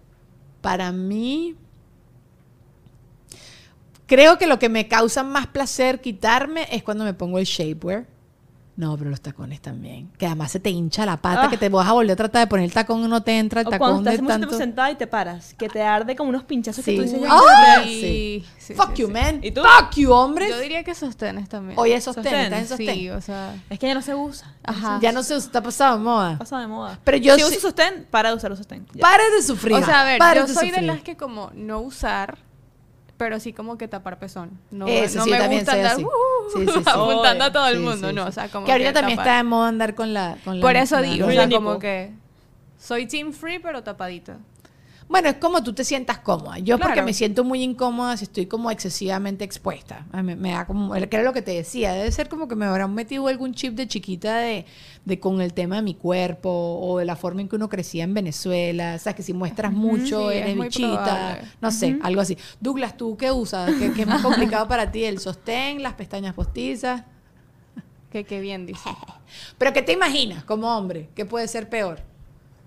Para 0.61 0.93
mí, 0.93 1.57
creo 4.15 4.37
que 4.39 4.47
lo 4.47 4.59
que 4.59 4.69
me 4.69 4.89
causa 4.89 5.23
más 5.23 5.47
placer 5.47 6.01
quitarme 6.01 6.67
es 6.71 6.83
cuando 6.83 7.05
me 7.05 7.15
pongo 7.15 7.39
el 7.39 7.45
shapewear. 7.47 8.05
No, 8.75 8.97
pero 8.97 9.11
los 9.11 9.21
tacones 9.21 9.61
también. 9.61 10.11
Que 10.19 10.25
además 10.27 10.51
se 10.51 10.59
te 10.59 10.71
hincha 10.71 11.05
la 11.05 11.19
pata, 11.19 11.45
Ah. 11.45 11.51
que 11.51 11.59
te 11.59 11.69
vas 11.69 11.87
a 11.87 11.93
volver 11.93 12.13
a 12.13 12.17
tratar 12.17 12.41
de 12.41 12.47
poner 12.47 12.65
el 12.65 12.73
tacón 12.73 13.05
y 13.05 13.09
no 13.09 13.23
te 13.23 13.39
entra 13.39 13.61
el 13.61 13.67
O 13.67 13.71
tacón 13.71 13.91
cuando 13.91 14.11
de 14.11 14.17
estás 14.17 14.23
mucho 14.23 14.33
tiempo 14.39 14.51
tanto... 14.51 14.65
sentada 14.65 14.91
y 14.91 14.95
te 14.97 15.07
paras, 15.07 15.53
que 15.55 15.69
te 15.69 15.83
arde 15.83 16.17
como 16.17 16.31
unos 16.31 16.45
pinchazos 16.45 16.83
Sí. 16.83 16.93
que 16.93 16.97
tú 16.97 17.03
dices, 17.03 17.21
ya, 17.21 17.29
¡Ah! 17.31 17.41
ya, 17.79 17.83
Sí. 17.85 18.01
Sí, 18.01 18.45
sí, 18.59 18.75
Fuck 18.75 18.95
sí, 18.97 19.03
you, 19.03 19.07
sí. 19.09 19.13
man. 19.13 19.41
¿Y 19.43 19.51
tú? 19.51 19.61
Fuck 19.63 19.95
you, 19.97 20.11
hombres. 20.13 20.49
Yo 20.49 20.59
diría 20.59 20.83
que 20.85 20.95
sostenes 20.95 21.51
también. 21.51 21.79
Oye, 21.79 22.01
sostén, 22.01 22.25
Sostén, 22.25 22.41
estás 22.45 22.61
en 22.61 22.69
sostén. 22.69 22.95
Sí, 22.95 23.11
o 23.11 23.21
sea. 23.21 23.55
Es 23.69 23.79
que 23.79 23.87
ya 23.89 23.95
no 23.95 24.01
se 24.03 24.15
usa. 24.15 24.55
Ajá. 24.65 24.99
Ya 25.03 25.13
no 25.13 25.23
se 25.23 25.37
usa, 25.37 25.47
está 25.47 25.63
pasado 25.63 25.99
de 25.99 26.05
moda. 26.05 26.39
Pasa 26.39 26.59
de 26.59 26.67
moda. 26.67 26.99
Pero 27.05 27.19
yo 27.19 27.35
si 27.35 27.41
sí- 27.43 27.47
usas 27.49 27.61
sostén, 27.61 28.07
para 28.11 28.31
de 28.31 28.37
usar 28.37 28.51
el 28.53 28.57
sostén. 28.57 28.87
Ya. 28.95 29.01
Pare 29.03 29.25
de 29.37 29.43
sufrir. 29.43 29.75
O 29.77 29.85
sea, 29.85 30.01
a 30.01 30.05
ver, 30.07 30.19
Pare 30.19 30.41
yo 30.41 30.47
soy 30.47 30.69
de 30.69 30.71
sufrir. 30.71 30.85
las 30.87 31.03
que 31.03 31.15
como 31.17 31.51
no 31.55 31.81
usar, 31.81 32.39
pero 33.23 33.39
sí 33.39 33.53
como 33.53 33.79
que 33.79 33.87
tapar 33.87 34.19
pezón. 34.19 34.51
No, 34.73 34.89
Eso 34.89 35.19
no 35.19 35.25
sí, 35.25 35.31
me 35.31 35.39
también 35.39 35.61
gusta 35.61 35.73
soy 35.73 35.81
andar 35.81 35.93
así. 35.95 36.05
uh, 36.05 36.09
Sí, 36.59 36.67
sí, 36.67 36.73
sí. 36.73 36.83
apuntando 36.91 37.45
a 37.45 37.53
todo 37.53 37.69
el 37.69 37.77
Sí, 37.77 37.83
mundo, 37.85 38.09
sí, 38.09 38.15
¿no? 38.15 38.25
O 38.27 38.33
sea, 38.33 38.49
como 38.49 38.67
que 38.67 38.73
ahorita 38.73 38.93
también 38.93 39.17
tapar. 39.17 39.29
está 39.31 39.37
de 39.39 39.45
moda 39.45 39.69
andar 39.69 39.95
con 39.95 40.13
la... 40.13 40.37
Con 40.45 40.59
la- 40.59 40.61
Por 40.61 40.75
eso 40.77 41.01
digo, 41.01 41.29
o 41.29 41.31
sea, 41.31 41.49
como 41.49 41.79
que 41.79 42.13
soy 42.79 43.07
team 43.07 43.33
free, 43.33 43.61
pero 43.61 43.85
tapadita. 43.85 44.39
Bueno, 45.13 45.29
es 45.29 45.37
como 45.37 45.63
tú 45.63 45.75
te 45.75 45.85
sientas 45.85 46.21
cómoda. 46.21 46.59
Yo 46.59 46.79
porque 46.79 46.95
Claro. 46.95 47.07
me 47.07 47.13
siento 47.13 47.45
muy 47.45 47.63
incómoda 47.63 48.17
si 48.17 48.25
estoy 48.25 48.47
como 48.47 48.71
excesivamente 48.71 49.45
expuesta. 49.45 50.07
A 50.11 50.23
mí 50.23 50.35
Me, 50.35 50.53
da 50.53 50.65
como, 50.67 50.95
que 50.95 51.05
era 51.11 51.23
lo 51.23 51.35
que 51.35 51.43
te 51.43 51.51
decía, 51.51 51.93
debe 51.93 52.11
ser 52.11 52.31
como 52.31 52.49
que 52.49 52.57
me 52.57 52.65
habrán 52.65 52.95
metido 52.95 53.29
algún 53.29 53.53
chip 53.53 53.75
de 53.75 53.87
chiquita 53.87 54.39
de, 54.39 54.65
de 55.05 55.21
con 55.21 55.43
el 55.43 55.53
tema 55.53 55.77
de 55.77 55.83
mi 55.83 55.95
cuerpo 55.95 56.49
o 56.51 56.99
de 56.99 57.05
la 57.05 57.15
forma 57.15 57.43
en 57.43 57.49
que 57.51 57.57
uno 57.57 57.69
crecía 57.69 58.05
en 58.05 58.15
Venezuela. 58.15 58.95
O 58.97 58.99
sea, 58.99 59.13
que 59.15 59.23
si 59.23 59.35
muestras 59.35 59.71
mucho, 59.71 60.31
sí, 60.31 60.37
eres 60.39 60.59
bichita. 60.59 61.41
No 61.61 61.71
sé, 61.71 61.99
algo 62.03 62.23
así. 62.23 62.39
Douglas, 62.61 62.97
¿tú 62.97 63.19
qué 63.19 63.31
usas? 63.31 63.71
¿Qué, 63.79 63.93
qué 63.93 64.03
es 64.03 64.09
más 64.09 64.23
complicado 64.27 64.67
para 64.67 64.91
ti? 64.91 65.05
¿El 65.05 65.19
sostén, 65.19 65.83
las 65.83 65.93
pestañas 65.93 66.33
postizas? 66.33 67.05
Que 68.11 68.25
qué 68.25 68.41
bien 68.41 68.65
dice. 68.65 68.89
¿Pero 69.59 69.75
qué 69.75 69.83
te 69.83 69.93
imaginas 69.93 70.43
como 70.45 70.75
hombre? 70.75 71.11
¿Qué 71.15 71.27
puede 71.27 71.49
ser 71.49 71.69
peor? 71.69 72.01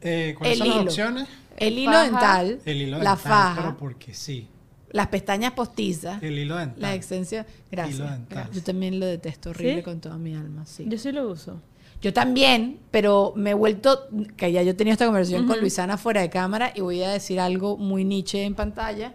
Eh, 0.02 0.36
¿Cuáles 0.38 0.54
El 0.54 0.60
son 0.60 0.68
las 0.70 0.86
opciones? 0.86 1.28
El 1.58 1.78
hilo 1.78 1.91
faja, 1.91 2.04
dental, 2.04 2.60
El 2.65 2.82
hilo 2.82 2.98
la 2.98 3.12
dental, 3.12 3.18
faja, 3.18 3.56
Pero 3.62 3.78
porque 3.78 4.13
sí. 4.13 4.48
las 4.91 5.08
pestañas 5.08 5.54
postizas. 5.54 6.22
El 6.22 6.38
hilo 6.38 6.58
dental. 6.58 6.82
La 6.82 6.94
extensión. 6.94 7.46
Gracias. 7.72 7.98
Hilo 7.98 8.10
dental. 8.10 8.50
Yo 8.54 8.63
también 8.63 9.00
lo 9.00 9.06
detesto 9.06 9.52
horrible 9.52 9.78
¿Sí? 9.78 9.82
con 9.84 10.00
toda 10.00 10.18
mi 10.18 10.36
alma, 10.36 10.65
sí. 10.65 10.86
Yo 10.88 10.98
sí 10.98 11.12
lo 11.12 11.30
uso. 11.30 11.60
Yo 12.02 12.13
también, 12.13 12.80
pero 12.91 13.34
me 13.36 13.52
he 13.52 13.54
vuelto, 13.54 14.08
que 14.38 14.52
ya 14.52 14.62
yo 14.62 14.72
he 14.72 14.74
tenido 14.74 14.94
esta 14.94 15.06
conversación 15.06 15.48
con 15.48 15.60
Luisana 15.60 15.98
fuera 15.98 16.22
de 16.22 16.30
cámara 16.30 16.72
y 16.76 16.82
voy 16.82 17.02
a 17.02 17.10
decir 17.10 17.39
algo 17.39 17.78
muy 17.78 18.04
niche 18.04 18.44
en 18.44 18.54
pantalla. 18.54 19.13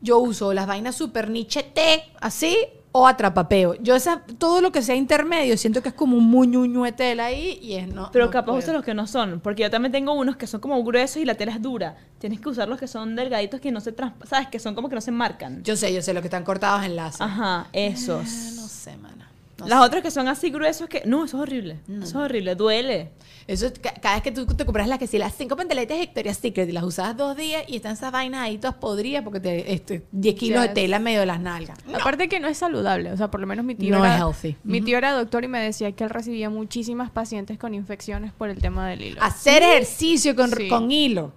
Yo 0.00 0.18
uso 0.18 0.52
las 0.54 0.66
vainas 0.66 0.96
super 0.96 1.28
niche 1.30 1.62
T, 1.62 2.02
así, 2.20 2.56
o 2.98 3.06
atrapapeo. 3.06 3.74
Yo 3.80 3.94
esa, 3.94 4.22
todo 4.38 4.60
lo 4.60 4.72
que 4.72 4.82
sea 4.82 4.96
intermedio, 4.96 5.56
siento 5.56 5.82
que 5.82 5.90
es 5.90 5.94
como 5.94 6.16
un 6.16 6.28
muñuñuetel 6.28 7.20
ahí 7.20 7.58
y 7.62 7.74
es 7.74 7.86
no. 7.86 8.10
Pero 8.12 8.26
no 8.26 8.30
capaz 8.30 8.46
puedo. 8.46 8.58
usas 8.58 8.74
los 8.74 8.84
que 8.84 8.94
no 8.94 9.06
son, 9.06 9.40
porque 9.40 9.62
yo 9.62 9.70
también 9.70 9.92
tengo 9.92 10.12
unos 10.14 10.36
que 10.36 10.46
son 10.46 10.60
como 10.60 10.82
gruesos 10.82 11.18
y 11.18 11.24
la 11.24 11.34
tela 11.34 11.52
es 11.52 11.62
dura. 11.62 11.96
Tienes 12.18 12.40
que 12.40 12.48
usar 12.48 12.68
los 12.68 12.78
que 12.78 12.88
son 12.88 13.14
delgaditos 13.14 13.60
que 13.60 13.70
no 13.70 13.80
se 13.80 13.92
trans... 13.92 14.14
¿Sabes? 14.28 14.48
Que 14.48 14.58
son 14.58 14.74
como 14.74 14.88
que 14.88 14.96
no 14.96 15.00
se 15.00 15.12
marcan. 15.12 15.62
Yo 15.62 15.76
sé, 15.76 15.94
yo 15.94 16.02
sé, 16.02 16.12
los 16.12 16.22
que 16.22 16.26
están 16.26 16.44
cortados 16.44 16.84
en 16.84 16.96
láser. 16.96 17.22
Ajá, 17.22 17.68
esos. 17.72 18.26
Ah, 18.26 18.50
no 18.56 18.68
sé, 18.68 18.96
mana. 18.96 19.17
No 19.58 19.66
Las 19.66 19.80
sé. 19.80 19.86
otras 19.86 20.02
que 20.02 20.10
son 20.10 20.28
así 20.28 20.50
gruesos 20.50 20.88
que... 20.88 21.02
No, 21.04 21.24
eso 21.24 21.36
es 21.38 21.42
horrible. 21.42 21.80
Eso 21.88 22.04
es 22.04 22.14
horrible, 22.14 22.54
duele. 22.54 23.10
Eso 23.46 23.66
es 23.66 23.78
ca- 23.78 23.94
cada 24.00 24.14
vez 24.16 24.22
que 24.22 24.30
tú 24.30 24.46
te 24.46 24.64
compras 24.64 24.86
las 24.88 24.98
que 24.98 25.06
si 25.06 25.18
las 25.18 25.34
cinco 25.34 25.56
pantaletas 25.56 25.96
de 25.96 26.02
Victoria's 26.02 26.36
Secret 26.36 26.68
y 26.68 26.72
las 26.72 26.84
usas 26.84 27.16
dos 27.16 27.36
días 27.36 27.64
y 27.66 27.76
están 27.76 27.94
esas 27.94 28.12
vainas 28.12 28.42
ahí 28.42 28.58
todas 28.58 28.76
podridas 28.76 29.24
porque 29.24 29.40
te 29.40 29.72
este, 29.72 30.02
10 30.12 30.34
kilos 30.36 30.62
de 30.62 30.68
tela 30.68 30.98
en 30.98 31.02
medio 31.02 31.20
de 31.20 31.26
las 31.26 31.40
nalgas. 31.40 31.78
Aparte 31.98 32.28
que 32.28 32.40
no 32.40 32.46
es 32.48 32.58
saludable, 32.58 33.10
o 33.10 33.16
sea, 33.16 33.30
por 33.30 33.40
lo 33.40 33.46
menos 33.46 33.64
mi 33.64 33.74
tío 33.74 33.96
No 33.96 34.04
era, 34.04 34.14
es 34.16 34.20
healthy. 34.20 34.56
Mi 34.64 34.80
tío 34.80 34.98
era 34.98 35.12
doctor 35.12 35.44
y 35.44 35.48
me 35.48 35.60
decía 35.60 35.90
que 35.92 36.04
él 36.04 36.10
recibía 36.10 36.50
muchísimas 36.50 37.10
pacientes 37.10 37.58
con 37.58 37.74
infecciones 37.74 38.32
por 38.32 38.50
el 38.50 38.60
tema 38.60 38.86
del 38.88 39.02
hilo. 39.02 39.22
Hacer 39.22 39.62
ejercicio 39.62 40.36
con, 40.36 40.50
Sí. 40.52 40.68
con 40.68 40.90
hilo. 40.92 41.32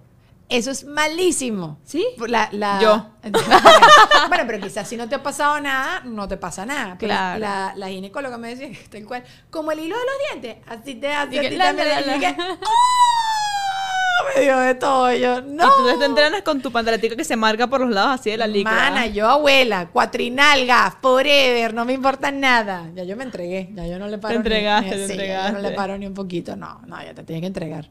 Eso 0.52 0.70
es 0.70 0.84
malísimo. 0.84 1.78
¿Sí? 1.84 2.06
La, 2.28 2.48
la- 2.52 2.78
Yo. 2.80 3.06
bueno, 4.28 4.44
pero 4.46 4.60
quizás 4.60 4.86
si 4.88 4.96
no 4.96 5.08
te 5.08 5.14
ha 5.14 5.22
pasado 5.22 5.60
nada, 5.60 6.00
no 6.04 6.28
te 6.28 6.36
pasa 6.36 6.66
nada. 6.66 6.96
Pero 6.98 7.12
Claro. 7.12 7.40
La, 7.40 7.72
la 7.76 7.88
ginecóloga 7.88 8.36
me 8.38 8.54
decía 8.54 8.68
que 8.70 8.88
tal 8.88 9.04
cual, 9.06 9.24
como 9.50 9.72
el 9.72 9.80
hilo 9.80 9.96
de 9.96 10.02
los 10.04 10.42
dientes, 10.42 10.64
así 10.68 10.94
te 10.96 11.08
hace 11.12 11.34
Y 11.34 11.38
a 11.38 11.40
que 11.42 11.48
ti 11.50 11.56
la, 11.56 11.64
también. 11.66 11.88
la, 11.88 12.00
Y 12.00 12.04
la, 12.04 12.14
que, 12.18 12.36
la. 12.36 12.58
¡ah! 12.60 14.34
Me 14.36 14.42
dio 14.42 14.58
de 14.58 14.74
todo. 14.74 15.12
Yo, 15.14 15.40
no. 15.42 15.64
Tú 15.92 15.98
te 15.98 16.04
entrenas 16.04 16.42
con 16.42 16.60
tu 16.62 16.70
pantaletica 16.70 17.16
que 17.16 17.24
se 17.24 17.36
marca 17.36 17.66
por 17.66 17.80
los 17.80 17.90
lados 17.90 18.20
así 18.20 18.30
de 18.30 18.36
la 18.36 18.46
licra. 18.46 18.72
Mana, 18.72 19.06
yo 19.06 19.28
abuela, 19.28 19.88
cuatrinalga, 19.90 20.96
forever, 21.02 21.74
no 21.74 21.84
me 21.84 21.92
importa 21.94 22.30
nada. 22.30 22.88
Ya 22.94 23.04
yo 23.04 23.16
me 23.16 23.24
entregué, 23.24 23.70
ya 23.74 23.86
yo 23.86 23.98
no 23.98 24.06
le 24.08 24.18
paro. 24.18 24.34
ni- 24.34 24.36
entregaste, 24.38 24.90
ni, 24.96 25.06
te 25.06 25.08
sí, 25.08 25.16
ya 25.16 25.24
yo 25.24 25.32
no 25.32 25.34
le 25.42 25.48
entregaste. 25.48 25.76
paro 25.76 25.98
ni 25.98 26.06
un 26.06 26.14
poquito, 26.14 26.54
no, 26.56 26.80
no, 26.86 27.02
ya 27.02 27.14
te 27.14 27.24
tienes 27.24 27.40
que 27.40 27.46
entregar. 27.48 27.88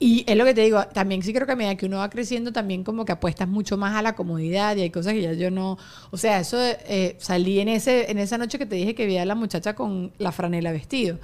Y 0.00 0.22
es 0.28 0.36
lo 0.36 0.44
que 0.44 0.54
te 0.54 0.60
digo, 0.60 0.84
también 0.86 1.22
sí 1.22 1.32
creo 1.32 1.44
que 1.44 1.54
a 1.54 1.56
medida 1.56 1.74
que 1.74 1.86
uno 1.86 1.98
va 1.98 2.08
creciendo, 2.08 2.52
también 2.52 2.84
como 2.84 3.04
que 3.04 3.10
apuestas 3.12 3.48
mucho 3.48 3.76
más 3.76 3.96
a 3.96 4.02
la 4.02 4.14
comodidad 4.14 4.76
y 4.76 4.82
hay 4.82 4.90
cosas 4.90 5.12
que 5.12 5.22
ya 5.22 5.32
yo 5.32 5.50
no, 5.50 5.76
o 6.12 6.16
sea, 6.16 6.38
eso 6.38 6.56
de, 6.56 6.78
eh, 6.86 7.16
salí 7.18 7.58
en 7.58 7.68
ese 7.68 8.08
en 8.10 8.18
esa 8.18 8.38
noche 8.38 8.58
que 8.58 8.66
te 8.66 8.76
dije 8.76 8.94
que 8.94 9.06
vi 9.06 9.18
a 9.18 9.24
la 9.24 9.34
muchacha 9.34 9.74
con 9.74 10.12
la 10.18 10.30
franela 10.30 10.70
vestido. 10.70 11.18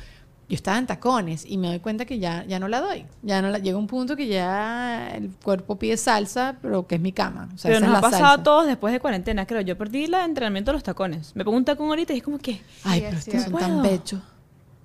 Yo 0.48 0.56
estaba 0.56 0.76
en 0.76 0.86
tacones 0.86 1.46
y 1.48 1.56
me 1.56 1.68
doy 1.68 1.78
cuenta 1.78 2.04
que 2.04 2.18
ya, 2.18 2.44
ya 2.46 2.58
no 2.58 2.68
la 2.68 2.80
doy. 2.80 3.06
Ya 3.22 3.40
no 3.40 3.48
la, 3.48 3.58
llega 3.60 3.78
un 3.78 3.86
punto 3.86 4.14
que 4.14 4.26
ya 4.26 5.08
el 5.14 5.30
cuerpo 5.42 5.78
pide 5.78 5.96
salsa, 5.96 6.56
pero 6.60 6.86
que 6.86 6.96
es 6.96 7.00
mi 7.00 7.12
cama. 7.12 7.48
O 7.54 7.56
sea, 7.56 7.70
Pero 7.70 7.78
esa 7.78 7.86
nos 7.86 7.94
es 7.94 7.98
ha 7.98 8.00
la 8.02 8.10
pasado 8.10 8.24
a 8.24 8.28
salsa. 8.30 8.42
todos 8.42 8.66
después 8.66 8.92
de 8.92 9.00
cuarentena, 9.00 9.46
creo. 9.46 9.62
Yo 9.62 9.78
perdí 9.78 10.04
el 10.04 10.12
entrenamiento 10.14 10.72
de 10.72 10.74
los 10.74 10.82
tacones. 10.82 11.34
Me 11.34 11.44
pongo 11.46 11.56
un 11.56 11.64
tacón 11.64 11.88
ahorita 11.88 12.12
y 12.12 12.18
es 12.18 12.22
como 12.22 12.38
que... 12.38 12.60
Ay, 12.82 13.00
Sí, 13.00 13.06
pero 13.06 13.18
es 13.18 13.24
que 13.24 13.40
son 13.40 13.52
tan 13.54 13.80
Puedo. 13.80 13.82
bechos. 13.82 14.20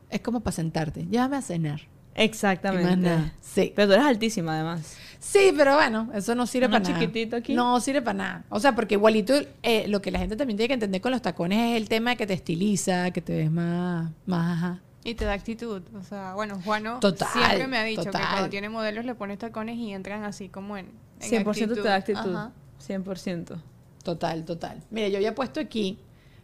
Es 0.10 0.22
como 0.22 0.40
para 0.40 0.56
sentarte. 0.56 1.06
Llévame 1.12 1.36
a 1.36 1.42
cenar. 1.42 1.82
Exactamente. 2.24 2.90
más 2.90 2.98
nada. 2.98 3.34
Sí. 3.42 3.74
Pero 3.76 3.88
tú 3.88 3.94
eres 3.96 4.06
altísima, 4.06 4.56
además. 4.56 4.98
Sí, 5.20 5.54
pero 5.56 5.76
bueno, 5.76 6.10
eso 6.14 6.34
no 6.34 6.48
sirve 6.48 6.70
para 6.70 6.80
nada. 6.80 7.00
chiquitito 7.00 7.36
aquí. 7.36 7.54
No 7.54 7.80
sirve 7.82 8.02
para 8.02 8.18
nada. 8.18 8.46
O 8.50 8.60
sea, 8.60 8.74
porque 8.74 8.96
igualito 8.96 9.34
eh, 9.64 9.88
lo 9.88 10.02
que 10.02 10.12
la 10.12 10.20
gente 10.20 10.36
también 10.36 10.58
tiene 10.58 10.70
que 10.70 10.74
entender 10.76 11.02
con 11.02 11.12
los 11.12 11.22
tacones 11.22 11.72
es 11.72 11.78
el 11.82 11.90
tema 11.90 12.12
de 12.12 12.18
que 12.18 12.26
te 12.26 12.34
estiliza, 12.34 13.12
que 13.12 13.22
te 13.22 13.36
ves 13.36 13.52
más, 13.52 14.12
más 14.26 14.58
ajá. 14.58 14.80
Y 15.04 15.16
te 15.16 15.26
da 15.26 15.34
actitud. 15.34 15.82
O 15.98 16.04
sea, 16.04 16.34
bueno, 16.36 16.60
Juano 16.64 17.00
Total, 17.00 17.28
siempre 17.32 17.68
me 17.68 17.78
ha 17.78 17.84
dicho 17.84 18.04
total. 18.04 18.22
que 18.22 18.28
cuando 18.28 18.50
tiene 18.50 18.70
modelos 18.70 19.06
le 19.06 19.16
pones 19.16 19.40
tacones 19.40 19.78
y 19.78 19.92
entran 19.92 20.24
así 20.24 20.50
como 20.50 20.78
en, 20.78 20.88
en 21.20 21.46
100% 21.46 21.74
te 21.74 21.82
da 21.82 21.96
actitud. 21.96 22.36
Ajá. 22.36 22.52
100%. 22.86 23.62
Total, 24.04 24.46
total. 24.46 24.82
Mira, 24.90 25.10
yo 25.10 25.18
había 25.18 25.36
puesto 25.36 25.60
aquí 25.60 26.00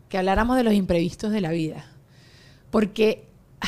que 0.09 0.17
habláramos 0.17 0.57
de 0.57 0.63
los 0.63 0.73
imprevistos 0.73 1.31
de 1.31 1.41
la 1.41 1.51
vida. 1.51 1.85
Porque 2.69 3.27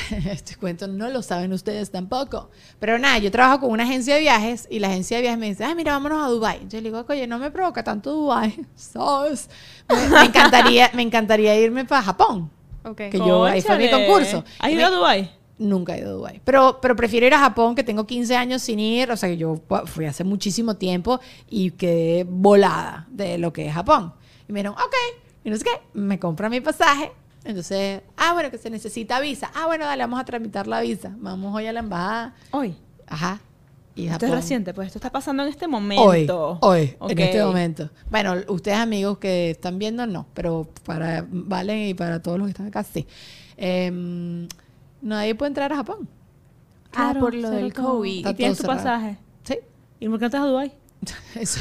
este 0.29 0.55
cuento 0.55 0.87
no 0.87 1.09
lo 1.09 1.21
saben 1.21 1.53
ustedes 1.53 1.91
tampoco. 1.91 2.49
Pero 2.79 2.97
nada, 2.99 3.17
yo 3.19 3.31
trabajo 3.31 3.61
con 3.61 3.71
una 3.71 3.83
agencia 3.83 4.15
de 4.15 4.21
viajes 4.21 4.67
y 4.69 4.79
la 4.79 4.87
agencia 4.89 5.17
de 5.17 5.21
viajes 5.23 5.39
me 5.39 5.49
dice, 5.49 5.63
ah, 5.65 5.75
mira, 5.75 5.93
vámonos 5.93 6.23
a 6.25 6.29
Dubai. 6.29 6.59
Yo 6.69 6.77
le 6.79 6.89
digo, 6.89 7.05
oye, 7.07 7.27
no 7.27 7.39
me 7.39 7.51
provoca 7.51 7.83
tanto 7.83 8.11
Dubai. 8.11 8.65
¿sabes? 8.75 9.49
Me, 9.89 10.07
me 10.09 10.25
encantaría, 10.25 10.91
me 10.93 11.01
encantaría 11.01 11.55
irme 11.59 11.85
para 11.85 12.01
Japón. 12.03 12.49
Ok. 12.83 12.97
Que 13.11 13.17
yo, 13.17 13.43
ahí 13.45 13.61
fue 13.61 13.77
mi 13.77 13.89
concurso. 13.89 14.43
¿Has 14.59 14.71
ido 14.71 14.77
me- 14.79 14.83
a 14.85 14.89
Dubái? 14.91 15.31
Nunca 15.59 15.95
he 15.95 15.99
ido 16.01 16.09
a 16.09 16.13
Dubái. 16.13 16.41
Pero, 16.45 16.79
pero 16.81 16.95
prefiero 16.95 17.25
ir 17.25 17.33
a 17.33 17.39
Japón, 17.39 17.73
que 17.75 17.83
tengo 17.83 18.05
15 18.05 18.35
años 18.35 18.61
sin 18.61 18.79
ir. 18.79 19.11
O 19.11 19.17
sea, 19.17 19.27
que 19.27 19.37
yo 19.37 19.59
fu- 19.67 19.85
fui 19.87 20.05
hace 20.05 20.23
muchísimo 20.23 20.75
tiempo 20.75 21.19
y 21.49 21.71
quedé 21.71 22.25
volada 22.29 23.07
de 23.09 23.37
lo 23.37 23.51
que 23.51 23.67
es 23.67 23.73
Japón. 23.73 24.13
Y 24.47 24.53
me 24.53 24.59
dijeron, 24.59 24.77
ok. 24.79 24.95
Y 25.43 25.49
no 25.49 25.57
sé 25.57 25.63
qué. 25.63 25.71
Me 25.93 26.19
compra 26.19 26.47
mi 26.49 26.61
pasaje. 26.61 27.11
Entonces, 27.47 28.01
ah, 28.17 28.33
bueno, 28.33 28.51
que 28.51 28.57
se 28.57 28.69
necesita 28.69 29.21
visa. 29.21 29.49
Ah, 29.55 29.67
bueno, 29.67 29.85
dale, 29.85 30.03
vamos 30.03 30.19
a 30.19 30.25
tramitar 30.25 30.67
la 30.67 30.81
visa. 30.81 31.15
Vamos 31.17 31.55
hoy 31.55 31.65
a 31.65 31.71
la 31.71 31.79
embajada. 31.79 32.35
Hoy. 32.51 32.75
Ajá. 33.07 33.39
Y 33.95 34.03
Esto 34.03 34.13
Japón. 34.13 34.29
es 34.29 34.35
reciente, 34.35 34.73
pues 34.73 34.87
esto 34.87 34.99
está 34.99 35.09
pasando 35.11 35.43
en 35.43 35.49
este 35.49 35.65
momento. 35.65 36.59
Hoy, 36.61 36.93
hoy, 36.99 37.11
en 37.13 37.19
este 37.19 37.43
momento. 37.43 37.89
Bueno, 38.11 38.35
ustedes 38.49 38.77
amigos 38.77 39.17
que 39.17 39.51
están 39.51 39.79
viendo, 39.79 40.05
no, 40.05 40.27
pero 40.33 40.67
para 40.85 41.25
Valen 41.27 41.87
y 41.87 41.93
para 41.93 42.21
todos 42.21 42.37
los 42.37 42.47
que 42.47 42.51
están 42.51 42.67
acá, 42.67 42.83
sí. 42.83 43.07
Em, 43.55 44.47
nadie 45.01 45.33
puede 45.33 45.47
entrar 45.47 45.71
a 45.71 45.77
Japón. 45.77 46.07
Ah, 46.93 47.15
por 47.17 47.33
lo 47.33 47.49
del. 47.49 47.73
COVID. 47.73 48.27
¿Y 48.27 48.33
tienes 48.33 48.57
tu 48.57 48.63
cerrado. 48.63 48.83
pasaje? 48.83 49.17
Sí. 49.45 49.57
¿Y 50.01 50.09
por 50.09 50.19
qué 50.19 50.21
no 50.21 50.27
estás 50.27 50.41
a 50.41 50.45
Dubái? 50.45 50.73
Eso. 51.35 51.59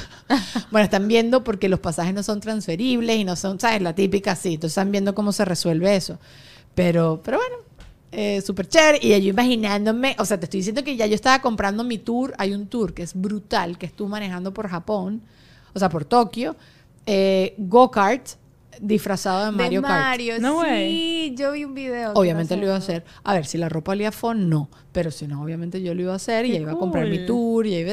Bueno, 0.70 0.84
están 0.84 1.08
viendo 1.08 1.44
porque 1.44 1.68
los 1.68 1.80
pasajes 1.80 2.14
no 2.14 2.22
son 2.22 2.40
transferibles 2.40 3.16
y 3.16 3.24
no 3.24 3.36
son, 3.36 3.60
¿sabes? 3.60 3.82
La 3.82 3.94
típica, 3.94 4.34
sí. 4.34 4.54
Entonces 4.54 4.72
están 4.72 4.90
viendo 4.90 5.14
cómo 5.14 5.32
se 5.32 5.44
resuelve 5.44 5.96
eso. 5.96 6.18
Pero, 6.74 7.20
pero 7.22 7.38
bueno, 7.38 7.56
eh, 8.12 8.40
súper 8.40 8.68
chévere. 8.68 8.98
Y 9.02 9.10
yo 9.10 9.30
imaginándome, 9.30 10.16
o 10.18 10.24
sea, 10.24 10.38
te 10.38 10.46
estoy 10.46 10.60
diciendo 10.60 10.82
que 10.82 10.96
ya 10.96 11.06
yo 11.06 11.14
estaba 11.14 11.40
comprando 11.40 11.84
mi 11.84 11.98
tour. 11.98 12.34
Hay 12.38 12.52
un 12.52 12.66
tour 12.66 12.94
que 12.94 13.02
es 13.02 13.14
brutal, 13.14 13.78
que 13.78 13.86
es 13.86 13.92
tú 13.92 14.08
manejando 14.08 14.52
por 14.52 14.68
Japón, 14.68 15.22
o 15.74 15.78
sea, 15.78 15.88
por 15.88 16.04
Tokio. 16.04 16.56
Eh, 17.06 17.54
Go-kart 17.58 18.28
disfrazado 18.80 19.46
de 19.46 19.50
Mario 19.52 19.80
de 19.80 19.86
Kart. 19.86 20.00
Mario, 20.04 20.34
No 20.40 20.60
sí, 20.62 20.66
way. 20.66 21.34
yo 21.36 21.52
vi 21.52 21.64
un 21.64 21.74
video. 21.74 22.12
que 22.14 22.18
Obviamente 22.20 22.56
lo 22.56 22.64
iba 22.64 22.74
a 22.74 22.78
hacer. 22.78 23.04
A 23.24 23.34
ver, 23.34 23.46
si 23.46 23.58
la 23.58 23.68
ropa 23.68 23.92
olía 23.92 24.08
a 24.08 24.12
phone, 24.12 24.48
no. 24.48 24.68
Pero 24.92 25.10
si 25.10 25.26
no, 25.26 25.42
obviamente 25.42 25.82
yo 25.82 25.94
lo 25.94 26.00
iba 26.02 26.12
a 26.14 26.16
hacer 26.16 26.46
y 26.46 26.52
ya 26.52 26.58
iba 26.60 26.72
a 26.72 26.76
comprar 26.76 27.06
mi 27.06 27.26
tour 27.26 27.66
y 27.66 27.72
ya 27.72 27.78
iba 27.80 27.92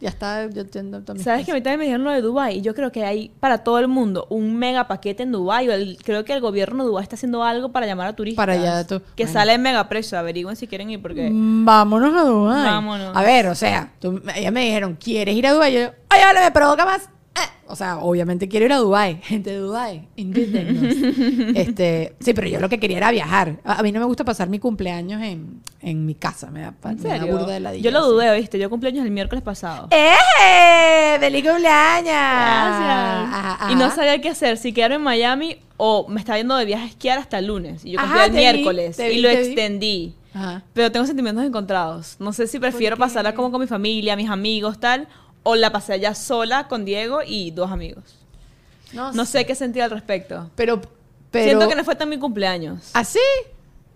ya 0.00 0.08
está, 0.08 0.48
yo 0.48 0.64
tengo 0.66 1.00
todas 1.00 1.16
mis 1.16 1.24
¿Sabes 1.24 1.44
que 1.44 1.50
a 1.50 1.54
cosas. 1.54 1.60
mí 1.60 1.62
también 1.62 1.78
me 1.80 1.84
dijeron 1.86 2.04
lo 2.04 2.10
de 2.12 2.20
Dubái? 2.20 2.58
Y 2.58 2.60
yo 2.60 2.74
creo 2.76 2.92
que 2.92 3.04
hay 3.04 3.30
para 3.40 3.58
todo 3.64 3.80
el 3.80 3.88
mundo 3.88 4.28
un 4.30 4.56
mega 4.56 4.86
paquete 4.86 5.24
en 5.24 5.32
el- 5.72 5.98
creo 6.04 6.24
que 6.24 6.32
el 6.32 6.40
gobierno 6.40 6.84
de 6.84 6.90
Dubái 6.90 7.02
está 7.02 7.16
haciendo 7.16 7.42
algo 7.42 7.72
para 7.72 7.86
llamar 7.86 8.06
a 8.06 8.12
turistas. 8.14 8.36
Para 8.36 8.52
allá 8.52 8.86
tú- 8.86 9.00
Que 9.16 9.24
bueno. 9.24 9.32
sale 9.32 9.54
en 9.54 9.62
mega 9.62 9.88
precio. 9.88 10.16
Averigüen 10.16 10.54
si 10.54 10.68
quieren 10.68 10.90
ir 10.90 11.02
porque... 11.02 11.28
Mm, 11.28 11.64
Vámonos 11.64 12.14
a 12.14 12.22
Dubái. 12.24 12.62
Vámonos. 12.64 13.16
A 13.16 13.22
ver, 13.22 13.48
o 13.48 13.54
sea, 13.56 13.92
tú, 13.98 14.22
ellas 14.36 14.52
me 14.52 14.64
dijeron, 14.64 14.96
¿quieres 15.02 15.34
ir 15.34 15.48
a 15.48 15.52
Dubái? 15.54 15.72
Yo, 15.74 15.80
oye, 15.80 16.24
vale, 16.24 16.40
me 16.40 16.50
provoca 16.52 16.84
más. 16.84 17.10
O 17.66 17.76
sea, 17.76 17.96
obviamente 17.98 18.46
quiero 18.46 18.66
ir 18.66 18.72
a 18.72 18.76
Dubái. 18.76 19.20
Gente 19.22 19.50
de 19.50 19.56
Dubái, 19.56 20.06
invítennos. 20.16 20.94
este, 21.56 22.14
sí, 22.20 22.34
pero 22.34 22.46
yo 22.46 22.60
lo 22.60 22.68
que 22.68 22.78
quería 22.78 22.98
era 22.98 23.10
viajar. 23.10 23.56
A, 23.64 23.80
a 23.80 23.82
mí 23.82 23.90
no 23.90 24.00
me 24.00 24.06
gusta 24.06 24.22
pasar 24.22 24.48
mi 24.50 24.58
cumpleaños 24.58 25.22
en, 25.22 25.60
en 25.80 26.04
mi 26.04 26.14
casa. 26.14 26.50
Me 26.50 26.60
da, 26.60 26.74
¿En 26.84 26.96
me 26.96 27.08
da 27.08 27.18
serio? 27.18 27.36
burda 27.38 27.54
de 27.54 27.60
ladilla, 27.60 27.82
Yo 27.82 27.90
lo 27.90 28.06
dudé, 28.06 28.36
¿viste? 28.38 28.58
Yo 28.58 28.68
cumpleaños 28.68 29.04
el 29.04 29.10
miércoles 29.10 29.42
pasado. 29.42 29.88
¡Eh! 29.90 31.16
¡Feliz 31.18 31.42
cumpleaños! 31.42 32.04
Gracias. 32.04 33.28
Ajá, 33.34 33.72
Y 33.72 33.76
no 33.76 33.90
sabía 33.90 34.20
qué 34.20 34.28
hacer, 34.28 34.56
si 34.58 34.72
quedarme 34.72 34.96
en 34.96 35.02
Miami 35.02 35.56
o 35.76 36.06
me 36.08 36.20
estaba 36.20 36.38
yendo 36.38 36.56
de 36.56 36.66
viaje 36.66 36.84
a 36.84 36.88
esquiar 36.88 37.18
hasta 37.18 37.38
el 37.38 37.46
lunes. 37.46 37.84
Y 37.84 37.92
yo 37.92 38.00
cumplí 38.00 38.20
el 38.20 38.30
vi, 38.30 38.36
miércoles 38.36 38.98
y 38.98 39.18
lo 39.20 39.28
extendí. 39.30 40.14
Ajá. 40.34 40.62
Pero 40.74 40.92
tengo 40.92 41.06
sentimientos 41.06 41.44
encontrados. 41.44 42.16
No 42.18 42.32
sé 42.32 42.46
si 42.46 42.58
prefiero 42.58 42.96
pasarla 42.96 43.34
como 43.34 43.50
con 43.50 43.60
mi 43.60 43.66
familia, 43.66 44.16
mis 44.16 44.28
amigos, 44.28 44.78
tal, 44.78 45.08
o 45.44 45.54
la 45.54 45.70
pasé 45.70 45.92
allá 45.92 46.14
sola 46.14 46.66
con 46.66 46.84
Diego 46.84 47.20
y 47.24 47.52
dos 47.52 47.70
amigos. 47.70 48.16
No 48.92 49.24
sé 49.24 49.46
qué 49.46 49.54
sentir 49.54 49.82
al 49.82 49.90
respecto. 49.90 50.50
Pero, 50.56 50.80
pero... 51.30 51.44
Siento 51.44 51.68
que 51.68 51.74
no 51.76 51.84
fue 51.84 51.94
tan 51.94 52.08
mi 52.08 52.18
cumpleaños. 52.18 52.90
¿Así? 52.92 53.18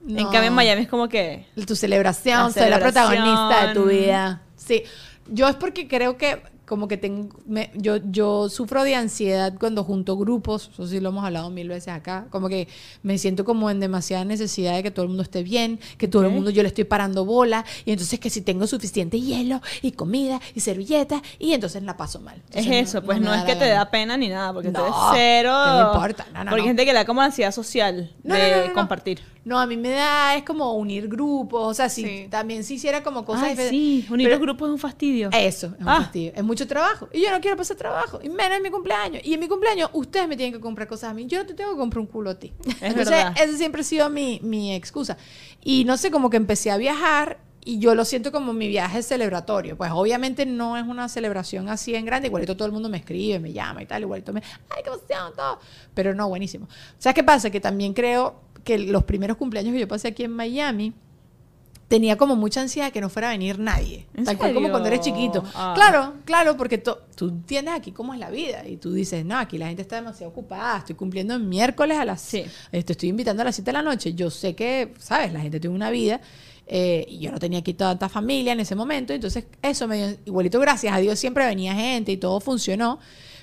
En 0.07 0.15
No. 0.17 0.23
cambio 0.31 0.45
en 0.49 0.55
Miami 0.55 0.83
es 0.83 0.89
como 0.89 1.09
que... 1.09 1.47
tu 1.67 1.75
celebración, 1.77 2.47
La 2.47 2.51
ser 2.51 2.71
la 2.71 2.79
protagonista 2.79 3.67
de 3.69 3.75
tu 3.75 3.85
vida. 3.87 4.43
Sí, 4.57 4.85
yo 5.29 5.49
es 5.49 5.57
porque 5.57 5.87
creo 5.89 6.17
que 6.17 6.43
como 6.69 6.87
que 6.87 6.97
tengo, 6.99 7.31
me- 7.47 7.71
yo, 7.75 7.97
yo 7.97 8.49
sufro 8.49 8.85
de 8.85 8.95
ansiedad 8.95 9.55
cuando 9.59 9.83
junto 9.85 10.17
grupos, 10.17 10.71
eso 10.73 10.87
sí 10.87 11.01
lo 11.01 11.09
hemos 11.09 11.25
hablado 11.25 11.49
mil 11.51 11.69
veces 11.69 11.89
acá, 11.89 12.27
como 12.31 12.49
que 12.49 12.69
me 13.03 13.17
siento 13.19 13.45
como 13.45 13.71
en 13.71 13.81
demasiada 13.81 14.25
necesidad 14.25 14.75
de 14.75 14.83
que 14.83 14.91
todo 14.91 15.05
el 15.05 15.09
mundo 15.09 15.23
esté 15.23 15.43
bien, 15.43 15.81
que 15.97 16.07
todo 16.09 16.25
el 16.25 16.31
mundo 16.31 16.51
yo 16.51 16.63
le 16.63 16.69
estoy 16.69 16.85
parando 16.85 17.25
bola, 17.25 17.65
y 17.85 17.93
entonces 17.93 18.21
que 18.21 18.31
si 18.31 18.43
tengo 18.43 18.67
suficiente 18.67 19.21
hielo 19.21 19.61
y 19.83 19.93
comida 19.93 20.41
y 20.55 20.61
servilletas, 20.61 21.23
y 21.39 21.53
entonces 21.55 21.83
la 21.83 21.97
paso 21.97 22.21
mal. 22.21 22.37
Es 22.51 22.67
Entonces, 22.67 22.89
eso, 22.91 23.03
pues 23.03 23.21
no, 23.21 23.33
es 23.35 23.45
que 23.45 23.57
te 23.57 23.67
da 23.69 23.91
pena 23.91 24.17
ni 24.17 24.29
nada, 24.29 24.53
porque 24.53 24.71
No, 24.71 24.81
eres 24.81 24.95
cero. 25.15 25.53
¿qué 25.65 25.73
me 25.73 25.89
importa? 25.93 26.27
No, 26.35 26.45
no, 26.45 26.51
porque 26.51 26.55
hay 26.57 26.61
no. 26.61 26.67
gente 26.69 26.85
que 26.85 26.93
le 26.93 26.99
da 26.99 27.05
como 27.07 27.23
ansiedad 27.23 27.53
social 27.53 28.13
No, 28.23 28.35
de 28.35 28.41
no, 28.43 28.49
no, 28.57 28.63
no, 28.63 28.69
no. 28.69 28.75
compartir. 28.75 29.21
No, 29.45 29.59
a 29.59 29.67
mí 29.67 29.79
me 29.79 29.89
da, 29.89 30.37
es 30.37 30.43
como 30.45 30.75
unir 30.75 31.09
grupos, 31.09 31.67
o 31.69 31.73
sea, 31.73 31.89
si 31.89 32.05
Sí. 32.05 32.27
también 32.29 32.65
si 32.65 32.75
hiciera 32.75 33.03
como 33.03 33.25
cosas 33.25 33.57
Ay, 33.59 33.69
sí, 33.71 34.07
unir 34.11 34.27
pero- 34.27 34.37
los 34.37 34.43
grupos 34.47 34.69
es 34.69 34.73
un 34.75 34.79
fastidio. 34.79 35.31
Eso, 35.33 35.69
es 35.69 35.81
un 35.81 35.89
Ah. 35.89 36.03
fastidio. 36.03 36.33
Es 36.35 36.45
mucho 36.45 36.58
trabajo. 36.67 37.09
Y 37.13 37.23
yo 37.23 37.31
no 37.31 37.41
quiero 37.41 37.57
pasar 37.57 37.77
trabajo. 37.77 38.21
Y 38.23 38.29
menos 38.29 38.57
en 38.57 38.63
mi 38.63 38.71
cumpleaños. 38.71 39.23
Y 39.25 39.35
en 39.35 39.41
mi 39.41 39.49
cumpleaños, 39.49 39.91
ustedes 39.93 40.29
me 40.29 40.37
tienen 40.37 40.53
que 40.53 40.61
comprar 40.61 40.89
cosas 40.89 41.11
a 41.11 41.15
mí. 41.15 41.27
Yo 41.27 41.39
no 41.39 41.47
te 41.47 41.55
tengo 41.55 41.73
que 41.73 41.79
comprar 41.79 42.01
un 42.01 42.07
culo 42.07 42.31
a 42.31 42.39
ti. 42.39 42.53
Entonces, 42.81 43.11
verdad. 43.11 43.35
esa 43.41 43.57
siempre 43.57 43.83
ha 43.83 43.85
sido 43.85 44.11
mi, 44.11 44.41
mi 44.43 44.75
excusa. 44.75 45.17
Y 45.63 45.85
no 45.85 45.97
sé, 45.97 46.11
como 46.11 46.31
que 46.31 46.37
empecé 46.37 46.71
a 46.71 46.77
viajar 46.77 47.39
y 47.69 47.81
yo 47.81 47.95
lo 47.95 48.07
siento 48.07 48.33
como 48.33 48.55
mi 48.55 48.67
viaje 48.67 49.03
celebratorio. 49.03 49.77
Pues 49.77 49.91
obviamente 49.93 50.47
no 50.47 50.77
es 50.79 50.87
una 50.87 51.09
celebración 51.09 51.69
así 51.69 51.95
en 51.95 52.07
grande. 52.07 52.29
Igualito 52.29 52.57
todo 52.57 52.65
el 52.65 52.73
mundo 52.73 52.89
me 52.89 52.97
escribe, 52.97 53.39
me 53.39 53.53
llama 53.53 53.83
y 53.83 53.87
tal. 53.87 54.03
Igualito 54.03 54.33
me, 54.33 54.43
ay, 54.71 54.83
qué 54.83 54.89
emoción, 54.89 55.35
todo. 55.37 55.59
Pero 55.93 56.15
no, 56.15 56.29
buenísimo. 56.29 56.67
¿Sabes 56.99 57.15
qué 57.15 57.25
pasa? 57.25 57.51
Que 57.51 57.61
también 57.61 57.93
creo 57.93 58.41
que 58.65 58.79
los 58.79 59.05
primeros 59.05 59.37
cumpleaños 59.37 59.75
que 59.75 59.81
yo 59.81 59.89
pasé 59.89 60.09
aquí 60.09 60.25
en 60.25 60.33
Miami, 60.33 60.95
tenía 61.89 62.17
como 62.17 62.37
mucha 62.37 62.61
ansiedad 62.61 62.89
de 62.89 62.93
que 62.93 63.01
no 63.01 63.09
fuera 63.09 63.29
a 63.29 63.33
venir 63.33 63.59
nadie. 63.59 64.07
¿En 64.15 64.25
Tal 64.25 64.37
cual 64.37 64.53
como 64.55 64.69
cuando 64.71 64.89
eres 64.89 65.01
chiquito. 65.01 65.43
Ah. 65.55 65.73
Claro, 65.75 66.15
claro, 66.27 66.57
porque 66.57 66.77
tú 66.79 66.97
entiendes 67.21 67.75
aquí 67.75 67.93
cómo 67.93 68.13
es 68.13 68.21
la 68.21 68.31
vida 68.31 68.67
y 68.69 68.77
tú 68.77 68.93
dices, 68.93 69.25
no, 69.25 69.39
aquí 69.39 69.57
la 69.59 69.69
gente 69.69 69.83
está 69.83 69.97
demasiado 69.97 70.31
ocupada, 70.31 70.79
estoy 70.79 70.95
cumpliendo 70.97 71.35
el 71.35 71.43
miércoles 71.43 71.97
a 71.99 72.05
las... 72.05 72.21
Sí. 72.21 72.45
eh, 72.73 72.83
Te 72.83 72.93
estoy 72.93 73.09
invitando 73.09 73.41
a 73.41 73.47
las 73.47 73.55
7 73.57 73.71
de 73.71 73.73
la 73.73 73.83
noche. 73.83 74.13
Yo 74.15 74.29
sé 74.31 74.55
que, 74.55 74.93
¿sabes? 74.99 75.33
La 75.33 75.41
gente 75.41 75.59
tiene 75.61 75.75
una 75.75 75.91
vida. 75.91 76.21
eh, 76.67 77.07
y 77.09 77.21
yo 77.21 77.33
no 77.33 77.39
tenía 77.39 77.61
aquí 77.61 77.73
tanta 77.73 78.11
familia 78.11 78.53
en 78.53 78.61
ese 78.61 78.75
momento. 78.75 79.15
Entonces, 79.15 79.47
eso 79.63 79.89
me 79.89 79.97
dio, 79.97 80.17
igualito, 80.27 80.61
gracias 80.61 80.95
a 80.95 80.99
Dios, 80.99 81.19
siempre 81.19 81.47
venía 81.47 81.75
gente 81.75 82.13
y 82.13 82.19
todo 82.19 82.39
funcionó. 82.41 82.99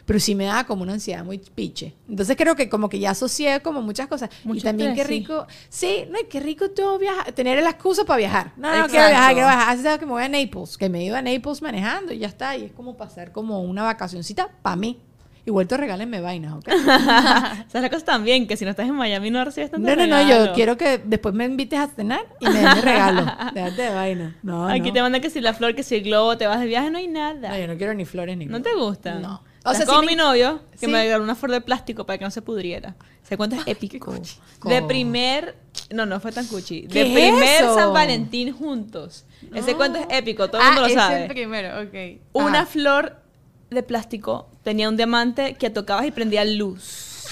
Pero 0.06 0.20
sí 0.20 0.36
me 0.36 0.46
daba 0.46 0.66
como 0.66 0.84
una 0.84 0.94
ansiedad 0.94 1.24
muy 1.26 1.40
piche. 1.40 1.96
Entonces 2.08 2.36
creo 2.38 2.56
que 2.56 2.70
como 2.70 2.90
que 2.90 3.00
ya 3.00 3.10
asocié 3.12 3.60
como 3.62 3.82
muchas 3.82 4.08
cosas. 4.08 4.30
y 4.44 4.48
Mucho 4.48 4.62
también 4.64 4.94
qué 4.94 5.02
estrés, 5.02 5.18
sí. 5.18 5.24
rico, 5.24 5.48
sí, 5.68 6.06
no, 6.12 6.20
y 6.20 6.26
qué 6.26 6.40
rico 6.40 6.70
todo 6.70 7.00
viajar, 7.00 7.32
tener 7.32 7.62
la 7.64 7.72
excusa 7.72 8.06
para 8.06 8.18
viajar. 8.18 8.52
No, 8.56 8.68
no, 8.70 8.74
Exacto. 8.86 8.92
quiero 8.92 9.08
viajar, 9.08 9.34
quiero 9.34 9.48
viajar. 9.48 9.70
Así 9.70 10.00
que 10.00 10.06
me 10.06 10.12
voy 10.12 10.24
a 10.24 10.30
Naples, 10.30 10.78
que 10.78 10.90
me 10.90 11.04
iba 11.04 11.18
a 11.18 11.22
Naples 11.24 11.62
manejando 11.64 12.14
y 12.14 12.20
ya 12.20 12.28
está. 12.28 12.56
Y 12.56 12.66
es 12.66 12.72
como 12.72 12.96
pasar 12.98 13.32
como 13.32 13.62
una 13.64 13.82
vacacioncita 13.84 14.50
para 14.62 14.76
mí. 14.76 15.00
Igual 15.48 15.68
te 15.68 15.78
regálenme 15.78 16.22
vainas, 16.22 16.54
¿ok? 16.54 16.68
O 17.68 17.70
sea, 17.72 17.82
la 17.82 17.90
cosa 17.90 18.06
también, 18.06 18.48
que 18.48 18.58
si 18.58 18.66
no 18.66 18.72
estás 18.72 18.88
en 18.88 18.96
Miami 18.96 19.30
no 19.32 19.44
recibes 19.46 19.70
tanto 19.72 19.88
No, 19.88 19.96
no, 19.96 20.08
no, 20.08 20.22
yo 20.22 20.28
regalo. 20.38 20.54
quiero 20.54 20.78
que 20.78 20.98
después 21.00 21.34
me 21.36 21.46
invites 21.46 21.80
a 21.80 21.88
cenar 21.88 22.22
y 22.40 22.46
me 22.48 22.60
des 22.62 22.82
regalo. 22.84 23.26
Déjate 23.54 23.82
de 23.82 23.90
vaina. 23.90 24.36
No, 24.44 24.68
Aquí 24.68 24.88
no. 24.90 24.94
te 24.94 25.02
mandan 25.02 25.22
que 25.22 25.30
si 25.30 25.42
la 25.42 25.54
flor, 25.54 25.76
que 25.76 25.84
si 25.84 25.96
el 25.96 26.04
globo, 26.04 26.36
te 26.38 26.48
vas 26.48 26.60
de 26.60 26.66
viaje, 26.68 26.90
no 26.92 26.98
hay 27.00 27.08
nada. 27.08 27.50
No, 27.50 27.58
yo 27.60 27.68
no 27.68 27.76
quiero 27.78 27.94
ni 27.94 28.06
flores 28.06 28.38
ni 28.38 28.46
¿No 28.46 28.62
te 28.62 28.74
gustan? 28.76 29.22
No. 29.22 29.42
O 29.66 29.74
sea, 29.74 29.86
como 29.86 30.02
me- 30.02 30.08
mi 30.08 30.16
novio, 30.16 30.62
que 30.72 30.86
sí. 30.86 30.88
me 30.88 31.02
regaló 31.04 31.24
una 31.24 31.36
flor 31.36 31.52
de 31.52 31.62
plástico 31.62 32.06
para 32.06 32.18
que 32.18 32.26
no 32.26 32.32
se 32.32 32.42
pudriera. 32.42 32.96
¿Se 33.24 33.36
cuenta? 33.38 33.58
Es 33.58 33.64
épico. 33.68 34.14
De 34.64 34.82
primer... 34.84 35.56
No, 35.92 36.06
no 36.06 36.20
fue 36.20 36.32
tan 36.32 36.46
cuchi. 36.46 36.88
¿Qué 36.88 37.04
De 37.04 37.08
es 37.08 37.14
primer 37.14 37.64
eso? 37.64 37.76
San 37.76 37.94
Valentín 37.94 38.54
juntos. 38.54 39.26
Ese 39.54 39.76
cuento 39.76 40.00
es 40.00 40.06
épico, 40.10 40.48
todo 40.48 40.62
el 40.62 40.68
ah, 40.68 40.72
mundo 40.72 40.82
lo 40.82 40.88
ese 40.88 40.96
sabe. 40.96 41.16
es 41.16 41.22
el 41.24 41.28
primero, 41.36 41.82
ok. 41.82 42.22
Una 42.34 42.60
Ajá. 42.62 42.66
flor 42.68 43.18
de 43.72 43.84
plástico 43.84 44.50
tenía 44.64 44.88
un 44.88 44.96
diamante 44.98 45.56
que 45.56 45.70
tocabas 45.70 46.06
y 46.06 46.12
prendía 46.12 46.46
luz. 46.46 47.26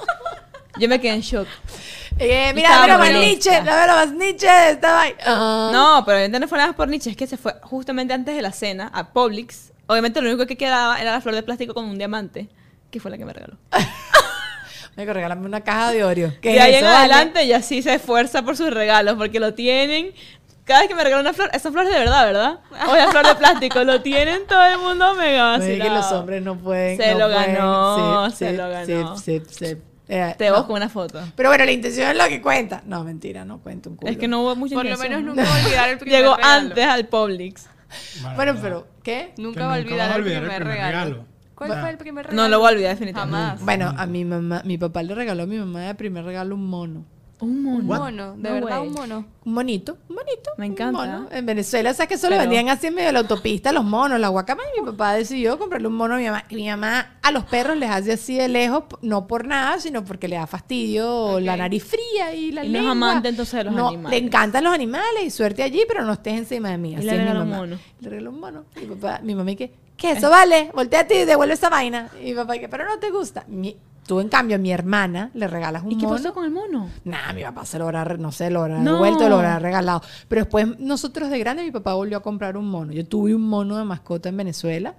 Yo 0.78 0.88
me 0.88 1.00
quedé 1.00 1.12
en 1.14 1.20
shock. 1.20 1.46
Eh, 2.18 2.52
mira, 2.54 2.68
Estaba 2.68 2.82
mira 2.84 2.98
más. 2.98 3.10
Nietzsche, 3.10 3.50
la 3.62 3.86
más 3.86 4.12
Nietzsche 4.12 4.46
de 4.46 4.70
esta 4.70 4.92
vaina. 4.94 5.18
Ah. 5.26 5.70
No, 5.72 6.02
pero 6.04 6.16
obviamente 6.18 6.40
no 6.40 6.48
fue 6.48 6.58
nada 6.58 6.68
más 6.68 6.76
por 6.76 6.88
Nietzsche, 6.88 7.10
es 7.10 7.16
que 7.16 7.26
se 7.26 7.36
fue 7.36 7.54
justamente 7.62 8.14
antes 8.14 8.34
de 8.34 8.42
la 8.42 8.52
cena 8.52 8.90
a 8.94 9.12
Publix. 9.12 9.72
Obviamente 9.86 10.20
lo 10.20 10.28
único 10.28 10.46
que 10.46 10.56
quedaba 10.56 11.00
era 11.00 11.12
la 11.12 11.20
flor 11.20 11.34
de 11.34 11.42
plástico 11.42 11.74
con 11.74 11.84
un 11.84 11.98
diamante, 11.98 12.48
que 12.90 13.00
fue 13.00 13.10
la 13.10 13.18
que 13.18 13.24
me 13.24 13.32
regaló. 13.32 13.56
Me 14.96 15.04
regálame 15.04 15.44
una 15.44 15.60
caja 15.62 15.90
de 15.90 16.04
Oreo. 16.04 16.32
¿Qué 16.40 16.50
de 16.50 16.56
es 16.56 16.62
ahí 16.62 16.74
eso, 16.76 16.86
en 16.86 16.92
vale? 16.92 17.12
adelante 17.12 17.42
ella 17.42 17.60
sí 17.62 17.82
se 17.82 17.94
esfuerza 17.94 18.42
por 18.44 18.56
sus 18.56 18.70
regalos, 18.72 19.16
porque 19.16 19.40
lo 19.40 19.52
tienen. 19.52 20.12
Cada 20.64 20.80
vez 20.80 20.88
que 20.88 20.94
me 20.94 21.02
regalan 21.02 21.26
una 21.26 21.34
flor, 21.34 21.50
esa 21.52 21.72
flor 21.72 21.84
es 21.86 21.92
de 21.92 21.98
verdad, 21.98 22.24
¿verdad? 22.24 22.60
O 22.88 22.94
la 22.94 23.08
flor 23.10 23.26
de 23.26 23.34
plástico, 23.34 23.82
lo 23.82 24.00
tienen 24.02 24.46
todo 24.46 24.64
el 24.64 24.78
mundo 24.78 25.12
mega 25.14 25.58
Me 25.58 25.64
di 25.66 25.72
que 25.72 25.78
vacilado. 25.80 26.00
los 26.00 26.12
hombres 26.12 26.42
no 26.42 26.56
pueden. 26.56 26.96
Se 26.96 27.12
no 27.12 27.18
lo 27.18 27.34
pueden. 27.34 27.54
ganó, 27.54 28.30
Sí, 28.30 28.36
se 28.36 28.50
sí, 28.50 28.56
lo 28.56 28.68
ganó. 28.70 29.18
Sí, 29.18 29.42
sí, 29.48 29.66
sí. 29.66 29.76
Eh, 30.06 30.34
Te 30.38 30.48
no. 30.50 30.58
busco 30.58 30.72
una 30.74 30.88
foto. 30.88 31.20
Pero 31.34 31.48
bueno, 31.48 31.64
la 31.64 31.72
intención 31.72 32.10
es 32.10 32.16
lo 32.16 32.28
que 32.28 32.40
cuenta. 32.40 32.80
No, 32.86 33.02
mentira, 33.02 33.44
no 33.44 33.58
cuenta 33.58 33.88
un 33.90 33.96
culo. 33.96 34.12
Es 34.12 34.16
que 34.16 34.28
no 34.28 34.42
hubo 34.42 34.54
mucha 34.54 34.76
Por 34.76 34.84
lo 34.84 34.90
intención. 34.92 35.22
menos 35.24 35.34
nunca 35.36 35.50
va 35.50 35.56
a 35.56 35.64
olvidar 35.64 35.88
el 35.88 35.98
primer 35.98 36.20
Llegó 36.20 36.36
regalo. 36.36 36.52
antes 36.54 36.84
al 36.86 37.06
Publix. 37.06 37.66
Bueno, 38.36 38.54
pero, 38.62 38.86
¿qué? 39.04 39.32
Nunca 39.38 39.60
Que 39.60 39.66
va 39.66 39.74
a 39.74 39.78
olvidar 39.78 40.10
a 40.10 40.16
el 40.16 40.22
primer, 40.22 40.42
el 40.42 40.48
primer 40.48 40.64
regalo. 40.64 41.04
regalo. 41.06 41.26
¿Cuál 41.54 41.80
fue 41.80 41.90
el 41.90 41.98
primer 41.98 42.26
regalo? 42.26 42.42
No 42.42 42.48
lo 42.48 42.58
voy 42.58 42.68
a 42.68 42.72
olvidar 42.72 42.90
definitivamente. 42.94 43.36
Jamás. 43.38 43.60
Bueno, 43.64 43.94
a 43.96 44.06
mi 44.06 44.24
mamá, 44.24 44.62
mi 44.64 44.76
papá 44.76 45.04
le 45.04 45.14
regaló 45.14 45.44
a 45.44 45.46
mi 45.46 45.56
mamá 45.56 45.82
de 45.82 45.94
primer 45.94 46.24
regalo 46.24 46.56
un 46.56 46.66
mono. 46.66 47.04
Un 47.44 47.66
Un 47.66 47.86
mono. 47.86 48.00
mono, 48.04 48.36
de 48.36 48.42
No 48.48 48.54
verdad, 48.54 48.78
way. 48.80 48.88
un 48.88 48.94
mono. 48.94 49.24
Un 49.44 49.52
monito, 49.52 49.98
un 50.08 50.16
monito. 50.16 50.50
Me 50.56 50.66
un 50.66 50.72
encanta. 50.72 50.98
mono. 50.98 51.28
En 51.30 51.44
Venezuela, 51.46 51.92
¿sabes 51.92 52.08
que 52.08 52.14
eso 52.14 52.28
lo 52.28 52.36
Pero- 52.36 52.42
vendían 52.42 52.68
así 52.70 52.86
en 52.86 52.94
medio 52.94 53.08
de 53.08 53.12
la 53.12 53.18
autopista, 53.20 53.72
los 53.72 53.84
monos, 53.84 54.18
la 54.18 54.28
guacama? 54.28 54.62
Y 54.76 54.80
mi 54.80 54.86
papá 54.86 55.12
decidió 55.14 55.58
comprarle 55.58 55.86
un 55.88 55.94
mono 55.96 56.14
a 56.14 56.16
mi 56.18 56.24
mamá. 56.24 56.44
Y 56.48 56.56
mi 56.56 56.68
mamá 56.68 57.18
a 57.22 57.30
los 57.30 57.44
perros 57.44 57.76
les 57.76 57.90
hace 57.90 58.12
así 58.12 58.36
de 58.36 58.48
lejos, 58.48 58.84
no 59.02 59.26
por 59.26 59.46
nada, 59.46 59.78
sino 59.80 60.04
porque 60.04 60.28
le 60.28 60.36
da 60.36 60.46
fastidio 60.46 61.38
la 61.40 61.56
nariz 61.56 61.84
fría 61.84 62.34
y 62.34 62.52
la 62.52 62.64
Y 62.64 62.68
no 62.68 62.72
lengua. 62.74 62.92
amante, 62.92 63.28
entonces, 63.28 63.54
de 63.58 63.64
los 63.64 63.74
No, 63.74 63.88
animales. 63.88 64.18
Le 64.20 64.26
encantan 64.26 64.64
los 64.64 64.72
animales 64.74 65.24
y 65.24 65.30
suerte 65.30 65.62
allí, 65.62 65.82
pero 65.86 66.04
no 66.04 66.14
estés 66.14 66.34
encima 66.38 66.70
de 66.70 66.78
mí. 66.78 66.94
Y 66.94 67.02
le 67.02 67.16
regaló 67.16 67.42
un 67.42 67.50
mono. 67.50 67.78
Le 68.00 68.08
regaló 68.10 68.30
un 68.30 68.40
mono. 68.40 68.64
Mi 68.76 68.86
papá, 68.86 69.20
mi 69.22 69.34
mamá, 69.34 69.50
¿y 69.50 69.56
qué? 69.56 69.72
¿Qué 69.96 70.10
eso 70.12 70.28
vale? 70.30 70.70
Volteate 70.74 71.22
y 71.22 71.24
devuelve 71.24 71.54
esa 71.54 71.68
vaina. 71.68 72.08
Y 72.20 72.24
mi 72.30 72.34
papá, 72.34 72.54
¿qué? 72.58 72.68
Pero 72.68 72.84
no 72.84 72.98
te 72.98 73.10
gusta. 73.10 73.44
Mi- 73.46 73.76
tú, 74.06 74.20
en 74.20 74.28
cambio, 74.28 74.56
a 74.56 74.58
mi 74.58 74.70
hermana 74.72 75.30
le 75.34 75.46
regalas 75.48 75.82
un 75.82 75.92
¿Y 75.92 75.96
qué 75.98 76.06
mono. 76.06 76.16
pasó 76.16 76.32
con 76.34 76.44
el 76.44 76.50
mono? 76.50 76.88
Nah, 77.04 77.32
mi 77.34 77.42
papá 77.42 77.64
se 77.64 77.78
lo 77.78 77.84
habrá, 77.84 78.04
no 78.16 78.32
sé, 78.32 78.50
lo 78.50 78.60
habrá 78.62 78.78
No. 78.78 78.94
devuelto, 78.94 79.28
lo 79.28 79.36
habrá 79.36 79.58
regalado. 79.58 80.02
Pero 80.28 80.42
después, 80.42 80.78
nosotros 80.78 81.30
de 81.30 81.38
grande, 81.38 81.62
mi 81.64 81.70
papá 81.70 81.94
volvió 81.94 82.18
a 82.18 82.22
comprar 82.22 82.56
un 82.56 82.68
mono. 82.68 82.92
Yo 82.92 83.06
tuve 83.06 83.34
un 83.34 83.42
mono 83.48 83.76
de 83.78 83.84
mascota 83.84 84.28
en 84.28 84.36
Venezuela 84.36 84.94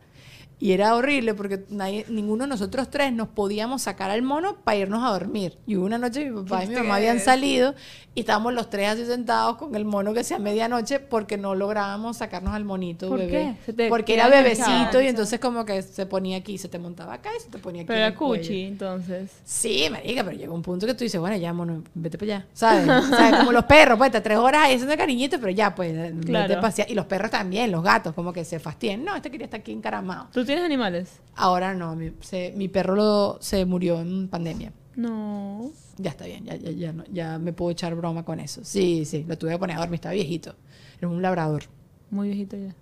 y 0.59 0.71
era 0.71 0.95
horrible 0.95 1.33
porque 1.33 1.65
nadie, 1.69 2.05
ninguno 2.09 2.43
de 2.45 2.49
nosotros 2.49 2.89
tres 2.89 3.11
nos 3.13 3.27
podíamos 3.27 3.81
sacar 3.83 4.09
al 4.09 4.21
mono 4.21 4.55
para 4.63 4.77
irnos 4.77 5.03
a 5.03 5.09
dormir. 5.11 5.57
Y 5.67 5.75
una 5.75 5.97
noche 5.97 6.29
mi 6.29 6.43
papá 6.43 6.63
y 6.63 6.67
mi 6.67 6.75
mamá 6.75 6.95
habían 6.95 7.19
salido 7.19 7.75
y 8.13 8.21
estábamos 8.21 8.53
los 8.53 8.69
tres 8.69 8.89
así 8.89 9.05
sentados 9.05 9.57
con 9.57 9.75
el 9.75 9.83
mono 9.83 10.13
que 10.13 10.23
sea 10.23 10.39
medianoche 10.39 10.99
porque 11.01 11.37
no 11.37 11.53
lográbamos 11.55 12.17
sacarnos 12.17 12.53
al 12.53 12.63
monito 12.63 13.09
¿Por 13.09 13.19
bebé. 13.19 13.57
qué? 13.65 13.89
Porque 13.89 14.13
era 14.13 14.29
bebecito 14.29 15.01
y 15.01 15.07
entonces 15.07 15.39
como 15.41 15.65
que 15.65 15.81
se 15.81 16.05
ponía 16.05 16.37
aquí, 16.37 16.57
se 16.57 16.69
te 16.69 16.79
montaba 16.79 17.13
acá 17.15 17.29
y 17.37 17.41
se 17.41 17.49
te 17.49 17.57
ponía 17.57 17.81
aquí. 17.81 17.87
Pero 17.87 17.99
era 17.99 18.15
cuchi, 18.15 18.61
entonces. 18.63 19.31
Sí, 19.43 19.87
marica, 19.91 20.23
pero 20.23 20.37
llega 20.37 20.53
un 20.53 20.61
punto 20.61 20.85
que 20.87 20.93
tú 20.93 21.03
dices, 21.03 21.19
bueno, 21.19 21.35
ya, 21.35 21.51
mono, 21.51 21.83
vete 21.93 22.17
para 22.17 22.35
allá, 22.37 22.47
¿sabes? 22.53 22.85
Sea, 22.85 23.39
como 23.39 23.51
los 23.51 23.65
perros, 23.65 23.97
pues, 23.97 24.11
te 24.11 24.21
tres 24.21 24.37
horas 24.37 24.63
ahí 24.63 24.75
haciendo 24.75 24.95
cariñito, 24.95 25.37
pero 25.39 25.51
ya, 25.51 25.75
pues, 25.75 25.93
vete 25.93 26.25
Claro. 26.27 26.61
pa' 26.61 26.67
allá. 26.67 26.85
Y 26.87 26.93
los 26.93 27.05
perros 27.07 27.29
también, 27.31 27.71
los 27.71 27.83
gatos, 27.83 28.13
como 28.13 28.31
que 28.31 28.45
se 28.45 28.59
fastidian. 28.59 29.03
No, 29.03 29.15
este 29.15 29.29
quería 29.29 29.45
estar 29.45 29.59
aquí 29.59 29.71
encaramado. 29.73 30.27
¿Tú 30.31 30.44
tienes 30.45 30.63
animales? 30.63 31.19
Ahora 31.35 31.73
no, 31.73 31.95
mi, 31.95 32.11
se- 32.21 32.53
mi 32.55 32.67
perro 32.67 32.95
lo- 32.95 33.37
se 33.41 33.65
murió 33.65 33.99
en 33.99 34.27
pandemia. 34.27 34.71
No. 34.95 35.71
Ya 35.97 36.11
está 36.11 36.25
bien, 36.25 36.45
ya, 36.45 36.55
ya, 36.55 36.71
ya, 36.71 36.93
no- 36.93 37.03
ya 37.11 37.37
me 37.39 37.51
puedo 37.53 37.71
echar 37.71 37.93
broma 37.95 38.23
con 38.23 38.39
eso. 38.39 38.61
Sí, 38.63 39.05
sí, 39.05 39.25
lo 39.27 39.37
tuve 39.37 39.51
que 39.51 39.57
poner 39.59 39.77
a 39.77 39.79
dormir, 39.79 39.95
está 39.95 40.11
viejito. 40.11 40.55
Era 40.97 41.07
un 41.09 41.21
labrador. 41.21 41.63
Muy 42.09 42.27
viejito 42.29 42.55
ya. 42.57 42.75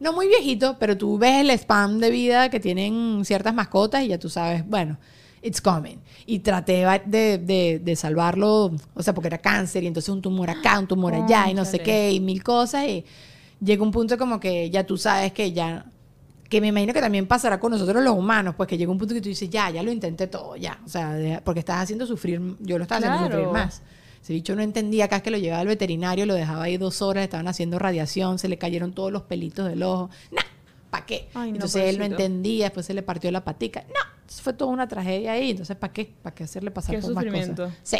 No 0.00 0.12
muy 0.12 0.28
viejito, 0.28 0.76
pero 0.78 0.96
tú 0.96 1.18
ves 1.18 1.40
el 1.40 1.50
spam 1.50 1.98
de 1.98 2.10
vida 2.10 2.48
que 2.50 2.60
tienen 2.60 3.24
ciertas 3.24 3.54
mascotas 3.54 4.02
y 4.04 4.08
ya 4.08 4.18
tú 4.18 4.28
sabes, 4.28 4.66
bueno, 4.68 4.98
it's 5.42 5.60
coming. 5.60 5.96
Y 6.26 6.40
traté 6.40 6.84
de, 7.06 7.38
de- 7.38 7.80
de 7.82 7.96
salvarlo, 7.96 8.72
o 8.94 9.02
sea, 9.02 9.14
porque 9.14 9.28
era 9.28 9.38
cáncer 9.38 9.82
y 9.82 9.86
entonces 9.86 10.10
un 10.10 10.22
tumor 10.22 10.48
acá, 10.50 10.78
un 10.78 10.86
tumor 10.86 11.14
allá 11.14 11.50
y 11.50 11.54
no 11.54 11.64
sé 11.64 11.78
Cónchale. 11.78 11.84
qué, 11.84 12.12
y 12.12 12.20
mil 12.20 12.42
cosas. 12.44 12.86
Y 12.86 13.04
llega 13.60 13.82
un 13.82 13.90
punto 13.90 14.16
como 14.18 14.38
que 14.38 14.70
ya 14.70 14.84
tú 14.86 14.96
sabes 14.96 15.32
que 15.32 15.52
ya, 15.52 15.86
que 16.48 16.60
me 16.60 16.68
imagino 16.68 16.92
que 16.92 17.00
también 17.00 17.26
pasará 17.26 17.58
con 17.58 17.72
nosotros 17.72 18.02
los 18.02 18.14
humanos, 18.16 18.54
pues 18.56 18.68
que 18.68 18.76
llega 18.78 18.90
un 18.90 18.98
punto 18.98 19.14
que 19.14 19.20
tú 19.20 19.28
dices, 19.28 19.48
ya, 19.50 19.70
ya 19.70 19.82
lo 19.82 19.90
intenté 19.90 20.26
todo, 20.26 20.56
ya. 20.56 20.78
O 20.84 20.88
sea, 20.88 21.40
porque 21.44 21.60
estás 21.60 21.82
haciendo 21.82 22.06
sufrir, 22.06 22.40
yo 22.60 22.78
lo 22.78 22.84
estaba 22.84 23.06
haciendo 23.06 23.28
sufrir 23.28 23.48
más. 23.48 23.82
Ese 24.22 24.32
bicho 24.32 24.56
no 24.56 24.62
entendía, 24.62 25.04
acá 25.04 25.16
es 25.16 25.22
que 25.22 25.30
lo 25.30 25.36
llevaba 25.36 25.60
al 25.60 25.66
veterinario, 25.66 26.24
lo 26.24 26.34
dejaba 26.34 26.64
ahí 26.64 26.78
dos 26.78 27.02
horas, 27.02 27.24
estaban 27.24 27.46
haciendo 27.46 27.78
radiación, 27.78 28.38
se 28.38 28.48
le 28.48 28.56
cayeron 28.56 28.92
todos 28.92 29.12
los 29.12 29.22
pelitos 29.22 29.68
del 29.68 29.82
ojo. 29.82 30.08
Nah, 30.32 30.42
¿para 30.88 31.04
qué? 31.04 31.28
Ay, 31.34 31.50
no, 31.50 31.56
entonces 31.56 31.82
él 31.84 31.98
no 31.98 32.04
entendía, 32.06 32.64
después 32.66 32.86
se 32.86 32.94
le 32.94 33.02
partió 33.02 33.30
la 33.30 33.44
patica. 33.44 33.84
No, 33.88 34.00
fue 34.26 34.54
toda 34.54 34.70
una 34.70 34.88
tragedia 34.88 35.32
ahí. 35.32 35.50
Entonces, 35.50 35.76
¿para 35.76 35.92
qué? 35.92 36.10
¿Para 36.22 36.34
qué 36.34 36.44
hacerle 36.44 36.70
pasar 36.70 36.96
Qué 36.96 37.02
por 37.02 37.12
más 37.12 37.24
cosas? 37.24 37.74
Sí. 37.82 37.98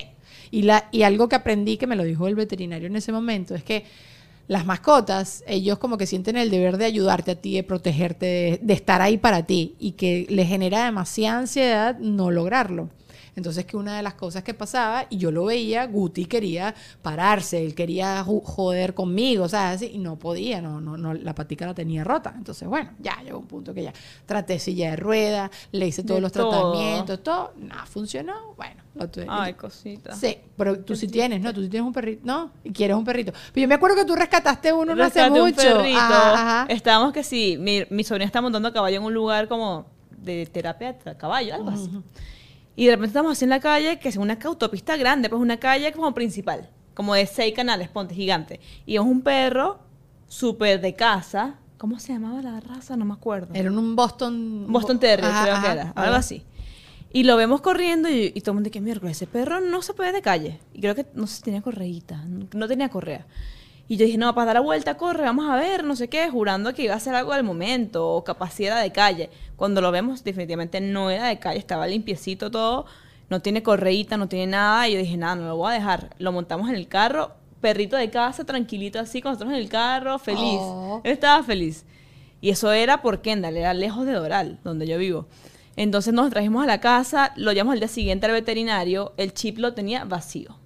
Y, 0.51 0.63
la, 0.63 0.89
y 0.93 1.03
algo 1.03 1.29
que 1.29 1.37
aprendí, 1.37 1.77
que 1.77 1.87
me 1.87 1.97
lo 1.97 2.05
dijo 2.05 2.27
el 2.27 2.37
veterinario 2.37 2.87
en 2.87 2.97
ese 2.97 3.13
momento, 3.13 3.55
es 3.55 3.63
que 3.63 3.85
las 4.47 4.67
mascotas, 4.67 5.43
ellos 5.47 5.79
como 5.79 5.97
que 5.97 6.07
sienten 6.07 6.37
el 6.37 6.51
deber 6.51 6.77
de 6.77 6.85
ayudarte 6.85 7.33
a 7.33 7.35
ti, 7.37 7.55
de 7.55 7.63
protegerte, 7.63 8.27
de, 8.27 8.61
de 8.63 8.75
estar 8.75 9.01
ahí 9.03 9.19
para 9.19 9.45
ti 9.45 9.75
y 9.79 9.93
que 9.93 10.27
les 10.29 10.49
genera 10.49 10.85
demasiada 10.85 11.39
ansiedad 11.39 11.99
no 11.99 12.31
lograrlo. 12.31 12.91
Entonces 13.37 13.65
que 13.65 13.77
una 13.77 13.97
de 13.97 14.03
las 14.03 14.15
cosas 14.15 14.43
que 14.43 14.55
pasaba, 14.55 15.07
y 15.11 15.17
yo 15.19 15.31
lo 15.31 15.45
veía, 15.47 15.87
Guti 15.87 16.27
quería 16.27 16.75
pararse, 17.03 17.65
él 17.65 17.75
quería 17.75 18.23
joder 18.25 18.95
conmigo, 18.95 19.47
así, 19.53 19.91
y 19.95 19.99
no 19.99 20.17
podía, 20.19 20.61
no, 20.61 20.81
no, 20.81 20.97
no, 20.97 21.15
la 21.15 21.35
patica 21.35 21.67
la 21.67 21.75
tenía 21.75 22.05
rota. 22.05 22.33
Entonces, 22.37 22.69
bueno, 22.69 22.91
ya 23.01 23.21
llegó 23.25 23.39
un 23.39 23.47
punto 23.47 23.75
que 23.75 23.83
ya 23.85 23.93
traté 24.27 24.59
silla 24.59 24.91
de 24.91 24.97
rueda, 24.97 25.51
le 25.73 25.87
hice 25.89 26.03
todos 26.03 26.19
De 26.19 26.21
los 26.23 26.33
todo. 26.33 26.49
tratamientos, 26.51 27.23
todo, 27.23 27.53
nada, 27.59 27.87
funcionó, 27.87 28.55
bueno, 28.57 28.83
lo 28.95 29.09
tuve. 29.09 29.27
Ay, 29.29 29.55
cosita. 29.55 30.15
Sí, 30.15 30.39
pero 30.57 30.79
tú 30.81 30.95
sí 30.95 31.09
tienes, 31.09 31.41
¿no? 31.41 31.53
Tú 31.53 31.63
sí 31.63 31.69
tienes 31.69 31.87
un 31.87 31.93
perrito, 31.93 32.23
¿no? 32.25 32.51
Y 32.63 32.71
quieres 32.71 32.97
un 32.97 33.05
perrito. 33.05 33.33
Pero 33.53 33.63
yo 33.63 33.69
me 33.69 33.75
acuerdo 33.75 33.97
que 33.97 34.05
tú 34.05 34.15
rescataste 34.15 34.73
uno 34.73 34.95
no 34.95 35.03
hace 35.03 35.21
Rescaté 35.21 35.41
un 35.41 35.49
mucho. 35.49 35.57
perrito. 35.57 35.99
Ajá, 35.99 36.35
ajá. 36.63 36.67
Estábamos 36.73 37.13
que 37.13 37.25
sí, 37.25 37.57
mi, 37.59 37.83
mi 37.91 38.05
sobrina 38.05 38.27
está 38.27 38.41
montando 38.41 38.69
a 38.69 38.73
caballo 38.73 38.99
en 38.99 39.03
un 39.03 39.13
lugar 39.15 39.49
como 39.49 39.87
de 40.17 40.47
terapia 40.47 40.93
de 40.93 41.17
caballo, 41.17 41.55
algo 41.55 41.71
así. 41.71 41.91
Y 42.77 42.87
de 42.87 42.93
repente 42.93 43.09
estamos 43.09 43.33
así 43.33 43.45
en 43.45 43.51
la 43.51 43.61
calle, 43.61 43.99
que 43.99 44.09
es 44.09 44.17
una 44.17 44.39
autopista 44.43 44.97
grande, 44.97 45.29
pues 45.29 45.41
una 45.41 45.59
calle 45.59 45.93
como 45.93 46.13
principal, 46.13 46.71
como 46.95 47.15
de 47.15 47.27
seis 47.27 47.55
canales, 47.55 47.89
ponte 47.89 48.15
gigante. 48.15 48.61
Y 48.87 48.97
es 48.97 49.01
un 49.01 49.23
perro 49.23 49.79
súper 50.29 50.81
de 50.81 50.95
casa. 50.95 51.57
¿Cómo 51.79 51.99
se 51.99 52.13
llamaba 52.13 52.43
la 52.43 52.61
raza? 52.61 52.97
No 52.97 53.05
me 53.05 53.15
acuerdo. 53.15 53.55
Era 53.55 53.71
un 53.71 53.95
Boston... 53.95 54.67
Boston 54.69 54.99
Terrier, 54.99 55.31
Ajá, 55.31 55.43
creo 55.43 55.61
que 55.61 55.71
era, 55.71 55.83
ajá. 55.91 56.03
algo 56.03 56.17
así. 56.17 56.43
Y 57.13 57.23
lo 57.23 57.37
vemos 57.37 57.61
corriendo 57.61 58.09
y, 58.09 58.33
y 58.35 58.41
todo 58.41 58.53
el 58.53 58.55
mundo 58.55 58.71
dice, 58.71 58.81
miércoles, 58.81 59.17
ese 59.17 59.27
perro 59.29 59.61
no 59.61 59.83
se 59.83 59.95
puede 59.95 60.11
de 60.11 60.23
calle. 60.23 60.59
Y 60.73 60.81
creo 60.81 60.97
que 60.97 61.07
no 61.15 61.29
sé 61.29 61.37
si 61.37 61.43
tenía 61.43 61.63
correíta, 61.63 62.25
no 62.53 62.67
tenía 62.67 62.89
correa. 62.89 63.27
Y 63.87 63.97
yo 63.97 64.07
dije, 64.07 64.17
no, 64.17 64.35
para 64.35 64.47
dar 64.47 64.55
la 64.55 64.61
vuelta, 64.61 64.97
corre, 64.97 65.25
vamos 65.25 65.49
a 65.49 65.57
ver, 65.57 65.85
no 65.85 65.95
sé 65.95 66.09
qué, 66.09 66.31
jurando 66.31 66.73
que 66.73 66.85
iba 66.85 66.95
a 66.95 66.97
hacer 66.97 67.15
algo 67.15 67.35
del 67.35 67.45
momento, 67.45 68.09
o 68.09 68.25
capacidad 68.25 68.81
de 68.81 68.93
calle. 68.93 69.31
Cuando 69.57 69.81
lo 69.83 69.91
vemos, 69.91 70.25
definitivamente 70.25 70.81
no 70.81 71.11
era 71.11 71.29
de 71.29 71.39
calle, 71.39 71.59
estaba 71.59 71.87
limpiecito 71.87 72.51
todo, 72.51 72.87
no 73.29 73.41
tiene 73.41 73.63
correíta, 73.63 74.17
no 74.17 74.27
tiene 74.27 74.47
nada. 74.47 74.89
Y 74.89 74.95
yo 74.95 74.99
dije, 74.99 75.17
nada, 75.19 75.37
no 75.37 75.49
lo 75.49 75.57
voy 75.57 75.73
a 75.73 75.75
dejar. 75.75 76.15
Lo 76.19 76.33
montamos 76.33 76.71
en 76.71 76.77
el 76.77 76.89
carro, 76.89 77.33
perrito 77.61 77.97
de 77.97 78.11
casa, 78.11 78.45
tranquilito 78.45 78.99
así, 78.99 79.21
con 79.21 79.33
nosotros 79.33 79.53
en 79.53 79.61
el 79.61 79.69
carro, 79.69 80.19
feliz. 80.19 80.61
Oh. 80.61 81.01
Él 81.05 81.13
estaba 81.13 81.43
feliz. 81.43 81.85
Y 82.41 82.51
eso 82.51 82.73
era 82.73 83.03
por 83.03 83.21
Kendall, 83.21 83.57
era 83.57 83.75
lejos 83.75 84.07
de 84.07 84.13
Doral, 84.13 84.61
donde 84.65 84.87
yo 84.87 84.99
vivo. 84.99 85.27
Entonces 85.77 86.15
nos 86.15 86.31
trajimos 86.31 86.63
a 86.63 86.67
la 86.67 86.81
casa, 86.81 87.33
lo 87.37 87.53
llevamos 87.53 87.75
al 87.75 87.81
día 87.81 87.89
siguiente 87.89 88.27
al 88.27 88.33
veterinario, 88.33 89.13
el 89.17 89.35
chip 89.35 89.59
lo 89.59 89.75
tenía 89.75 90.05
vacío. 90.05 90.57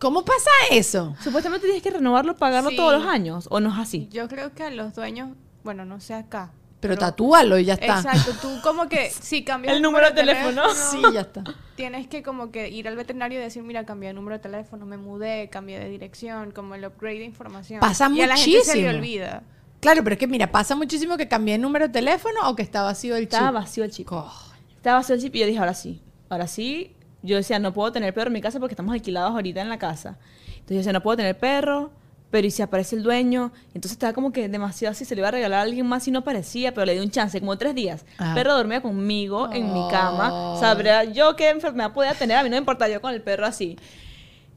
¿Cómo 0.00 0.24
pasa 0.24 0.50
eso? 0.70 1.14
Supuestamente 1.22 1.66
tienes 1.66 1.82
que 1.82 1.90
renovarlo, 1.90 2.34
pagarlo 2.34 2.70
Sí. 2.70 2.76
todos 2.76 2.94
los 2.94 3.06
años, 3.06 3.46
¿o 3.50 3.60
no 3.60 3.70
es 3.72 3.78
así? 3.78 4.08
Yo 4.10 4.28
creo 4.28 4.54
que 4.54 4.62
a 4.64 4.70
los 4.70 4.94
dueños, 4.94 5.28
bueno, 5.62 5.84
no 5.84 6.00
sé 6.00 6.14
acá. 6.14 6.52
Pero 6.80 6.96
tatúalo 6.96 7.58
y 7.58 7.66
ya 7.66 7.74
está. 7.74 7.98
Exacto, 8.00 8.32
tú 8.40 8.48
como 8.62 8.88
que 8.88 9.10
si 9.20 9.44
cambias 9.44 9.76
El 9.76 9.82
número 9.82 10.06
de 10.06 10.12
teléfono. 10.12 10.62
Sí, 10.74 11.02
ya 11.12 11.20
está. 11.20 11.44
tienes 11.76 12.08
que 12.08 12.22
como 12.22 12.50
que 12.50 12.70
ir 12.70 12.88
al 12.88 12.96
veterinario 12.96 13.38
y 13.38 13.42
decir, 13.42 13.62
mira, 13.62 13.84
cambié 13.84 14.08
de 14.08 14.14
número 14.14 14.36
de 14.38 14.42
teléfono, 14.42 14.86
me 14.86 14.96
mudé, 14.96 15.50
cambié 15.50 15.78
de 15.78 15.90
dirección, 15.90 16.50
como 16.52 16.74
el 16.74 16.86
upgrade 16.86 17.18
de 17.18 17.24
información. 17.26 17.80
Pasa 17.80 18.08
y 18.10 18.22
a 18.22 18.26
la 18.26 18.36
gente 18.38 18.64
se 18.64 18.76
le 18.80 18.88
olvida. 18.88 19.42
Claro, 19.80 20.02
pero 20.02 20.14
es 20.14 20.18
que 20.18 20.26
mira, 20.26 20.50
pasa 20.50 20.74
muchísimo 20.74 21.18
que 21.18 21.28
cambié 21.28 21.56
el 21.56 21.60
número 21.60 21.88
de 21.88 21.92
teléfono 21.92 22.48
o 22.48 22.56
que 22.56 22.62
está 22.62 22.82
vacío 22.82 23.16
el 23.16 23.24
chip. 23.24 23.34
Estaba 23.34 23.50
vacío 23.50 23.84
el 23.84 23.90
chip. 23.90 24.06
Coño. 24.06 24.30
Estaba 24.76 24.96
vacío 25.00 25.14
el 25.14 25.20
chip 25.20 25.34
y 25.36 25.40
yo 25.40 25.46
dije, 25.46 25.58
ahora 25.58 25.74
sí, 25.74 26.00
ahora 26.30 26.46
sí. 26.46 26.96
Yo 27.22 27.36
decía, 27.36 27.58
no 27.58 27.72
puedo 27.72 27.92
tener 27.92 28.14
perro 28.14 28.28
en 28.28 28.34
mi 28.34 28.40
casa 28.40 28.58
porque 28.58 28.72
estamos 28.72 28.94
alquilados 28.94 29.32
ahorita 29.32 29.60
en 29.60 29.68
la 29.68 29.78
casa. 29.78 30.18
Entonces 30.46 30.68
yo 30.68 30.76
decía, 30.76 30.92
no 30.92 31.02
puedo 31.02 31.16
tener 31.16 31.38
perro, 31.38 31.90
pero 32.30 32.46
¿y 32.46 32.50
si 32.50 32.62
aparece 32.62 32.96
el 32.96 33.02
dueño? 33.02 33.52
Entonces 33.68 33.92
estaba 33.92 34.12
como 34.12 34.32
que 34.32 34.48
demasiado 34.48 34.92
así, 34.92 35.04
se 35.04 35.14
le 35.14 35.20
iba 35.20 35.28
a 35.28 35.32
regalar 35.32 35.60
a 35.60 35.62
alguien 35.62 35.86
más 35.86 36.06
y 36.06 36.10
no 36.10 36.20
aparecía, 36.20 36.72
pero 36.72 36.86
le 36.86 36.94
di 36.94 37.00
un 37.00 37.10
chance, 37.10 37.38
como 37.40 37.58
tres 37.58 37.74
días. 37.74 38.06
Ajá. 38.18 38.30
El 38.30 38.34
perro 38.34 38.54
dormía 38.54 38.80
conmigo 38.80 39.50
en 39.52 39.72
mi 39.72 39.88
cama. 39.90 40.30
Oh. 40.32 40.60
Sabrá 40.60 41.04
yo 41.04 41.36
qué 41.36 41.50
enfermedad 41.50 41.92
podía 41.92 42.14
tener, 42.14 42.36
a 42.36 42.42
mí 42.42 42.48
no 42.48 42.54
me 42.54 42.58
importa 42.58 42.88
yo 42.88 43.00
con 43.00 43.12
el 43.12 43.22
perro 43.22 43.46
así. 43.46 43.76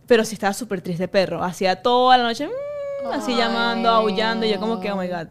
Pero 0.05 0.24
sí 0.24 0.36
estaba 0.36 0.53
súper 0.53 0.82
triste 0.82 1.03
el 1.03 1.09
perro. 1.09 1.43
Hacía 1.43 1.82
toda 1.82 2.18
la 2.18 2.26
noche, 2.26 2.47
mm, 2.47 3.11
así 3.11 3.36
llamando, 3.36 3.89
aullando, 3.89 4.45
y 4.45 4.51
yo 4.51 4.59
como 4.59 4.80
que, 4.80 4.91
oh 4.91 4.97
my 4.97 5.07
God. 5.07 5.28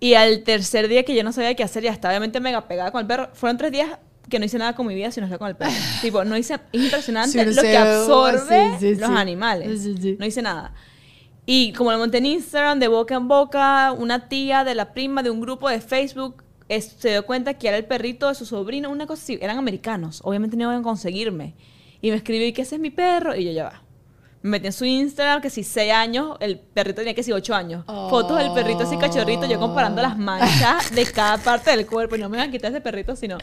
Y 0.00 0.14
al 0.14 0.42
tercer 0.42 0.88
día 0.88 1.04
que 1.04 1.14
yo 1.14 1.22
no 1.22 1.32
sabía 1.32 1.54
qué 1.54 1.62
hacer, 1.62 1.82
ya 1.82 1.92
estaba 1.92 2.12
obviamente 2.12 2.40
mega 2.40 2.66
pegada 2.66 2.90
con 2.90 3.02
el 3.02 3.06
perro. 3.06 3.28
Fueron 3.34 3.58
tres 3.58 3.70
días 3.70 3.98
que 4.30 4.38
no 4.38 4.46
hice 4.46 4.56
nada 4.58 4.74
con 4.74 4.86
mi 4.86 4.94
vida 4.94 5.10
sino 5.10 5.26
estar 5.26 5.38
con 5.38 5.48
el 5.48 5.56
perro. 5.56 5.72
tipo, 6.02 6.24
no 6.24 6.36
hice... 6.36 6.54
Es 6.72 6.82
impresionante 6.84 7.32
Sí, 7.44 7.54
lo 7.54 7.62
que 7.62 7.76
absorbe 7.76 8.70
sí, 8.80 8.94
sí, 8.94 9.00
los 9.00 9.10
animales. 9.10 9.84
No 10.18 10.24
hice 10.24 10.40
nada. 10.40 10.72
Y 11.46 11.72
como 11.72 11.90
lo 11.92 11.98
monté 11.98 12.18
en 12.18 12.26
Instagram, 12.26 12.78
de 12.78 12.88
boca 12.88 13.14
en 13.16 13.26
boca, 13.28 13.92
una 13.92 14.28
tía 14.28 14.62
de 14.64 14.74
la 14.74 14.92
prima 14.94 15.22
de 15.22 15.30
un 15.30 15.40
grupo 15.40 15.68
de 15.68 15.80
Facebook 15.80 16.44
es- 16.68 16.94
se 16.98 17.10
dio 17.10 17.26
cuenta 17.26 17.54
que 17.54 17.66
era 17.68 17.76
el 17.76 17.84
perrito 17.84 18.28
de 18.28 18.34
su 18.36 18.46
sobrino, 18.46 18.88
una 18.90 19.06
cosa 19.06 19.22
así. 19.22 19.38
Eran 19.42 19.58
americanos. 19.58 20.20
Obviamente 20.24 20.56
no 20.56 20.64
iban 20.64 20.76
a 20.80 20.82
conseguirme. 20.82 21.54
Y 22.00 22.10
me 22.10 22.16
escribió, 22.16 22.52
que 22.54 22.62
ese 22.62 22.76
es 22.76 22.80
mi 22.80 22.90
perro? 22.90 23.34
Y 23.34 23.44
yo, 23.44 23.52
ya 23.52 23.64
va. 23.64 23.82
Me 24.42 24.50
metí 24.52 24.66
en 24.68 24.72
su 24.72 24.84
Instagram, 24.86 25.42
que 25.42 25.50
si 25.50 25.62
seis 25.62 25.92
años, 25.92 26.36
el 26.40 26.58
perrito 26.58 26.96
tenía 26.96 27.14
que 27.14 27.22
si 27.22 27.30
ocho 27.30 27.54
años. 27.54 27.84
Fotos 27.86 28.38
del 28.38 28.52
perrito 28.52 28.84
así 28.84 28.96
cachorrito, 28.96 29.46
yo 29.46 29.58
comparando 29.58 30.00
las 30.00 30.16
manchas 30.16 30.94
de 30.94 31.04
cada 31.06 31.36
parte 31.38 31.70
del 31.76 31.86
cuerpo. 31.86 32.16
Y 32.16 32.20
no 32.20 32.28
me 32.30 32.38
iban 32.38 32.48
a 32.48 32.52
quitar 32.52 32.70
ese 32.70 32.80
perrito, 32.80 33.14
sino... 33.16 33.36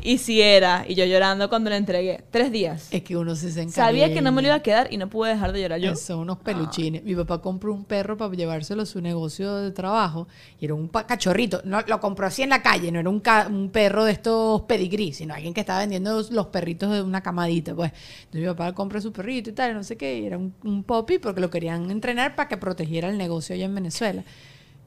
Y 0.00 0.18
si 0.18 0.40
era. 0.40 0.84
Y 0.86 0.94
yo 0.94 1.04
llorando 1.04 1.48
cuando 1.48 1.70
le 1.70 1.76
entregué. 1.76 2.22
Tres 2.30 2.52
días. 2.52 2.86
Es 2.92 3.02
que 3.02 3.16
uno 3.16 3.34
se 3.34 3.48
encariña. 3.48 3.72
Sabía 3.72 4.12
que 4.12 4.22
no 4.22 4.30
me 4.30 4.42
lo 4.42 4.46
iba 4.48 4.54
a 4.54 4.62
quedar 4.62 4.92
y 4.92 4.96
no 4.96 5.10
pude 5.10 5.30
dejar 5.30 5.50
de 5.52 5.60
llorar 5.60 5.80
yo. 5.80 5.96
Son 5.96 6.20
unos 6.20 6.38
peluchines. 6.38 7.02
Mi 7.02 7.16
papá 7.16 7.42
compró 7.42 7.74
un 7.74 7.84
perro 7.84 8.16
para 8.16 8.32
llevárselo 8.32 8.82
a 8.82 8.86
su 8.86 9.00
negocio 9.00 9.56
de 9.56 9.72
trabajo 9.72 10.28
y 10.60 10.66
era 10.66 10.74
un 10.74 10.86
cachorrito. 10.86 11.62
No, 11.64 11.80
lo 11.86 11.98
compró 11.98 12.28
así 12.28 12.42
en 12.42 12.50
la 12.50 12.62
calle, 12.62 12.92
no 12.92 13.00
era 13.00 13.10
un, 13.10 13.18
ca- 13.18 13.48
un 13.50 13.70
perro 13.70 14.04
de 14.04 14.12
estos 14.12 14.62
pedigrí, 14.62 15.12
sino 15.12 15.34
alguien 15.34 15.52
que 15.52 15.60
estaba 15.60 15.80
vendiendo 15.80 16.22
los, 16.30 16.46
perritos 16.46 16.92
de 16.92 17.02
una 17.02 17.20
camadita. 17.20 17.74
Pues. 17.74 17.90
Entonces 18.20 18.40
mi 18.40 18.46
papá 18.46 18.72
compró 18.74 19.00
su 19.00 19.10
perrito 19.12 19.50
y 19.50 19.52
tal, 19.52 19.74
no 19.74 19.82
sé 19.82 19.96
qué, 19.96 20.27
era 20.28 20.38
un, 20.38 20.54
un 20.64 20.84
puppy 20.84 21.18
porque 21.18 21.40
lo 21.40 21.50
querían 21.50 21.90
entrenar 21.90 22.36
para 22.36 22.48
que 22.48 22.56
protegiera 22.56 23.08
el 23.08 23.18
negocio 23.18 23.54
allá 23.54 23.64
en 23.64 23.74
Venezuela. 23.74 24.24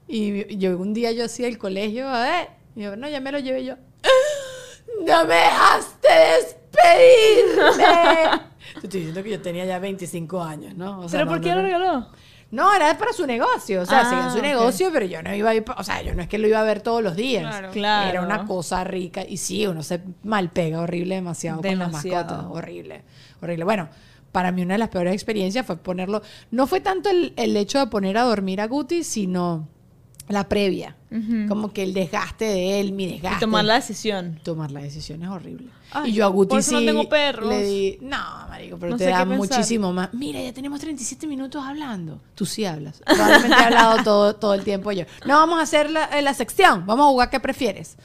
Y 0.07 0.57
yo 0.57 0.77
un 0.77 0.93
día 0.93 1.11
yo 1.11 1.25
hacía 1.25 1.47
el 1.47 1.57
colegio, 1.57 2.07
a 2.09 2.21
ver, 2.21 2.47
y 2.75 2.81
yo, 2.81 2.95
no, 2.95 3.07
ya 3.09 3.19
me 3.21 3.31
lo 3.31 3.39
llevé 3.39 3.63
yo. 3.65 3.75
¡No 5.05 5.25
me 5.25 5.35
dejaste 5.35 6.07
despedirme! 6.37 8.41
Te 8.81 8.87
estoy 8.87 8.99
diciendo 9.01 9.23
que 9.23 9.29
yo 9.31 9.41
tenía 9.41 9.65
ya 9.65 9.79
25 9.79 10.41
años, 10.43 10.75
¿no? 10.75 10.99
O 11.01 11.09
sea, 11.09 11.19
¿Pero 11.19 11.25
no, 11.25 11.31
por 11.31 11.37
no, 11.39 11.43
qué 11.43 11.55
lo 11.55 11.61
regaló? 11.61 12.07
No, 12.51 12.73
era 12.73 12.97
para 12.97 13.13
su 13.13 13.25
negocio. 13.25 13.81
O 13.81 13.85
sea, 13.85 14.01
Ah, 14.01 14.09
seguía 14.09 14.29
su 14.29 14.41
negocio, 14.41 14.89
pero 14.91 15.05
yo 15.05 15.23
no 15.23 15.33
iba 15.33 15.51
a 15.51 15.55
ir, 15.55 15.63
o 15.75 15.83
sea, 15.83 16.01
yo 16.01 16.13
no 16.13 16.21
es 16.21 16.27
que 16.27 16.37
lo 16.37 16.47
iba 16.47 16.59
a 16.59 16.63
ver 16.63 16.81
todos 16.81 17.01
los 17.01 17.15
días. 17.15 17.43
Claro. 17.43 17.71
Claro. 17.71 18.09
Era 18.09 18.21
una 18.21 18.45
cosa 18.45 18.83
rica. 18.83 19.23
Y 19.27 19.37
sí, 19.37 19.65
uno 19.67 19.83
se 19.83 20.01
malpega 20.23 20.81
horrible 20.81 21.15
demasiado, 21.15 21.61
con 21.61 21.69
las 21.69 21.79
Demasiado. 21.87 22.25
mascotas. 22.35 22.51
Horrible, 22.57 23.03
horrible. 23.41 23.63
Bueno, 23.63 23.89
para 24.31 24.51
mí 24.51 24.61
una 24.61 24.75
de 24.75 24.79
las 24.79 24.89
peores 24.89 25.13
experiencias 25.13 25.65
fue 25.65 25.77
ponerlo, 25.77 26.21
no 26.51 26.67
fue 26.67 26.79
tanto 26.81 27.09
el, 27.09 27.33
el 27.35 27.55
hecho 27.57 27.79
de 27.79 27.87
poner 27.87 28.17
a 28.17 28.23
dormir 28.23 28.61
a 28.61 28.67
Guti, 28.67 29.03
sino 29.03 29.67
la 30.31 30.47
previa. 30.47 30.95
Como 31.49 31.73
que 31.73 31.83
el 31.83 31.93
desgaste 31.93 32.45
de 32.45 32.79
él, 32.79 32.93
mi 32.93 33.05
desgaste. 33.05 33.37
Y 33.37 33.39
tomar 33.41 33.65
la 33.65 33.73
decisión. 33.73 34.39
Tomar 34.43 34.71
la 34.71 34.79
decisión 34.79 35.21
es 35.23 35.29
horrible. 35.29 35.67
Ay, 35.91 36.11
y 36.11 36.13
yo 36.13 36.25
a 36.25 36.29
Guti 36.29 36.51
por 36.51 36.59
eso 36.59 36.71
no 36.71 36.79
sí 36.79 36.85
tengo 36.85 37.09
perros. 37.09 37.49
le 37.49 37.63
di, 37.63 37.97
no, 37.99 38.17
marico, 38.47 38.77
pero 38.79 38.91
No 38.91 38.97
te 38.97 39.07
da 39.07 39.25
muchísimo 39.25 39.91
más. 39.91 40.13
Mira, 40.13 40.41
ya 40.41 40.53
tenemos 40.53 40.79
37 40.79 41.27
minutos 41.27 41.61
hablando. 41.65 42.21
Tú 42.33 42.45
sí 42.45 42.63
hablas. 42.63 43.01
Probablemente 43.05 43.57
he 43.57 43.65
hablado 43.65 44.03
todo, 44.05 44.35
todo 44.35 44.53
el 44.53 44.63
tiempo 44.63 44.93
yo. 44.93 45.03
No, 45.25 45.35
vamos 45.35 45.59
a 45.59 45.63
hacer 45.63 45.91
la, 45.91 46.05
eh, 46.05 46.21
la 46.21 46.33
sección. 46.33 46.85
Vamos 46.85 47.07
a 47.07 47.09
jugar 47.09 47.29
qué 47.29 47.41
prefieres. 47.41 47.97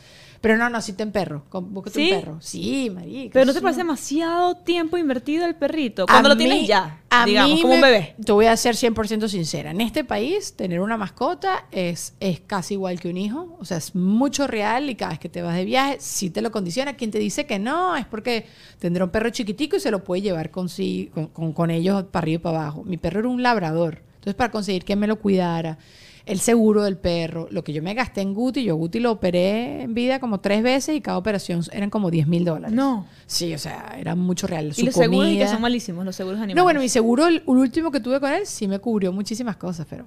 Pero 0.47 0.59
no, 0.59 0.71
no, 0.71 0.81
sí 0.81 0.93
te 0.93 1.07
perro. 1.09 1.45
Búscate 1.51 1.99
¿Sí? 1.99 2.13
un 2.13 2.21
perro. 2.21 2.37
Sí, 2.41 2.91
marico. 2.95 3.31
Pero 3.33 3.47
¿no 3.47 3.53
te 3.53 3.61
parece 3.61 3.79
demasiado 3.81 4.57
tiempo 4.59 4.97
invertido 4.97 5.45
el 5.45 5.57
perrito? 5.57 6.07
Cuando 6.07 6.29
A 6.31 6.33
lo 6.35 6.37
tienes 6.37 6.61
mí- 6.61 6.67
ya, 6.69 7.01
a 7.11 7.25
digamos, 7.27 7.55
mí 7.57 7.63
como 7.63 7.75
un 7.75 7.81
bebé. 7.81 8.15
Te 8.25 8.31
voy 8.33 8.47
a 8.47 8.57
ser 8.57 8.77
100% 8.77 9.27
sincera. 9.29 9.73
En 9.73 9.81
este 9.81 10.05
país, 10.05 10.55
tener 10.55 10.81
una 10.81 10.97
mascota 10.97 11.67
es, 11.73 12.15
es 12.21 12.41
casi 12.41 12.75
igual 12.75 13.01
que 13.01 13.09
un 13.09 13.17
hijo. 13.17 13.57
O 13.59 13.65
sea, 13.65 13.79
es 13.79 13.95
mucho 13.97 14.47
real 14.47 14.89
y 14.89 14.95
cada 14.95 15.11
vez 15.11 15.19
que 15.19 15.29
te 15.29 15.43
vas 15.43 15.57
de 15.57 15.65
viaje, 15.65 15.97
sí 15.99 16.31
te 16.31 16.43
lo 16.43 16.53
condiciona. 16.53 16.95
Quien 16.95 17.11
te 17.11 17.19
dice 17.19 17.45
que 17.47 17.59
no 17.59 17.97
es 17.97 18.07
porque 18.07 18.47
tendrá 18.79 19.05
un 19.05 19.11
perro 19.11 19.31
chiquitico 19.31 19.77
y 19.77 19.81
se 19.81 19.91
lo 19.91 20.05
puede 20.05 20.23
llevar 20.23 20.51
con, 20.53 20.69
sí, 20.69 21.11
con, 21.13 21.27
con- 21.29 21.53
con 21.55 21.71
ellos 21.71 22.05
para 22.05 22.23
arriba 22.23 22.37
y 22.41 22.43
para 22.43 22.59
abajo. 22.61 22.85
Mi 22.85 22.99
perro 22.99 23.19
era 23.21 23.29
un 23.29 23.43
labrador. 23.43 24.03
Entonces, 24.15 24.35
para 24.35 24.51
conseguir 24.53 24.85
que 24.85 24.95
me 24.97 25.07
lo 25.07 25.17
cuidara, 25.21 25.79
el 26.27 26.41
seguro 26.41 26.83
del 26.83 26.99
perro, 26.99 27.47
lo 27.53 27.63
que 27.63 27.73
yo 27.73 27.83
me 27.83 27.95
gasté 27.95 28.21
en 28.21 28.35
Guti, 28.35 28.65
yo 28.65 28.75
Guti 28.75 28.99
lo 28.99 29.13
operé 29.13 29.83
en 29.83 29.95
vida 29.95 30.19
como 30.19 30.41
tres 30.41 30.61
veces 30.61 30.97
y 30.97 31.01
cada 31.01 31.19
operación 31.19 31.63
eran 31.71 31.89
como 31.89 32.11
10 32.11 32.27
mil 32.27 32.45
dólares. 32.45 32.75
No. 32.75 33.07
Sí, 33.27 33.55
o 33.55 33.59
sea, 33.59 33.95
era 33.97 34.17
mucho 34.17 34.49
real. 34.49 34.73
Y 34.77 34.83
los 34.83 34.95
seguros 34.95 35.29
y 35.29 35.39
que 35.39 35.47
son 35.47 35.61
malísimos, 35.61 36.05
los 36.05 36.17
seguros 36.17 36.39
animales. 36.39 36.57
No, 36.57 36.65
bueno, 36.65 36.81
mi 36.81 36.89
seguro, 36.89 37.29
el, 37.29 37.37
el 37.37 37.43
último 37.47 37.93
que 37.93 38.01
tuve 38.01 38.19
con 38.19 38.33
él, 38.33 38.45
sí 38.45 38.67
me 38.67 38.81
cubrió 38.81 39.13
muchísimas 39.13 39.57
cosas, 39.57 39.87
pero. 39.89 40.05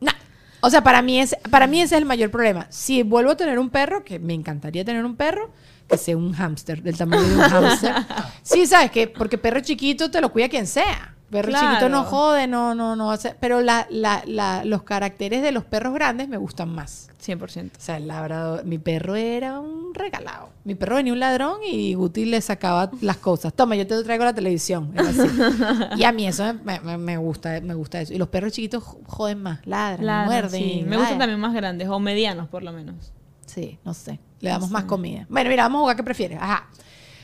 No. 0.00 0.12
O 0.60 0.68
sea, 0.68 0.82
para 0.82 1.00
mí, 1.00 1.18
es, 1.18 1.34
para 1.50 1.66
mí 1.66 1.80
ese 1.80 1.94
es 1.94 2.02
el 2.02 2.06
mayor 2.06 2.30
problema. 2.30 2.66
Si 2.68 3.02
vuelvo 3.02 3.30
a 3.30 3.36
tener 3.38 3.58
un 3.58 3.70
perro, 3.70 4.04
que 4.04 4.18
me 4.18 4.34
encantaría 4.34 4.84
tener 4.84 5.06
un 5.06 5.16
perro, 5.16 5.50
que 5.88 5.96
sea 5.96 6.18
un 6.18 6.34
hámster, 6.34 6.82
del 6.82 6.98
tamaño 6.98 7.22
de 7.22 7.34
un 7.36 7.40
hámster. 7.48 7.94
Sí, 8.42 8.66
¿sabes 8.66 8.90
qué? 8.90 9.06
Porque 9.08 9.38
perro 9.38 9.60
chiquito 9.60 10.10
te 10.10 10.20
lo 10.20 10.30
cuida 10.30 10.50
quien 10.50 10.66
sea. 10.66 11.16
Perro 11.30 11.48
Claro. 11.48 11.68
chiquito 11.68 11.88
no 11.88 12.02
jode, 12.04 12.46
no, 12.48 12.74
no, 12.74 12.96
no 12.96 13.12
hace. 13.12 13.36
Pero 13.38 13.60
la, 13.60 13.86
la, 13.88 14.22
la- 14.26 14.64
los 14.64 14.82
caracteres 14.82 15.42
de 15.42 15.52
los 15.52 15.64
perros 15.64 15.94
grandes 15.94 16.28
me 16.28 16.36
gustan 16.36 16.70
más. 16.74 17.08
100%. 17.24 17.66
O 17.66 17.70
sea, 17.78 17.98
el 17.98 18.08
labrador, 18.08 18.64
mi 18.64 18.78
perro 18.78 19.14
era 19.14 19.60
un 19.60 19.94
regalado. 19.94 20.48
Mi 20.64 20.74
perro 20.74 20.96
venía 20.96 21.12
un 21.12 21.20
ladrón 21.20 21.58
y 21.70 21.94
Guti 21.94 22.24
le 22.24 22.40
sacaba 22.40 22.90
las 23.00 23.18
cosas. 23.18 23.52
Toma, 23.54 23.76
yo 23.76 23.86
te 23.86 24.02
traigo 24.02 24.24
la 24.24 24.32
televisión. 24.34 24.90
Era 24.94 25.08
así. 25.08 25.20
y 26.00 26.04
a 26.04 26.10
mí 26.12 26.26
eso 26.26 26.52
me, 26.64 26.80
me- 26.80 26.98
me 26.98 27.16
gusta, 27.16 27.60
me 27.60 27.74
gusta 27.74 28.00
eso. 28.00 28.12
Y 28.12 28.18
los 28.18 28.28
perros 28.28 28.52
chiquitos 28.52 28.82
jo- 28.82 29.00
joden 29.06 29.40
más, 29.42 29.64
ladran, 29.66 30.06
Ladran, 30.06 30.26
muerden. 30.26 30.60
sí. 30.62 30.84
Me 30.86 30.96
gustan 30.96 31.18
también 31.18 31.38
más 31.38 31.54
grandes 31.54 31.88
o 31.88 32.00
medianos, 32.00 32.48
por 32.48 32.62
lo 32.64 32.72
menos. 32.72 33.12
Sí, 33.46 33.78
no 33.84 33.94
sé. 33.94 34.18
Le 34.40 34.50
damos 34.50 34.70
más 34.70 34.84
comida. 34.84 35.26
Bueno, 35.28 35.50
mira, 35.50 35.64
vamos 35.64 35.78
a 35.78 35.82
jugar. 35.82 35.96
¿Qué 35.96 36.02
prefieres? 36.02 36.38
Ajá. 36.40 36.68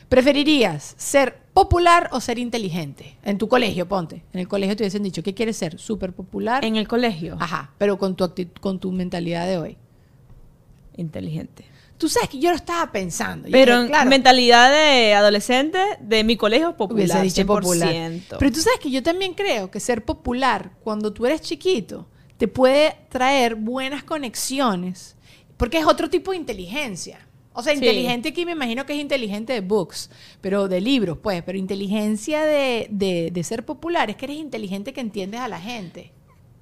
¿Preferirías 0.08 0.94
ser 0.96 1.36
popular 1.52 2.08
o 2.12 2.20
ser 2.20 2.38
inteligente? 2.38 3.16
En 3.22 3.38
tu 3.38 3.48
colegio, 3.48 3.88
ponte. 3.88 4.22
En 4.32 4.40
el 4.40 4.48
colegio 4.48 4.76
te 4.76 4.84
hubiesen 4.84 5.02
dicho, 5.02 5.22
¿qué 5.22 5.34
quieres 5.34 5.56
ser? 5.56 5.78
¿Súper 5.78 6.12
popular? 6.12 6.64
En 6.64 6.76
el 6.76 6.86
colegio. 6.86 7.36
Ajá, 7.40 7.72
pero 7.78 7.98
con 7.98 8.14
tu, 8.14 8.30
con 8.60 8.78
tu 8.78 8.92
mentalidad 8.92 9.46
de 9.46 9.58
hoy. 9.58 9.76
Inteligente. 10.96 11.64
Tú 11.98 12.08
sabes 12.08 12.28
que 12.28 12.38
yo 12.38 12.50
lo 12.50 12.56
estaba 12.56 12.92
pensando. 12.92 13.48
Pero 13.50 13.72
dije, 13.72 13.84
en 13.84 13.88
claro, 13.88 14.10
mentalidad 14.10 14.70
de 14.70 15.14
adolescente, 15.14 15.78
de 16.00 16.24
mi 16.24 16.36
colegio 16.36 16.76
popular. 16.76 17.22
dicho 17.22 17.42
100%. 17.42 17.46
popular. 17.46 18.12
Pero 18.38 18.52
tú 18.52 18.60
sabes 18.60 18.78
que 18.80 18.90
yo 18.90 19.02
también 19.02 19.34
creo 19.34 19.70
que 19.70 19.80
ser 19.80 20.04
popular 20.04 20.70
cuando 20.84 21.12
tú 21.12 21.26
eres 21.26 21.40
chiquito 21.40 22.06
te 22.36 22.48
puede 22.48 22.96
traer 23.08 23.54
buenas 23.54 24.04
conexiones, 24.04 25.16
porque 25.56 25.78
es 25.78 25.86
otro 25.86 26.10
tipo 26.10 26.32
de 26.32 26.36
inteligencia. 26.36 27.25
O 27.56 27.62
sea, 27.62 27.72
Sí. 27.72 27.78
inteligente 27.78 28.28
aquí 28.28 28.44
me 28.44 28.52
imagino 28.52 28.84
que 28.86 28.92
es 28.94 29.00
inteligente 29.00 29.52
de 29.52 29.60
books, 29.60 30.10
pero 30.40 30.68
de 30.68 30.80
libros, 30.80 31.18
pues, 31.22 31.42
pero 31.42 31.56
inteligencia 31.58 32.44
de, 32.44 32.86
de, 32.90 33.30
de 33.32 33.44
ser 33.44 33.64
popular 33.64 34.10
es 34.10 34.16
que 34.16 34.26
eres 34.26 34.36
inteligente 34.38 34.92
que 34.92 35.00
entiendes 35.00 35.40
a 35.40 35.48
la 35.48 35.58
gente. 35.60 36.12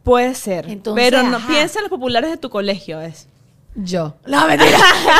Puede 0.02 0.34
ser. 0.34 0.68
Entonces, 0.68 1.02
pero 1.02 1.22
no 1.22 1.38
ajá. 1.38 1.48
piensa 1.48 1.78
en 1.78 1.84
los 1.84 1.90
populares 1.90 2.30
de 2.30 2.36
tu 2.36 2.50
colegio, 2.50 2.98
¿ves? 2.98 3.28
Yo. 3.76 4.14
No, 4.26 4.46
mentira. 4.46 4.78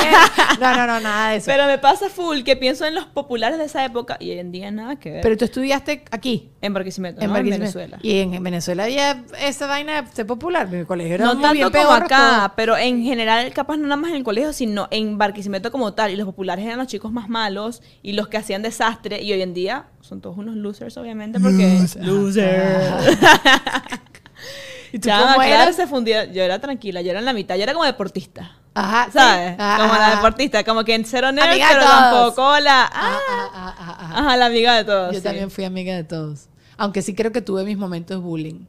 no, 0.61 0.77
no, 0.77 0.87
no, 0.87 1.01
nada 1.01 1.31
de 1.31 1.37
eso. 1.39 1.47
Pero, 1.47 1.65
Pero 1.65 1.67
me 1.73 1.79
pasa 1.79 2.09
full 2.09 2.43
que 2.43 2.55
pienso 2.57 2.85
en 2.87 2.95
los 2.95 3.05
populares 3.07 3.59
de 3.59 3.65
esa 3.65 3.85
época 3.85 4.17
y 4.21 4.31
hoy 4.31 4.39
en 4.39 4.53
día 4.53 4.71
nada 4.71 4.97
que 4.97 5.11
ver. 5.11 5.37
tú 5.37 5.45
estudiaste 5.45 6.05
aquí. 6.13 6.51
en 6.61 6.73
Barquisimeto, 6.73 7.21
En 7.21 7.31
¿no? 7.31 7.37
En. 7.37 7.51
Venezuela. 7.51 7.99
Y 8.01 8.19
en, 8.21 8.35
en 8.35 8.43
Venezuela 8.43 8.85
había 8.85 9.25
esa 9.41 9.67
vaina 9.67 10.03
de 10.03 10.09
ser 10.13 10.27
popular. 10.27 10.69
Mi 10.69 10.85
colegio 10.85 11.15
era 11.17 11.25
No 11.25 11.35
muy 11.35 11.43
tanto 11.43 11.55
bien 11.55 11.71
como 11.73 11.91
acá, 11.91 12.39
todo. 12.47 12.53
pero 12.57 12.77
en 12.77 13.03
general, 13.03 13.53
capaz 13.53 13.77
no 13.77 13.85
nada 13.85 13.97
más 13.97 14.11
en 14.11 14.17
el 14.19 14.25
colegio, 14.25 14.53
sino 14.53 14.87
en 14.93 15.19
Barquisimeto 15.19 15.73
como 15.73 15.93
tal. 15.95 16.13
Y 16.13 16.17
los 16.17 16.27
populares 16.27 16.65
eran 16.65 16.79
los 16.79 16.87
chicos 16.87 17.11
más 17.13 17.29
malos 17.29 17.83
y 18.03 18.13
los 18.13 18.29
que 18.29 18.37
hacían 18.37 18.63
desastre. 18.63 19.21
Y 19.21 19.33
hoy 19.33 19.43
en 19.43 19.53
día 19.55 19.87
son 20.01 20.21
todos 20.21 20.39
unos 20.39 20.55
losers, 20.55 20.97
obviamente, 20.97 21.41
porque... 21.41 21.81
Loser. 22.03 22.63
¿Y 24.95 24.99
tú 25.01 25.09
Ya, 25.09 25.19
cómo 25.19 25.35
claro, 25.35 25.63
eras? 25.65 25.75
se 25.75 25.89
fundía. 25.89 26.25
Yo 26.27 26.41
era 26.45 26.61
tranquila, 26.61 27.03
yo 27.03 27.11
era 27.11 27.19
en 27.19 27.25
la 27.25 27.33
mitad, 27.33 27.57
yo 27.57 27.65
era 27.65 27.73
como 27.73 27.85
deportista. 27.85 28.57
Ajá, 28.75 29.07
sí. 29.07 29.13
¿Sabes? 29.19 29.57
Ah, 29.59 29.77
como 29.81 29.93
ah, 29.93 29.99
la 29.99 30.11
deportista, 30.15 30.63
como 30.63 30.85
que 30.85 30.95
en 30.95 31.05
cero 31.05 31.33
nerd, 31.33 31.49
Amiga 31.51 31.69
de 31.69 31.75
pero 31.75 31.87
todos. 31.87 31.99
tampoco 32.35 32.61
la. 32.61 32.85
Ah, 32.85 33.19
Ah, 33.29 33.51
ah, 33.53 33.97
ah. 34.01 34.19
Ajá, 34.21 34.37
la 34.37 34.47
amiga 34.47 34.77
de 34.77 34.85
todos. 34.85 35.13
Yo 35.13 35.19
sí. 35.19 35.25
también 35.25 35.51
fui 35.51 35.65
amiga 35.65 35.97
de 35.97 36.05
todos. 36.05 36.47
Aunque 36.77 37.03
sí 37.03 37.13
creo 37.15 37.33
que 37.33 37.41
tuve 37.43 37.65
mis 37.65 37.77
momentos 37.77 38.17
de 38.17 38.23
bullying. 38.23 38.67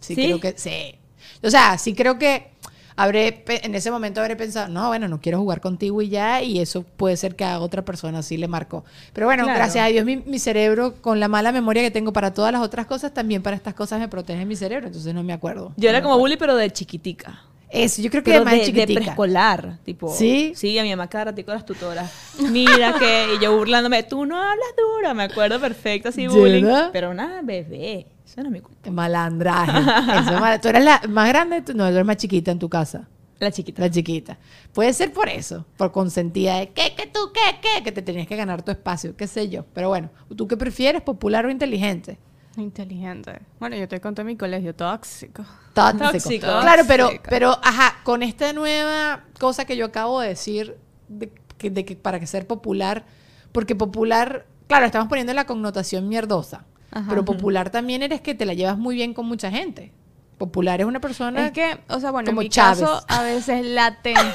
Sí, 0.00 0.16
¿Sí? 0.16 0.24
creo 0.26 0.40
que 0.40 0.54
sí. 0.56 0.96
O 1.42 1.50
sea, 1.50 1.78
sí 1.78 1.94
creo 1.94 2.18
que 2.18 2.50
habré 2.96 3.44
en 3.48 3.74
ese 3.74 3.90
momento 3.90 4.20
habré 4.20 4.36
pensado, 4.36 4.68
no, 4.68 4.88
bueno, 4.88 5.08
no 5.08 5.20
quiero 5.20 5.38
jugar 5.38 5.60
contigo 5.60 6.02
y 6.02 6.08
ya, 6.08 6.42
y 6.42 6.60
eso 6.60 6.82
puede 6.96 7.16
ser 7.16 7.36
que 7.36 7.44
a 7.44 7.60
otra 7.60 7.82
persona 7.84 8.22
sí 8.22 8.36
le 8.36 8.48
marcó. 8.48 8.84
Pero 9.12 9.26
bueno, 9.26 9.44
Claro. 9.44 9.58
gracias 9.58 9.84
a 9.84 9.88
Dios 9.88 10.04
mi, 10.04 10.16
mi 10.16 10.38
cerebro, 10.38 10.94
con 11.00 11.20
la 11.20 11.28
mala 11.28 11.52
memoria 11.52 11.82
que 11.82 11.90
tengo 11.90 12.12
para 12.12 12.32
todas 12.34 12.52
las 12.52 12.62
otras 12.62 12.86
cosas, 12.86 13.12
también 13.14 13.42
para 13.42 13.56
estas 13.56 13.74
cosas 13.74 14.00
me 14.00 14.08
protege 14.08 14.44
mi 14.44 14.56
cerebro, 14.56 14.86
entonces 14.88 15.14
no 15.14 15.22
me 15.22 15.32
acuerdo. 15.32 15.72
Yo 15.76 15.88
era 15.88 15.98
No 15.98 16.02
me 16.02 16.02
como 16.04 16.14
acuerdo. 16.14 16.20
bully, 16.22 16.36
pero 16.36 16.56
de 16.56 16.70
chiquitica. 16.70 17.42
Eso, 17.72 18.02
yo 18.02 18.10
creo 18.10 18.24
que 18.24 18.32
Pero 18.32 18.44
además 18.44 18.66
de, 18.66 18.72
de 18.84 18.94
preescolar, 18.94 19.78
tipo. 19.84 20.12
¿Sí? 20.12 20.52
Sí, 20.56 20.76
a 20.76 20.82
mi 20.82 20.90
mamá 20.90 21.06
cada 21.06 21.26
ratico 21.26 21.52
las 21.52 21.64
tutoras. 21.64 22.10
Mira 22.50 22.94
que, 22.98 23.34
y 23.38 23.44
yo 23.44 23.56
burlándome, 23.56 24.02
tú 24.02 24.26
no 24.26 24.36
hablas 24.42 24.66
duro, 24.76 25.14
me 25.14 25.22
acuerdo 25.22 25.60
perfecto, 25.60 26.08
así 26.08 26.22
¿De 26.22 26.28
bullying. 26.28 26.64
verdad? 26.64 26.90
Pero 26.92 27.10
una 27.10 27.42
bebé, 27.42 28.06
eso 28.30 28.40
no 28.42 28.46
es 28.48 28.52
mi 28.52 28.60
culpa. 28.60 28.90
Malandraje. 28.90 29.78
Eso 30.20 30.34
es 30.34 30.40
mal- 30.40 30.60
¿Tú 30.60 30.68
eres 30.68 30.84
la 30.84 31.00
más 31.08 31.28
grande? 31.28 31.62
Tú- 31.62 31.72
No, 31.74 31.84
tú 31.88 31.94
eres 31.94 32.04
más 32.06 32.16
chiquita 32.16 32.50
en 32.50 32.58
tu 32.58 32.68
casa. 32.68 33.08
La 33.38 33.50
chiquita. 33.50 33.80
La 33.82 33.90
chiquita. 33.90 34.38
Puede 34.74 34.92
ser 34.92 35.12
por 35.12 35.28
eso, 35.28 35.64
por 35.78 35.92
consentida 35.92 36.56
de 36.58 36.68
¿qué, 36.70 36.94
qué 36.96 37.06
tú, 37.06 37.20
qué, 37.32 37.58
qué? 37.62 37.82
Que 37.82 37.90
te 37.90 38.02
tenías 38.02 38.26
que 38.26 38.36
ganar 38.36 38.62
tu 38.62 38.70
espacio, 38.70 39.16
qué 39.16 39.26
sé 39.26 39.48
yo. 39.48 39.64
Pero 39.72 39.88
bueno, 39.88 40.10
¿tú 40.36 40.46
qué 40.46 40.56
prefieres, 40.58 41.00
popular 41.02 41.46
o 41.46 41.50
inteligente? 41.50 42.18
Inteligente. 42.58 43.40
Bueno, 43.58 43.76
yo 43.76 43.88
te 43.88 44.00
conté 44.00 44.24
mi 44.24 44.36
colegio 44.36 44.74
tóxico. 44.74 45.42
Tóxico. 45.72 46.10
Tóxico. 46.10 46.46
Claro, 46.46 46.82
pero, 46.86 47.08
pero, 47.28 47.50
ajá, 47.62 47.96
con 48.04 48.22
esta 48.22 48.52
nueva 48.52 49.24
cosa 49.38 49.64
que 49.64 49.76
yo 49.76 49.86
acabo 49.86 50.20
de 50.20 50.28
decir, 50.28 50.76
de 51.08 51.32
que, 51.56 51.70
de 51.70 51.84
que 51.84 51.96
para 51.96 52.20
que 52.20 52.26
ser 52.26 52.46
popular, 52.46 53.06
porque 53.52 53.74
popular, 53.74 54.46
claro, 54.66 54.84
estamos 54.84 55.08
poniendo 55.08 55.32
la 55.32 55.46
connotación 55.46 56.08
mierdosa, 56.08 56.64
Ajá. 56.92 57.06
pero 57.08 57.24
popular 57.24 57.70
también 57.70 58.02
eres 58.02 58.20
que 58.20 58.34
te 58.34 58.44
la 58.46 58.54
llevas 58.54 58.78
muy 58.78 58.94
bien 58.96 59.14
con 59.14 59.26
mucha 59.26 59.50
gente. 59.50 59.92
Popular 60.38 60.80
es 60.80 60.86
una 60.86 61.00
persona 61.02 61.48
Es 61.48 61.52
que, 61.52 61.78
o 61.88 62.00
sea, 62.00 62.10
bueno, 62.12 62.30
como 62.30 62.40
en 62.40 62.46
mi 62.46 62.48
Chávez. 62.48 62.80
caso 62.80 63.04
a 63.08 63.22
veces 63.22 63.62
la 63.66 63.94
tensión. 64.02 64.32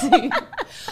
sí. 0.00 0.30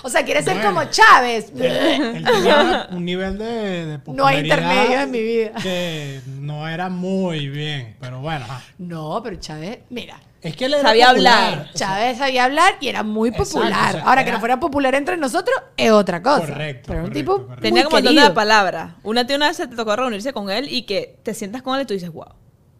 O 0.02 0.08
sea, 0.08 0.24
quieres 0.24 0.44
ser 0.44 0.60
como 0.60 0.82
Chávez. 0.86 1.52
Él 1.56 2.24
tenía 2.24 2.88
un 2.90 3.04
nivel 3.04 3.38
de, 3.38 3.86
de 3.86 3.98
No 4.12 4.26
hay 4.26 4.38
popularidad 4.42 4.42
intermedio 4.42 5.00
en 5.02 5.10
mi 5.12 5.22
vida. 5.22 5.52
Que 5.62 6.20
no 6.40 6.66
era 6.66 6.88
muy 6.88 7.48
bien, 7.48 7.96
pero 8.00 8.20
bueno. 8.20 8.44
No, 8.78 9.20
pero 9.22 9.36
Chávez, 9.36 9.78
mira, 9.88 10.18
Es 10.46 10.56
que 10.56 10.64
él 10.66 10.74
era 10.74 10.82
Sabía 10.82 11.08
popular, 11.08 11.44
hablar. 11.52 11.70
o 11.74 11.76
sea, 11.78 11.88
Chávez 11.88 12.18
sabía 12.18 12.44
hablar 12.44 12.74
y 12.80 12.88
era 12.88 13.02
muy 13.02 13.28
Exacto, 13.30 13.50
popular. 13.54 13.88
o 13.88 13.92
sea, 13.92 14.02
Ahora, 14.08 14.22
que 14.24 14.28
era- 14.28 14.36
no 14.36 14.40
fuera 14.40 14.60
popular 14.60 14.94
entre 14.94 15.16
nosotros 15.16 15.56
es 15.76 15.90
otra 15.90 16.22
cosa. 16.22 16.40
Correcto, 16.46 16.82
Pero 16.88 16.94
era 16.98 17.02
un 17.04 17.08
correcto, 17.10 17.18
tipo 17.34 17.42
correcto. 17.46 17.62
Tenía 17.62 17.82
muy 17.82 17.82
como 17.84 17.96
un 17.96 18.02
montón 18.04 18.14
querido. 18.14 18.28
de 18.28 18.34
palabras. 18.34 18.94
Una 19.02 19.26
tía 19.26 19.36
una 19.36 19.48
vez 19.48 19.56
se 19.56 19.66
te 19.66 19.76
tocó 19.76 19.96
reunirse 19.96 20.32
con 20.32 20.50
él 20.50 20.68
y 20.70 20.82
que 20.82 21.18
te 21.22 21.34
sientas 21.34 21.62
con 21.62 21.74
él 21.76 21.82
y 21.82 21.86
tú 21.86 21.94
dices, 21.94 22.10
wow. 22.12 22.26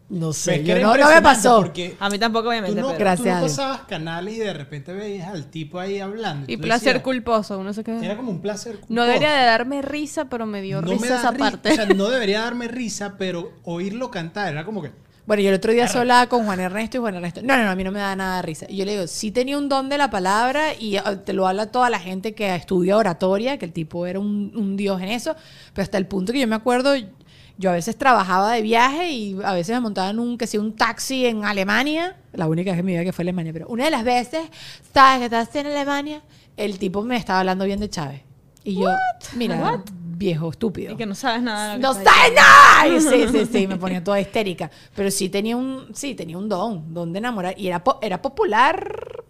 No 0.09 0.31
sé, 0.31 0.61
que 0.61 0.67
yo 0.69 0.75
era 0.77 0.87
no, 0.87 0.95
no 0.95 1.09
me 1.09 1.21
pasó. 1.21 1.57
porque 1.57 1.97
A 1.99 2.09
mí 2.09 2.17
tampoco, 2.17 2.43
Tú 2.43 2.49
obviamente. 2.51 2.79
no, 2.79 2.87
pero- 2.87 2.99
Gracias 2.99 3.23
tú 3.25 3.29
no 3.29 3.35
a 3.35 3.39
Dios. 3.41 3.51
pasabas 3.51 3.81
canales 3.89 4.35
y 4.35 4.39
de 4.39 4.53
repente 4.53 4.93
veías 4.93 5.27
al 5.27 5.47
tipo 5.47 5.79
ahí 5.81 5.99
hablando. 5.99 6.45
Y 6.49 6.55
tú 6.55 6.63
placer 6.63 6.93
decías, 6.93 7.03
culposo, 7.03 7.59
uno 7.59 7.73
se 7.73 7.83
queda. 7.83 7.99
Era 8.05 8.15
como 8.15 8.31
un 8.31 8.39
placer 8.41 8.75
No 8.75 8.79
culposo. 8.87 9.05
debería 9.05 9.33
de 9.33 9.45
darme 9.45 9.81
risa, 9.81 10.29
pero 10.29 10.45
me 10.45 10.61
dio 10.61 10.79
No 10.81 10.87
me 10.87 10.93
risa 10.93 11.09
da 11.15 11.19
esa 11.19 11.33
ri- 11.33 11.37
parte. 11.39 11.71
O 11.73 11.75
sea, 11.75 11.85
no 11.87 12.07
debería 12.07 12.39
darme 12.39 12.69
risa, 12.69 13.15
pero 13.17 13.51
oírlo 13.65 14.09
cantar 14.09 14.53
era 14.53 14.63
como 14.63 14.81
que... 14.81 14.91
Bueno, 15.27 15.43
yo 15.43 15.49
el 15.49 15.55
otro 15.55 15.73
día 15.73 15.85
hablaba 15.93 16.27
con 16.27 16.45
Juan 16.45 16.61
Ernesto 16.61 16.95
y 16.95 16.99
Juan 17.01 17.15
Ernesto. 17.15 17.41
No, 17.43 17.57
no, 17.57 17.65
no, 17.65 17.71
a 17.71 17.75
mí 17.75 17.83
no 17.83 17.91
me 17.91 17.99
da 17.99 18.15
nada 18.15 18.37
de 18.37 18.43
risa. 18.43 18.65
Y 18.69 18.77
yo 18.77 18.85
le 18.85 18.93
digo, 18.93 19.07
sí 19.07 19.29
tenía 19.29 19.57
un 19.57 19.67
don 19.67 19.89
de 19.89 19.97
la 19.97 20.09
palabra 20.09 20.73
y 20.73 20.95
eh, 20.95 21.01
te 21.25 21.33
lo 21.33 21.45
habla 21.45 21.69
toda 21.69 21.89
la 21.89 21.99
gente 21.99 22.33
que 22.33 22.55
estudia 22.55 22.95
oratoria, 22.95 23.57
que 23.57 23.65
el 23.65 23.73
tipo 23.73 24.07
era 24.07 24.21
un, 24.21 24.53
un 24.55 24.77
dios 24.77 25.01
en 25.01 25.09
eso. 25.09 25.35
Pero 25.73 25.83
hasta 25.83 25.97
el 25.97 26.07
punto 26.07 26.31
que 26.31 26.39
yo 26.39 26.47
me 26.47 26.55
acuerdo, 26.55 26.95
yo 27.57 27.69
a 27.69 27.73
veces 27.73 27.97
trabajaba 27.97 28.53
de 28.53 28.61
viaje 28.61 29.11
y 29.11 29.37
a 29.43 29.51
veces 29.51 29.75
me 29.75 29.81
montaba 29.81 30.11
en 30.11 30.19
un, 30.19 30.37
que 30.37 30.47
sea 30.47 30.61
un 30.61 30.77
taxi 30.77 31.25
en 31.25 31.43
Alemania. 31.43 32.15
La 32.31 32.47
única 32.47 32.71
vez 32.71 32.79
en 32.79 32.85
mi 32.85 32.93
vida 32.93 33.03
que 33.03 33.11
fue 33.11 33.23
a 33.23 33.25
Alemania. 33.25 33.51
Pero 33.51 33.67
una 33.67 33.83
de 33.83 33.91
las 33.91 34.05
veces, 34.05 34.47
¿sabes 34.93 35.19
que 35.19 35.25
estás 35.25 35.53
en 35.57 35.67
Alemania? 35.67 36.21
El 36.55 36.79
tipo 36.79 37.03
me 37.03 37.17
estaba 37.17 37.41
hablando 37.41 37.65
bien 37.65 37.81
de 37.81 37.89
Chávez. 37.89 38.21
Y 38.63 38.75
yo, 38.75 38.89
mira, 39.35 39.83
viejo 40.17 40.49
estúpido. 40.49 40.93
Y 40.93 40.97
que 40.97 41.05
no 41.05 41.15
sabes 41.15 41.41
nada. 41.41 41.73
de 41.77 41.81
lo 41.81 41.93
No 41.93 41.97
que 41.99 42.03
sabes 42.05 42.33
nada. 42.35 42.87
Y 42.87 43.01
sí, 43.01 43.27
sí, 43.31 43.45
sí, 43.51 43.67
me 43.67 43.75
ponía 43.77 44.03
toda 44.03 44.19
histérica. 44.19 44.69
Pero 44.95 45.11
sí 45.11 45.29
tenía 45.29 45.55
un, 45.57 45.87
sí, 45.93 46.15
tenía 46.15 46.37
un 46.37 46.49
don, 46.49 46.93
don 46.93 47.13
de 47.13 47.19
enamorar. 47.19 47.53
Y 47.57 47.67
era, 47.67 47.83
po- 47.83 47.99
era 48.01 48.21
popular. 48.21 49.23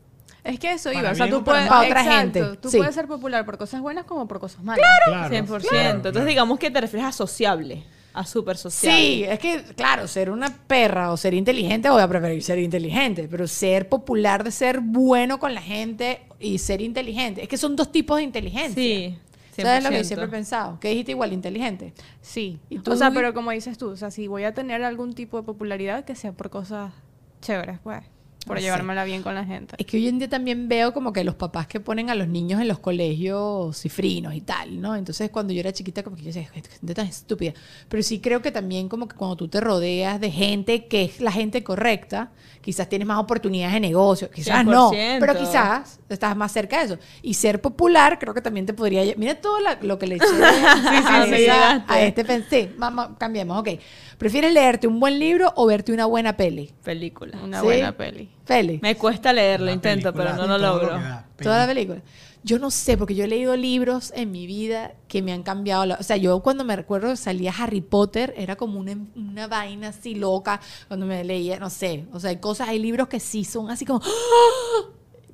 Es 0.44 0.60
que 0.60 0.72
eso 0.72 0.92
iba. 0.94 1.12
O 1.12 1.16
sea, 1.16 1.30
tú 1.30 1.44
puedes. 1.44 1.68
Para 1.68 1.82
otra 1.88 2.02
exacto, 2.02 2.18
gente, 2.46 2.58
Tú 2.62 2.70
sí. 2.70 2.78
puedes 2.78 2.96
ser 2.96 3.06
popular 3.08 3.46
por 3.46 3.58
cosas 3.58 3.82
buenas 3.82 4.06
como 4.06 4.28
por 4.28 4.40
cosas 4.40 4.64
malas. 4.64 4.86
Claro, 5.06 5.30
100%. 5.36 5.46
claro, 5.46 5.90
Entonces 5.90 6.12
claro. 6.14 6.26
digamos 6.28 6.58
que 6.60 6.72
te 6.72 6.80
refieres 6.80 7.06
a 7.10 7.12
sociable, 7.12 7.84
a 8.14 8.26
súper 8.26 8.56
sociable. 8.56 8.98
Sí, 9.02 9.24
es 9.26 9.40
que, 9.40 9.62
claro, 9.76 10.08
ser 10.08 10.30
una 10.30 10.48
perra 10.68 11.12
o 11.12 11.18
ser 11.18 11.34
inteligente, 11.34 11.90
voy 11.90 12.02
a 12.02 12.08
preferir 12.08 12.42
ser 12.42 12.60
inteligente. 12.60 13.28
Pero 13.30 13.46
ser 13.46 13.90
popular 13.90 14.46
de 14.46 14.52
ser 14.52 14.80
bueno 14.80 15.38
con 15.38 15.54
la 15.54 15.62
gente 15.62 16.22
y 16.40 16.60
ser 16.60 16.82
inteligente. 16.82 17.44
Es 17.44 17.50
que 17.50 17.58
son 17.58 17.76
dos 17.76 17.92
tipos 17.92 18.16
de 18.16 18.24
inteligencia. 18.24 18.74
Sí. 18.82 19.18
¿Sabes 19.64 19.84
lo 19.84 19.90
que 19.90 19.98
yo 19.98 20.02
100%. 20.02 20.06
siempre 20.06 20.26
he 20.28 20.30
pensado? 20.32 20.80
Que 20.80 20.90
dijiste 20.90 21.12
igual, 21.12 21.34
inteligente. 21.34 21.94
Sí. 22.22 22.60
¿Y 22.70 22.80
tú, 22.80 22.92
o 22.92 22.96
sea, 22.96 23.12
pero 23.12 23.34
como 23.34 23.52
dices 23.52 23.78
tú, 23.78 23.90
o 23.90 23.96
sea, 23.96 24.12
si 24.12 24.28
voy 24.28 24.44
a 24.44 24.54
tener 24.54 24.84
algún 24.84 25.14
tipo 25.14 25.38
de 25.38 25.44
popularidad, 25.44 26.06
que 26.06 26.16
sea 26.16 26.32
por 26.32 26.50
cosas 26.50 26.94
chéveres, 27.42 27.80
pues. 27.84 28.04
Por 28.48 28.56
No 28.56 28.62
sé. 28.62 28.66
llevármela 28.66 29.04
bien 29.04 29.22
con 29.24 29.36
la 29.36 29.46
gente. 29.46 29.76
Es 29.78 29.86
que 29.86 29.98
hoy 29.98 30.08
en 30.08 30.18
día 30.20 30.30
también 30.30 30.68
veo 30.68 30.94
como 30.94 31.14
que 31.14 31.24
los 31.24 31.36
papás 31.36 31.68
que 31.68 31.80
ponen 31.80 32.10
a 32.10 32.16
los 32.16 32.28
niños 32.28 32.60
en 32.62 32.68
los 32.68 32.80
colegios 32.80 33.78
cifrinos 33.78 34.34
y 34.34 34.42
tal, 34.42 34.82
¿no? 34.82 34.96
Entonces 34.96 35.30
cuando 35.30 35.54
yo 35.54 35.60
era 35.60 35.72
chiquita 35.74 36.04
como 36.04 36.16
que 36.16 36.22
yo 36.24 36.28
decía, 36.28 36.50
"Esta 36.56 36.70
gente 36.72 36.94
tan 36.94 37.08
estúpida. 37.08 37.54
Pero 37.90 38.02
sí 38.04 38.20
creo 38.20 38.42
que 38.42 38.52
también 38.52 38.90
como 38.90 39.08
que 39.08 39.16
cuando 39.16 39.36
tú 39.36 39.48
te 39.48 39.60
rodeas 39.62 40.20
de 40.20 40.32
gente 40.32 40.88
que 40.88 41.04
es 41.06 41.20
la 41.20 41.32
gente 41.32 41.64
correcta, 41.64 42.32
quizás 42.62 42.90
tienes 42.90 43.08
más 43.08 43.20
oportunidades 43.20 43.74
de 43.76 43.80
negocio, 43.80 44.30
quizás 44.30 44.66
no, 44.66 44.92
100%. 44.92 45.20
pero 45.20 45.38
quizás 45.38 46.00
estás 46.10 46.36
más 46.36 46.52
cerca 46.52 46.80
de 46.80 46.86
eso. 46.86 46.98
Y 47.22 47.34
ser 47.34 47.62
popular 47.62 48.20
creo 48.20 48.34
que 48.34 48.42
también 48.42 48.66
te 48.66 48.74
podría... 48.74 49.04
Mira 49.18 49.36
todo 49.36 49.60
la- 49.60 49.78
lo 49.82 49.98
que 49.98 50.08
le 50.08 50.16
eché 50.16 50.26
a, 50.26 50.76
sí, 51.30 51.30
sí, 51.36 51.36
llegaste. 51.42 51.94
a 51.94 52.02
este... 52.02 52.44
Sí, 52.50 52.70
vamos, 52.78 53.10
cambiemos, 53.18 53.58
ok. 53.60 53.70
¿Prefieres 54.18 54.52
leerte 54.54 54.88
un 54.88 55.00
buen 55.00 55.20
libro 55.20 55.54
o 55.56 55.68
verte 55.68 55.92
una 55.94 56.06
buena 56.08 56.36
peli? 56.36 56.74
Película. 56.84 57.38
Una 57.44 57.60
¿Sí? 57.60 57.66
buena 57.66 57.96
peli. 57.96 58.30
Peli. 58.46 58.80
Me 58.82 58.96
cuesta 58.96 59.32
leerlo, 59.32 59.72
intento, 59.72 60.12
pero 60.14 60.34
no 60.36 60.48
lo 60.48 60.58
logro. 60.58 60.88
da. 60.90 61.28
Toda 61.42 61.60
la 61.60 61.68
película. 61.68 62.02
Yo 62.44 62.58
no 62.60 62.72
sé, 62.72 62.98
porque 62.98 63.14
yo 63.14 63.26
he 63.26 63.28
leído 63.28 63.56
libros 63.58 64.14
en 64.16 64.32
mi 64.32 64.48
vida 64.48 64.94
que 65.08 65.22
me 65.22 65.34
han 65.34 65.44
cambiado. 65.44 65.86
la- 65.86 65.96
o 66.00 66.04
sea, 66.04 66.18
yo 66.18 66.40
cuando 66.42 66.64
me 66.64 66.76
recuerdo 66.76 67.16
salía 67.16 67.54
Harry 67.58 67.82
Potter, 67.82 68.34
era 68.38 68.56
como 68.56 68.80
una, 68.80 68.98
una 69.16 69.48
vaina 69.48 69.90
así 69.90 70.16
loca 70.16 70.62
cuando 70.88 71.06
me 71.06 71.24
leía, 71.24 71.60
no 71.60 71.70
sé. 71.70 72.06
O 72.14 72.20
sea, 72.20 72.30
hay 72.32 72.38
cosas, 72.38 72.70
hay 72.70 72.80
libros 72.80 73.08
que 73.10 73.20
sí 73.20 73.44
son 73.44 73.70
así 73.70 73.86
como. 73.86 74.02
¡Ah! 74.04 74.90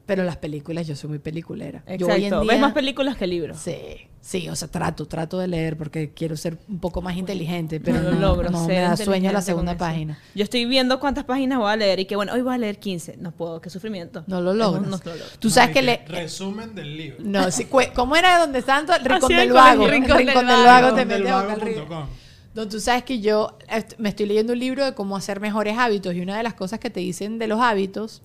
Pero 0.05 0.23
las 0.25 0.35
películas, 0.35 0.85
yo 0.85 0.97
soy 0.97 1.11
muy 1.11 1.19
peliculera. 1.19 1.81
Yo 1.97 2.07
hoy 2.07 2.13
en 2.13 2.23
Exacto. 2.25 2.41
día- 2.41 2.51
Ves 2.51 2.59
más 2.61 2.73
películas 2.73 3.15
que 3.15 3.25
libros. 3.25 3.57
Sí, 3.57 3.77
sí, 4.19 4.49
o 4.49 4.55
sea, 4.55 4.67
trato, 4.67 5.05
trato 5.05 5.39
de 5.39 5.47
leer 5.47 5.77
porque 5.77 6.11
quiero 6.13 6.35
ser 6.35 6.57
un 6.67 6.79
poco 6.79 7.01
más 7.01 7.15
inteligente, 7.15 7.79
pero 7.79 8.01
no 8.01 8.11
no, 8.11 8.11
lo 8.11 8.19
logro. 8.19 8.49
no, 8.49 8.67
me 8.67 8.79
da 8.79 8.97
sueño 8.97 9.31
la 9.31 9.41
segunda 9.41 9.77
página. 9.77 10.19
Yo 10.35 10.43
estoy 10.43 10.65
viendo 10.65 10.99
cuántas 10.99 11.23
páginas 11.23 11.57
voy 11.59 11.71
a 11.71 11.77
leer 11.77 12.01
y 12.01 12.05
que 12.05 12.17
bueno, 12.17 12.33
hoy 12.33 12.41
voy 12.41 12.53
a 12.53 12.57
leer 12.57 12.79
15. 12.79 13.15
No 13.15 13.31
puedo, 13.31 13.61
qué 13.61 13.69
sufrimiento. 13.69 14.25
No 14.27 14.41
lo 14.41 14.51
un- 14.51 14.57
logras. 14.57 14.83
No, 14.83 14.97
lo 14.97 15.15
logro. 15.15 15.25
Tú 15.39 15.49
sabes 15.49 15.69
No, 15.69 15.73
que 15.75 15.79
y 15.79 15.85
le... 15.85 16.05
Resumen 16.05 16.75
del 16.75 16.97
libro. 16.97 17.17
No, 17.23 17.49
sí, 17.49 17.63
cue- 17.65 17.93
¿cómo 17.93 18.17
era 18.17 18.39
donde 18.39 18.61
santo? 18.61 18.93
El 18.93 19.05
rincón 19.05 19.23
Así 19.31 19.33
del 19.35 19.53
vago. 19.53 19.87
Rincón 19.87 20.17
rincón, 20.17 20.45
del 20.47 20.55
del 20.57 20.65
Vago. 20.65 20.95
te 20.95 21.05
mete 21.05 21.29
a 21.29 21.41
boca 21.41 21.53
arriba. 21.53 21.81
Delvago.com. 21.81 22.09
No, 22.55 22.67
tú 22.67 22.79
sabes 22.81 23.03
que 23.03 23.21
yo 23.21 23.57
est- 23.69 23.93
me 23.99 24.09
estoy 24.09 24.25
leyendo 24.25 24.51
un 24.51 24.59
libro 24.59 24.83
de 24.83 24.93
cómo 24.93 25.15
hacer 25.15 25.39
mejores 25.39 25.77
hábitos 25.77 26.13
y 26.13 26.19
una 26.19 26.35
de 26.35 26.43
las 26.43 26.53
cosas 26.55 26.79
que 26.79 26.89
te 26.89 26.99
dicen 26.99 27.39
de 27.39 27.47
los 27.47 27.61
hábitos, 27.61 28.21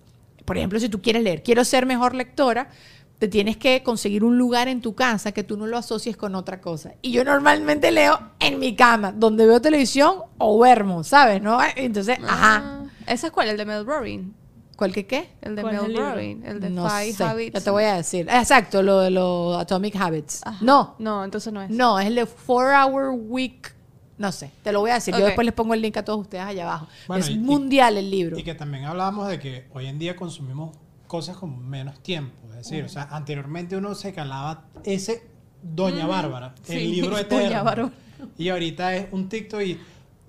por 0.49 0.59
ejemplo, 0.59 0.81
si 0.81 0.89
tú 0.89 1.01
quieres 1.01 1.23
leer, 1.23 1.43
quiero 1.45 1.65
ser 1.65 1.87
mejor 1.87 2.15
lectora, 2.15 2.71
te 3.19 3.29
tienes 3.29 3.57
que 3.57 3.83
conseguir 3.83 4.25
un 4.25 4.39
lugar 4.39 4.67
en 4.69 4.81
tu 4.81 4.95
casa 4.95 5.33
que 5.33 5.43
tú 5.45 5.57
no 5.57 5.67
lo 5.67 5.77
asocies 5.77 6.17
con 6.17 6.35
otra 6.35 6.61
cosa. 6.61 6.93
Y 7.03 7.11
yo 7.13 7.25
normalmente 7.25 7.91
leo 7.91 8.19
en 8.41 8.59
mi 8.59 8.75
cama, 8.75 9.13
donde 9.13 9.47
veo 9.47 9.61
televisión 9.61 10.15
o 10.39 10.57
duermo, 10.57 11.05
¿sabes? 11.05 11.43
¿No? 11.43 11.59
Entonces, 11.77 12.19
ajá. 12.27 12.63
Ah, 12.65 12.85
¿Ese 13.07 13.27
es 13.27 13.33
cuál? 13.33 13.49
¿El 13.49 13.57
de 13.57 13.65
Mel 13.65 13.85
Robbins? 13.87 14.33
¿Cuál 14.77 14.93
que 14.93 15.07
qué? 15.07 15.31
El 15.43 15.57
de 15.57 15.63
¿Cuál 15.63 15.75
es 15.75 15.83
Mel? 15.83 15.97
Robbins. 15.97 16.45
El 16.47 16.61
de 16.61 16.71
no 16.71 16.89
Five 16.89 17.13
sé, 17.13 17.25
Habits. 17.25 17.55
ya 17.55 17.61
te 17.65 17.71
voy 17.71 17.83
a 17.85 17.95
decir. 17.95 18.29
Exacto, 18.31 18.83
lo 18.85 19.01
de 19.01 19.11
los 19.11 19.57
Atomic 19.61 19.97
Habits. 19.97 20.41
Ajá. 20.45 20.59
No, 20.65 20.95
No, 21.01 21.25
entonces 21.25 21.53
no 21.53 21.61
es. 21.61 21.71
No, 21.71 21.99
es 21.99 22.07
el 22.07 22.15
de 22.15 22.25
4 22.47 22.85
Hour 22.87 23.11
Week. 23.19 23.75
No 24.19 24.33
sé, 24.33 24.51
te 24.63 24.73
lo 24.73 24.81
voy 24.81 24.91
a 24.91 24.95
decir. 24.95 25.15
Yo 25.17 25.25
después 25.25 25.45
les 25.45 25.55
pongo 25.55 25.75
el 25.75 25.81
link 25.81 25.97
a 25.97 26.05
todos 26.05 26.21
ustedes 26.21 26.45
allá 26.45 26.65
abajo. 26.65 26.89
Bueno, 27.07 27.25
es 27.25 27.31
y- 27.31 27.39
mundial 27.39 27.97
el 27.97 28.11
libro. 28.11 28.39
Y 28.39 28.43
que 28.43 28.55
también 28.55 28.85
hablábamos 28.85 29.29
de 29.29 29.39
que 29.39 29.69
hoy 29.73 29.87
en 29.87 29.99
día 29.99 30.17
consumimos 30.17 30.77
cosas 31.07 31.37
con 31.37 31.69
menos 31.69 32.01
tiempo. 32.03 32.35
Es 32.51 32.57
decir, 32.69 32.83
o 32.85 32.89
sea, 32.89 33.05
anteriormente 33.11 33.77
uno 33.77 33.95
se 33.95 34.13
calaba 34.13 34.65
ese 34.85 35.23
Doña 35.63 36.07
Bárbara, 36.07 36.55
Sí, 36.63 36.75
el 36.77 36.91
libro 36.91 37.11
Doña 37.11 37.21
eterno. 37.23 37.65
Bárbara. 37.65 37.93
Y 38.37 38.49
ahorita 38.49 38.97
es 38.97 39.07
un 39.13 39.29
TikTok 39.29 39.61
y 39.63 39.79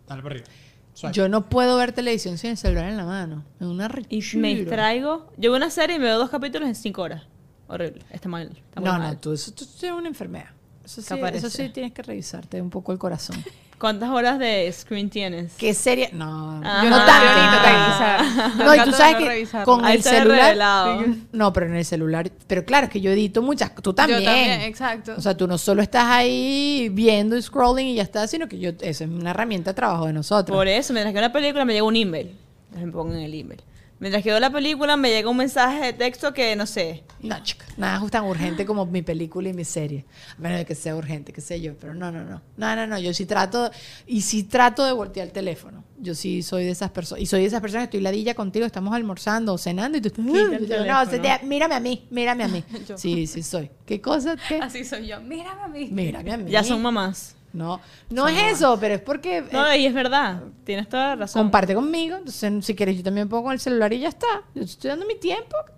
dale 0.08 0.22
para 0.22 0.36
arriba. 0.36 0.46
Yo 1.14 1.30
no 1.30 1.48
puedo 1.50 1.78
ver 1.78 1.94
televisión 1.94 2.38
sin 2.38 2.52
el 2.52 2.58
celular 2.58 2.90
en 2.90 2.98
la 2.98 3.06
mano. 3.06 3.44
Es 3.60 3.66
una 3.66 3.86
Y 3.86 3.88
richura. 3.88 4.42
me 4.42 4.54
distraigo. 4.56 5.32
Yo 5.38 5.50
veo 5.52 5.58
una 5.58 5.70
serie 5.70 5.96
y 5.96 6.00
me 6.00 6.06
veo 6.06 6.18
dos 6.20 6.30
capítulos 6.30 6.68
en 6.68 6.76
cinco 6.76 7.02
horas. 7.04 7.24
Horrible. 7.68 8.04
Está 8.12 8.28
mal. 8.28 8.50
Está 8.50 8.82
No, 8.82 8.92
mal. 8.98 9.14
no, 9.14 9.18
tú, 9.18 9.32
eso, 9.34 9.52
tú 9.54 9.66
tienes 9.80 9.98
una 9.98 10.10
enfermedad. 10.10 10.50
Eso 10.84 11.02
sí, 11.02 11.14
eso 11.34 11.50
sí 11.50 11.70
tienes 11.70 11.94
que 11.94 12.02
revisarte 12.02 12.62
un 12.62 12.70
poco 12.70 12.92
el 12.92 12.98
corazón. 13.00 13.38
¿Cuántas 13.80 14.10
horas 14.10 14.38
de 14.40 14.70
screen 14.74 15.10
tienes? 15.10 15.54
¿Qué 15.58 15.74
serie? 15.74 16.10
No, 16.12 16.62
Ah, 16.66 16.82
yo 16.84 16.90
no 16.90 16.98
ah, 16.98 17.06
tanto. 17.06 17.28
ahorita 17.30 18.58
no 18.58 18.66
tanto. 18.66 18.76
y 18.76 18.92
tú 18.92 18.92
sabes 18.98 19.14
no 19.14 19.20
que 19.20 19.26
revisarlo. 19.26 19.66
con 19.66 19.86
Ahí 19.86 19.96
el 19.96 20.04
celular. 20.04 20.58
No, 21.32 21.54
pero 21.54 21.66
en 21.68 21.76
el 21.76 21.86
celular. 21.86 22.30
Pero 22.48 22.66
claro, 22.66 22.88
es 22.88 22.92
que 22.92 23.00
yo 23.00 23.10
edito 23.12 23.42
muchas. 23.42 23.74
Tú 23.76 23.94
también. 23.94 24.20
Yo 24.20 24.26
también, 24.26 24.62
exacto. 24.62 25.14
O 25.18 25.22
sea, 25.22 25.38
tú 25.38 25.48
no 25.48 25.58
solo 25.58 25.82
estás 25.82 26.06
ahí 26.08 26.90
viendo 26.92 27.38
y 27.38 27.42
scrolling 27.42 27.88
y 27.88 27.96
ya 27.96 28.04
está, 28.04 28.28
sino 28.28 28.50
que 28.50 28.60
yo, 28.60 28.72
eso 28.82 29.04
es 29.06 29.10
una 29.10 29.30
herramienta 29.32 29.72
de 29.72 29.76
trabajo 29.76 30.08
de 30.08 30.14
nosotros. 30.14 30.54
Por 30.56 30.68
eso, 30.68 30.92
mientras 30.92 31.14
que 31.14 31.22
la 31.22 31.32
película 31.32 31.64
me 31.64 31.72
llega 31.74 31.86
un 31.86 31.96
email. 31.96 32.36
Me 32.76 32.92
pongo 32.92 33.14
en 33.14 33.22
el 33.22 33.34
email. 33.34 33.62
Mientras 34.00 34.24
que 34.24 34.30
veo 34.30 34.40
la 34.40 34.50
película 34.50 34.96
me 34.96 35.10
llega 35.10 35.30
un 35.30 35.36
mensaje 35.36 35.88
de 35.88 35.94
texto 35.94 36.34
que 36.34 36.56
no 36.56 36.66
sé. 36.66 37.04
No, 37.22 37.42
chica, 37.44 37.66
nada 37.76 38.02
es 38.06 38.12
tan 38.12 38.24
urgente 38.24 38.66
como 38.66 38.86
mi 38.86 39.02
película 39.02 39.50
y 39.50 39.54
mi 39.54 39.66
serie. 39.66 40.06
A 40.38 40.42
menos 40.42 40.58
de 40.60 40.66
que 40.66 40.74
sea 40.74 40.96
urgente, 40.96 41.34
qué 41.34 41.42
sé 41.42 41.60
yo. 41.60 41.74
Pero 41.78 41.94
no, 41.94 42.10
no, 42.10 42.24
no. 42.24 42.42
No, 42.56 42.76
no, 42.78 42.88
no. 42.88 42.98
Yo 42.98 43.14
sí 43.14 43.26
trato, 43.26 43.70
y 44.08 44.22
sí 44.22 44.44
trato 44.44 44.86
de 44.86 44.94
voltear 44.94 45.28
el 45.28 45.34
teléfono. 45.34 45.84
Yo 45.98 46.16
sí 46.16 46.44
soy 46.44 46.64
de 46.64 46.72
esas 46.72 46.92
personas. 46.92 47.22
Y 47.22 47.26
soy 47.26 47.42
de 47.42 47.48
esas 47.48 47.60
personas 47.60 47.84
que 47.84 47.98
estoy 47.98 48.02
ladilla 48.02 48.36
contigo, 48.36 48.66
estamos 48.66 48.94
almorzando 48.94 49.54
o 49.54 49.58
cenando 49.58 49.98
y 49.98 50.02
tú 50.02 50.08
estás. 50.08 50.24
No, 50.24 50.34
teléfono. 50.66 51.06
se 51.12 51.20
te- 51.20 51.46
mírame 51.46 51.76
a 51.76 51.80
mí, 51.82 52.08
mírame 52.10 52.44
a 52.46 52.48
mí. 52.48 52.64
Sí, 52.96 53.28
sí 53.28 53.44
soy. 53.44 53.70
¿Qué 53.86 54.00
cosa? 54.00 54.38
¿Qué? 54.48 54.60
Así 54.62 54.86
soy 54.86 55.08
yo. 55.08 55.20
Mírame 55.20 55.62
a 55.62 55.68
mí. 55.68 55.90
Mírame 55.92 56.32
a 56.32 56.38
mí. 56.38 56.50
Ya 56.50 56.64
son 56.64 56.82
mamás. 56.82 57.36
No, 57.52 57.82
no 58.12 58.28
es 58.28 58.54
eso, 58.54 58.78
pero 58.80 58.94
es 58.96 59.02
porque. 59.02 59.44
No, 59.52 59.68
eh, 59.68 59.80
y 59.80 59.86
es 59.88 59.94
verdad. 59.94 60.42
Tienes 60.64 60.88
toda 60.88 61.10
la 61.10 61.16
razón. 61.16 61.42
comparte 61.44 61.74
conmigo. 61.74 62.18
Entonces, 62.18 62.64
si 62.66 62.76
quieres, 62.76 62.96
yo 62.98 63.04
también 63.04 63.28
pongo 63.28 63.52
el 63.52 63.60
celular 63.60 63.92
y 63.92 64.00
ya 64.02 64.10
está. 64.10 64.28
Yo 64.54 64.62
te 64.62 64.70
estoy 64.72 64.90
dando 64.90 65.06
mi 65.08 65.16
tiempo. 65.16 65.56
¿Qué 65.66 65.74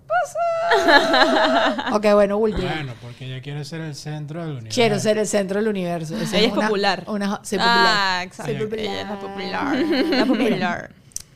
pasa? 0.75 1.95
ok, 1.95 2.05
bueno, 2.13 2.37
último. 2.37 2.67
Bueno, 2.67 2.93
porque 3.01 3.25
ella 3.25 3.41
quiere 3.41 3.63
ser 3.65 3.81
el 3.81 3.95
centro 3.95 4.41
del 4.41 4.51
universo. 4.51 4.75
Quiero 4.75 4.99
ser 4.99 5.17
el 5.17 5.27
centro 5.27 5.59
del 5.59 5.69
universo. 5.69 6.17
Esa 6.17 6.37
Ella 6.37 6.47
es 6.47 6.53
una- 6.53 6.67
popular. 6.67 7.03
Una, 7.07 7.33
Ah, 7.35 7.41
popular. 7.41 8.23
exacto. 8.27 8.51
Soy 8.51 8.61
popular. 8.61 8.85
Ella 8.85 9.01
es 9.01 9.07
la 9.07 9.19
popular. 9.19 9.75
La 10.17 10.25
popular. 10.25 10.91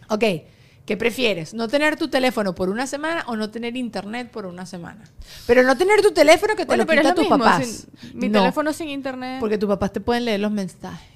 Ok, 0.09 0.23
¿qué 0.85 0.97
prefieres? 0.97 1.53
¿No 1.53 1.67
tener 1.67 1.97
tu 1.97 2.07
teléfono 2.07 2.53
por 2.55 2.69
una 2.69 2.87
semana 2.87 3.23
o 3.27 3.35
no 3.35 3.49
tener 3.49 3.75
internet 3.75 4.29
por 4.31 4.45
una 4.45 4.65
semana? 4.65 5.03
Pero 5.47 5.63
no 5.63 5.75
tener 5.77 6.01
tu 6.01 6.11
teléfono 6.11 6.53
que 6.55 6.63
te 6.63 6.67
Bueno, 6.67 6.83
lo 6.85 6.89
quita 6.91 7.13
tus 7.15 7.27
papás. 7.27 7.65
sin- 8.01 8.19
mi 8.19 8.29
No, 8.29 8.39
teléfono 8.41 8.71
sin 8.73 8.89
internet. 8.89 9.37
Porque 9.39 9.57
tus 9.57 9.67
papás 9.67 9.91
te 9.93 9.99
pueden 10.01 10.25
leer 10.25 10.39
los 10.39 10.51
mensajes. 10.51 11.09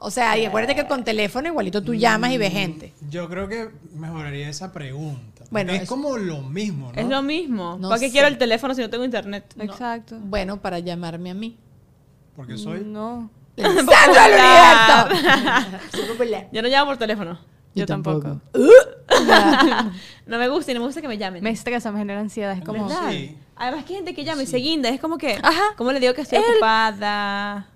O 0.00 0.10
sea, 0.12 0.38
y 0.38 0.44
acuérdate 0.44 0.76
que 0.76 0.86
con 0.86 1.02
teléfono 1.02 1.48
igualito 1.48 1.82
tú 1.82 1.92
llamas 1.92 2.30
y 2.30 2.38
ves 2.38 2.52
gente. 2.52 2.92
Yo 3.10 3.28
creo 3.28 3.48
que 3.48 3.68
mejoraría 3.96 4.48
esa 4.48 4.72
pregunta. 4.72 5.44
Bueno, 5.50 5.72
es 5.72 5.82
es- 5.82 5.88
como 5.88 6.16
lo 6.18 6.40
mismo, 6.42 6.92
¿no? 6.94 7.00
Es 7.00 7.08
lo 7.08 7.20
mismo. 7.22 7.76
No 7.80 7.88
¿Para 7.88 7.98
qué 7.98 8.06
sé. 8.06 8.12
quiero 8.12 8.28
el 8.28 8.38
teléfono 8.38 8.74
si 8.74 8.80
no 8.82 8.90
tengo 8.90 9.04
internet? 9.04 9.52
Exacto. 9.58 10.14
Mm. 10.16 10.30
Bueno, 10.30 10.60
para 10.60 10.78
llamarme 10.78 11.30
a 11.30 11.34
mí. 11.34 11.56
Porque 12.36 12.56
soy. 12.56 12.82
No. 12.84 13.28
Soy 15.90 16.04
popular. 16.06 16.48
Yo 16.52 16.62
no 16.62 16.68
llamo 16.68 16.90
por 16.90 16.96
teléfono. 16.96 17.38
Yo 17.74 17.86
tampoco. 17.86 18.40
No 20.26 20.38
me 20.38 20.48
gusta 20.48 20.70
y 20.70 20.74
no 20.74 20.80
me 20.80 20.86
gusta 20.86 21.00
que 21.00 21.08
me 21.08 21.16
llamen. 21.18 21.42
Me 21.42 21.50
estresa, 21.50 21.90
me 21.90 21.98
genera 22.00 22.20
ansiedad. 22.20 22.52
Es 22.56 22.62
como. 22.64 22.88
Sí. 23.10 23.36
Además 23.56 23.84
que 23.84 23.92
hay 23.92 23.96
gente 23.96 24.14
que 24.14 24.24
llama 24.24 24.42
y 24.42 24.46
se 24.46 24.58
guinda. 24.58 24.88
Es 24.90 25.00
como 25.00 25.16
que, 25.18 25.38
Ajá. 25.42 25.62
¿cómo 25.76 25.90
le 25.92 26.00
digo 26.00 26.12
que 26.14 26.20
estoy 26.22 26.38
ocupada? 26.38 27.66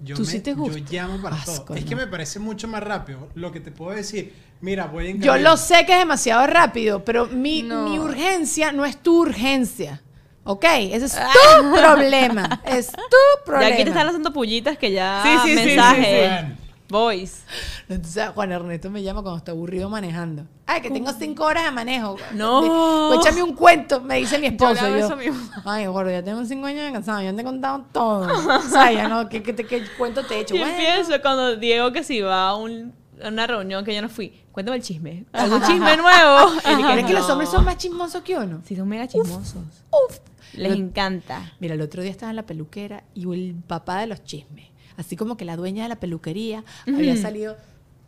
Yo, 0.00 0.16
¿Tú 0.16 0.22
me- 0.22 0.28
sí 0.28 0.40
te 0.40 0.54
gusta? 0.54 0.78
yo 0.78 0.84
llamo 0.90 1.22
para 1.22 1.36
Asco, 1.36 1.64
todo. 1.66 1.76
Es 1.76 1.84
no. 1.84 1.88
que 1.88 1.96
me 1.96 2.06
parece 2.06 2.38
mucho 2.38 2.66
más 2.68 2.82
rápido. 2.82 3.28
Lo 3.34 3.52
que 3.52 3.60
te 3.60 3.70
puedo 3.70 3.94
decir, 3.96 4.34
mira, 4.60 4.86
voy 4.86 5.08
en 5.08 5.20
Yo 5.22 5.36
lo 5.36 5.56
sé 5.56 5.86
que 5.86 5.92
es 5.92 5.98
demasiado 5.98 6.46
rápido, 6.46 7.04
pero 7.04 7.26
mi, 7.26 7.62
No. 7.62 7.88
mi 7.88 7.98
urgencia 7.98 8.72
no 8.72 8.84
es 8.84 8.96
tu 9.02 9.20
urgencia. 9.20 10.00
¿Ok? 10.46 10.64
Ese 10.64 11.06
es 11.06 11.14
Ah. 11.16 11.30
tu 11.60 11.72
problema. 11.74 12.60
Es 12.66 12.88
tu 12.88 12.98
Ya 13.00 13.44
problema. 13.46 13.74
aquí 13.74 13.82
te 13.84 13.90
están 13.90 14.06
haciendo 14.08 14.30
pullitas 14.32 14.76
que 14.76 14.90
ya 14.92 15.22
Sí, 15.22 15.30
sí, 15.42 15.48
sí, 15.52 15.58
sí, 15.58 15.64
mensaje. 15.66 16.28
Bueno, 16.28 16.56
Voice. 16.88 17.42
Entonces 17.88 18.28
Juan 18.34 18.52
Ernesto 18.52 18.90
me 18.90 19.02
llama 19.02 19.22
cuando 19.22 19.38
está 19.38 19.52
aburrido 19.52 19.88
manejando. 19.88 20.44
Ay, 20.66 20.80
que 20.82 20.90
tengo 20.90 21.12
cinco 21.12 21.44
horas 21.44 21.64
de 21.64 21.70
manejo. 21.70 22.16
No. 22.34 23.10
De- 23.10 23.16
Échame 23.16 23.42
un 23.42 23.54
cuento, 23.54 24.00
me 24.00 24.16
dice 24.16 24.38
mi 24.38 24.46
esposo. 24.48 24.86
yo, 24.88 24.94
eso 24.96 25.16
mismo. 25.16 25.40
Ay, 25.64 25.86
gordo, 25.86 26.10
ya 26.10 26.22
tengo 26.22 26.44
cinco 26.44 26.66
años 26.66 26.84
de 26.84 26.92
cansado, 26.92 27.22
ya 27.22 27.34
te 27.34 27.40
he 27.40 27.44
contado 27.44 27.84
todo. 27.92 28.28
O 28.58 28.62
sea, 28.62 28.92
ya 28.92 29.08
no, 29.08 29.28
¿qué, 29.28 29.42
qué, 29.42 29.52
te- 29.52 29.66
qué 29.66 29.82
cuento 29.98 30.24
te 30.24 30.34
he 30.36 30.40
hecho? 30.40 30.54
Y 30.54 30.58
Bueno. 30.58 30.72
empiezo 30.74 31.20
cuando 31.22 31.56
Diego 31.56 31.90
que 31.92 32.04
si 32.04 32.20
va 32.20 32.48
a, 32.50 32.56
un- 32.56 32.92
a 33.22 33.28
una 33.28 33.46
reunión 33.46 33.84
que 33.84 33.94
yo 33.94 34.02
no 34.02 34.08
fui. 34.08 34.40
Cuéntame 34.52 34.76
el 34.76 34.82
chisme. 34.82 35.24
¿Algún 35.32 35.62
chisme 35.62 35.96
nuevo? 35.96 36.52
¿Crees 36.92 37.06
que 37.06 37.12
los 37.12 37.26
no. 37.26 37.32
hombres 37.32 37.50
son 37.50 37.64
más 37.64 37.76
chismosos 37.78 38.22
que 38.22 38.36
uno? 38.36 38.60
Sí, 38.64 38.76
son 38.76 38.88
mega 38.88 39.08
chismosos. 39.08 39.56
Uf. 39.90 40.18
Les 40.52 40.70
Lo- 40.70 40.76
encanta. 40.76 41.52
Mira, 41.58 41.74
el 41.74 41.80
otro 41.80 42.02
día 42.02 42.10
estaba 42.12 42.30
en 42.30 42.36
la 42.36 42.44
peluquera 42.46 43.02
y 43.14 43.22
el 43.32 43.56
papá 43.66 43.98
de 44.00 44.06
los 44.06 44.22
chismes, 44.22 44.68
así 44.96 45.16
como 45.16 45.36
que 45.36 45.44
la 45.44 45.56
dueña 45.56 45.82
de 45.84 45.88
la 45.88 45.96
peluquería 45.96 46.64
había 46.86 47.16
salido, 47.16 47.56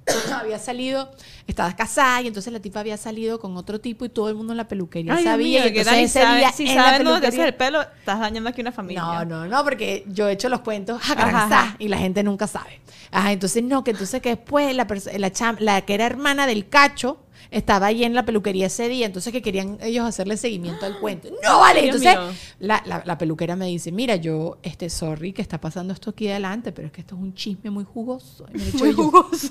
había 0.40 0.58
salido, 0.58 1.10
estaba 1.46 1.74
casada 1.74 2.22
y 2.22 2.28
entonces 2.28 2.52
la 2.52 2.60
tipa 2.60 2.80
había 2.80 2.96
salido 2.96 3.40
con 3.40 3.56
otro 3.56 3.80
tipo 3.80 4.04
y 4.04 4.08
todo 4.08 4.28
el 4.28 4.34
mundo 4.36 4.52
en 4.52 4.56
la 4.58 4.68
peluquería 4.68 5.14
Ay, 5.14 5.24
sabía. 5.24 5.62
que 5.72 5.80
entonces 5.80 6.10
ese 6.10 6.22
sabe- 6.22 6.38
día 6.38 6.52
si 6.52 6.66
saben 6.68 7.04
dónde 7.04 7.20
te 7.22 7.26
haces 7.28 7.40
el 7.40 7.54
pelo, 7.54 7.82
estás 7.82 8.20
dañando 8.20 8.48
aquí 8.50 8.60
una 8.60 8.72
familia. 8.72 9.02
No, 9.02 9.24
no, 9.24 9.46
no, 9.46 9.64
porque 9.64 10.04
yo 10.08 10.28
he 10.28 10.32
hecho 10.32 10.48
los 10.48 10.60
cuentos 10.60 11.00
Ajá, 11.10 11.46
ajá. 11.46 11.76
y 11.78 11.88
la 11.88 11.98
gente 11.98 12.22
nunca 12.22 12.46
sabe. 12.46 12.80
Ajá, 13.10 13.32
entonces 13.32 13.62
no, 13.62 13.82
que 13.84 13.92
entonces 13.92 14.20
que 14.22 14.30
después 14.30 14.74
la, 14.76 14.86
la, 15.18 15.56
la 15.60 15.80
que 15.82 15.94
era 15.94 16.06
hermana 16.06 16.46
del 16.46 16.68
cacho 16.68 17.18
estaba 17.50 17.86
ahí 17.86 18.04
en 18.04 18.14
la 18.14 18.24
peluquería 18.24 18.66
ese 18.66 18.88
día, 18.88 19.06
entonces 19.06 19.32
que 19.32 19.42
querían 19.42 19.78
ellos 19.80 20.04
hacerle 20.06 20.36
seguimiento 20.36 20.86
al 20.86 20.98
cuento. 20.98 21.28
No, 21.44 21.60
vale, 21.60 21.82
Dios 21.82 21.96
entonces 22.02 22.54
la, 22.58 22.82
la- 22.86 23.02
la 23.04 23.18
peluquera 23.18 23.56
me 23.56 23.66
dice, 23.66 23.92
mira, 23.92 24.16
yo, 24.16 24.58
este, 24.62 24.90
sorry 24.90 25.32
que 25.32 25.42
está 25.42 25.60
pasando 25.60 25.92
esto 25.92 26.10
aquí 26.10 26.28
adelante, 26.28 26.72
pero 26.72 26.86
es 26.86 26.92
que 26.92 27.00
esto 27.00 27.14
es 27.16 27.20
un 27.22 27.34
chisme 27.34 27.70
muy 27.70 27.84
jugoso. 27.84 28.46
Y 28.54 28.58
me 28.58 28.72
Muy 28.72 28.90
yo. 28.90 28.96
jugoso. 28.96 29.48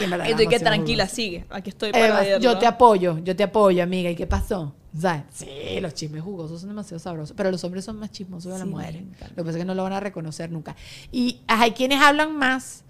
Y 0.00 0.04
en 0.04 0.10
verdad 0.10 0.24
Y 0.26 0.28
era 0.28 0.36
tú 0.36 0.42
y 0.42 0.46
que 0.48 0.58
tranquila, 0.60 1.04
jugoso. 1.04 1.16
sigue. 1.16 1.44
Aquí 1.50 1.70
estoy 1.70 1.92
para 1.92 2.38
yo 2.38 2.58
te 2.58 2.66
apoyo, 2.66 3.18
yo 3.18 3.34
te 3.36 3.42
apoyo, 3.42 3.82
amiga. 3.82 4.10
¿Y 4.10 4.16
qué 4.16 4.26
pasó? 4.26 4.74
¿Sabes? 4.96 5.24
Sí, 5.32 5.48
los 5.80 5.92
chismes 5.94 6.22
jugosos 6.22 6.60
son 6.60 6.70
demasiado 6.70 7.00
sabrosos. 7.00 7.34
Pero 7.36 7.50
los 7.50 7.64
hombres 7.64 7.84
son 7.84 7.98
más 7.98 8.12
chismosos 8.12 8.52
que 8.52 8.58
las 8.58 8.66
Sí, 8.68 8.72
mujeres. 8.72 9.02
Lo 9.20 9.28
que 9.36 9.42
pasa 9.44 9.50
es 9.50 9.56
que 9.56 9.64
no 9.64 9.74
lo 9.74 9.82
van 9.82 9.92
a 9.92 9.98
reconocer 10.00 10.52
nunca. 10.52 10.76
Y 11.10 11.40
hay 11.48 11.72
quienes 11.72 12.00
hablan 12.00 12.36
más 12.36 12.84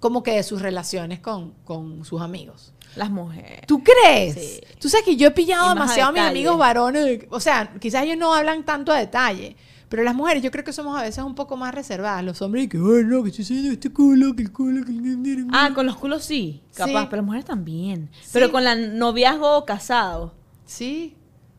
como 0.00 0.22
que 0.22 0.32
de 0.32 0.42
sus 0.44 0.62
relaciones 0.62 1.18
con, 1.18 1.52
con 1.64 2.04
sus 2.04 2.20
amigos. 2.20 2.72
Las 2.96 3.10
mujeres. 3.10 3.60
¿Tú 3.66 3.82
crees? 3.82 4.34
Sí. 4.34 4.60
Tú 4.80 4.88
sabes 4.88 5.04
que 5.04 5.16
yo 5.16 5.28
he 5.28 5.30
pillado 5.30 5.68
demasiado 5.70 6.10
a 6.10 6.12
mis 6.12 6.22
amigos 6.22 6.58
varones. 6.58 7.20
O 7.30 7.40
sea, 7.40 7.72
quizás 7.80 8.04
ellos 8.04 8.16
no 8.16 8.34
hablan 8.34 8.64
tanto 8.64 8.92
a 8.92 8.98
detalle. 8.98 9.56
Pero 9.88 10.02
las 10.02 10.14
mujeres, 10.14 10.42
yo 10.42 10.50
creo 10.50 10.64
que 10.64 10.72
somos 10.72 10.98
a 10.98 11.02
veces 11.02 11.24
un 11.24 11.34
poco 11.34 11.56
más 11.56 11.74
reservadas. 11.74 12.22
Los 12.22 12.42
hombres, 12.42 12.68
que, 12.68 12.76
ay, 12.76 13.04
no, 13.06 13.22
que 13.22 13.30
estoy 13.30 13.44
haciendo 13.44 13.70
este 13.72 13.90
culo, 13.90 14.36
que 14.36 14.42
el 14.42 14.52
culo, 14.52 14.84
que 14.84 14.92
el 14.92 15.46
Ah, 15.50 15.70
con 15.74 15.86
los 15.86 15.96
culos 15.96 16.24
sí, 16.24 16.62
capaz, 16.74 17.02
Sí. 17.02 17.06
pero 17.08 17.22
las 17.22 17.24
mujeres 17.26 17.44
también. 17.46 18.10
Sí. 18.20 18.28
Pero 18.34 18.52
con 18.52 18.64
la 18.64 18.74
noviazgo 18.74 19.56
o 19.56 19.64
casado. 19.64 20.34
Sí. 20.66 21.14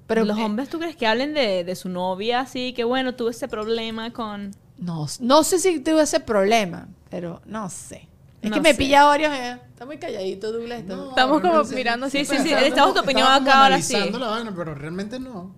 Pero 0.06 0.22
Pero 0.22 0.26
los 0.26 0.38
eh, 0.38 0.44
hombres, 0.44 0.70
¿tú 0.70 0.78
crees 0.80 0.96
que 0.96 1.08
hablen 1.08 1.34
de, 1.34 1.64
de 1.64 1.76
su 1.76 1.90
novia 1.90 2.42
así? 2.42 2.74
Que 2.74 2.84
bueno, 2.84 3.16
tuve 3.16 3.32
ese 3.32 3.48
problema 3.48 4.12
con. 4.14 4.52
No, 4.78 5.08
no 5.20 5.44
sé 5.44 5.60
si 5.60 5.80
tuve 5.80 6.04
ese 6.04 6.20
problema, 6.20 6.88
pero 7.10 7.42
no 7.46 7.70
sé. 7.70 8.08
Es 8.42 8.50
No 8.50 8.56
que 8.56 8.62
me 8.62 8.72
sé. 8.72 8.78
pilla 8.78 9.04
varios. 9.06 9.32
eh, 9.34 9.60
Está 9.70 9.86
muy 9.86 9.98
calladito, 9.98 10.52
Douglas. 10.52 10.80
está- 10.80 10.96
No, 10.96 11.10
Estamos 11.10 11.42
como 11.42 11.54
realmente- 11.54 11.76
mirando 11.76 12.06
así, 12.08 12.26
Sí, 12.26 12.38
sí, 12.38 12.44
sí, 12.44 12.54
estamos 12.54 12.94
tu 12.94 13.02
opinión 13.02 13.28
acá 13.28 13.64
ahora 13.64 13.82
sí. 13.82 13.94
analizando 13.96 14.20
la 14.20 14.28
vaina, 14.32 14.54
pero 14.56 14.76
realmente 14.76 15.20
no. 15.20 15.32
O 15.40 15.54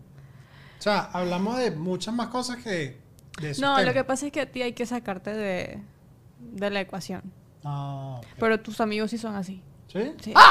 sea, 0.84 1.09
hablamos 1.13 1.57
de 1.57 1.71
muchas 1.71 2.13
más 2.13 2.27
cosas 2.29 2.57
que 2.63 2.69
de 3.39 3.53
No, 3.59 3.71
lo 3.73 3.77
temas. 3.79 3.93
que 3.93 4.03
pasa 4.03 4.25
es 4.27 4.32
que 4.32 4.41
a 4.41 4.51
ti 4.51 4.61
hay 4.63 4.73
que 4.73 4.86
sacarte 4.86 5.32
de, 5.34 5.79
de 6.39 6.69
la 6.71 6.82
ecuación. 6.82 7.21
Ah, 7.63 8.15
ok. 8.19 8.25
Pero 8.39 8.59
tus 8.59 8.82
amigos 8.82 9.11
sí 9.11 9.17
son 9.19 9.36
así. 9.36 9.61
¿Sí? 9.88 10.11
Sí. 10.23 10.34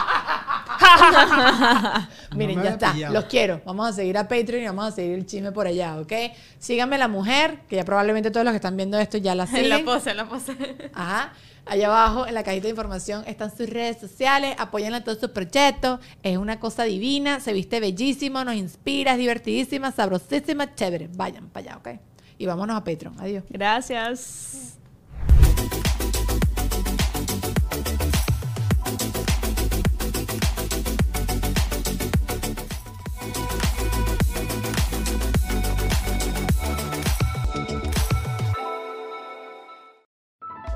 No 2.31 2.37
Miren, 2.37 2.59
me 2.59 2.65
ya 2.65 2.71
está. 2.71 2.93
pillado. 2.93 3.15
Los 3.15 3.25
quiero. 3.25 3.61
Vamos 3.65 3.89
a 3.89 3.93
seguir 3.93 4.17
a 4.19 4.29
Patreon 4.29 4.63
y 4.63 4.67
vamos 4.67 4.85
a 4.87 4.93
seguir 4.93 5.15
el 5.15 5.27
chisme 5.27 5.53
por 5.53 5.67
allá, 5.67 5.99
¿ok? 5.99 6.13
Síganme 6.59 6.97
la 6.99 7.09
mujer, 7.09 7.61
que 7.69 7.77
ya 7.77 7.85
probablemente 7.85 8.31
todos 8.31 8.45
los 8.45 8.53
que 8.53 8.57
están 8.57 8.77
viendo 8.77 8.99
esto 8.99 9.19
ya 9.19 9.35
la 9.35 9.45
En 9.47 9.49
siguen. 9.51 9.69
la 9.71 9.79
pose, 9.85 10.11
en 10.11 10.17
la 10.17 10.29
pose. 10.29 10.57
Ajá. 10.95 11.33
Allá 11.71 11.87
abajo 11.87 12.27
en 12.27 12.35
la 12.35 12.43
cajita 12.43 12.65
de 12.65 12.71
información 12.71 13.23
están 13.29 13.57
sus 13.57 13.71
redes 13.71 13.99
sociales. 14.01 14.57
Apóyenla 14.59 14.97
en 14.97 15.05
todos 15.05 15.21
sus 15.21 15.31
proyectos. 15.31 16.01
Es 16.25 16.37
una 16.37 16.59
cosa 16.59 16.83
divina. 16.83 17.39
Se 17.39 17.53
viste 17.53 17.79
bellísimo, 17.79 18.43
nos 18.43 18.57
inspira, 18.57 19.13
es 19.13 19.19
divertidísima, 19.19 19.93
sabrosísima, 19.93 20.75
chévere. 20.75 21.09
Vayan 21.15 21.49
para 21.49 21.75
allá, 21.75 21.77
¿ok? 21.77 22.01
Y 22.39 22.47
vámonos 22.47 22.77
a 22.77 22.83
Patreon. 22.83 23.21
Adiós. 23.21 23.45
Gracias. 23.49 24.80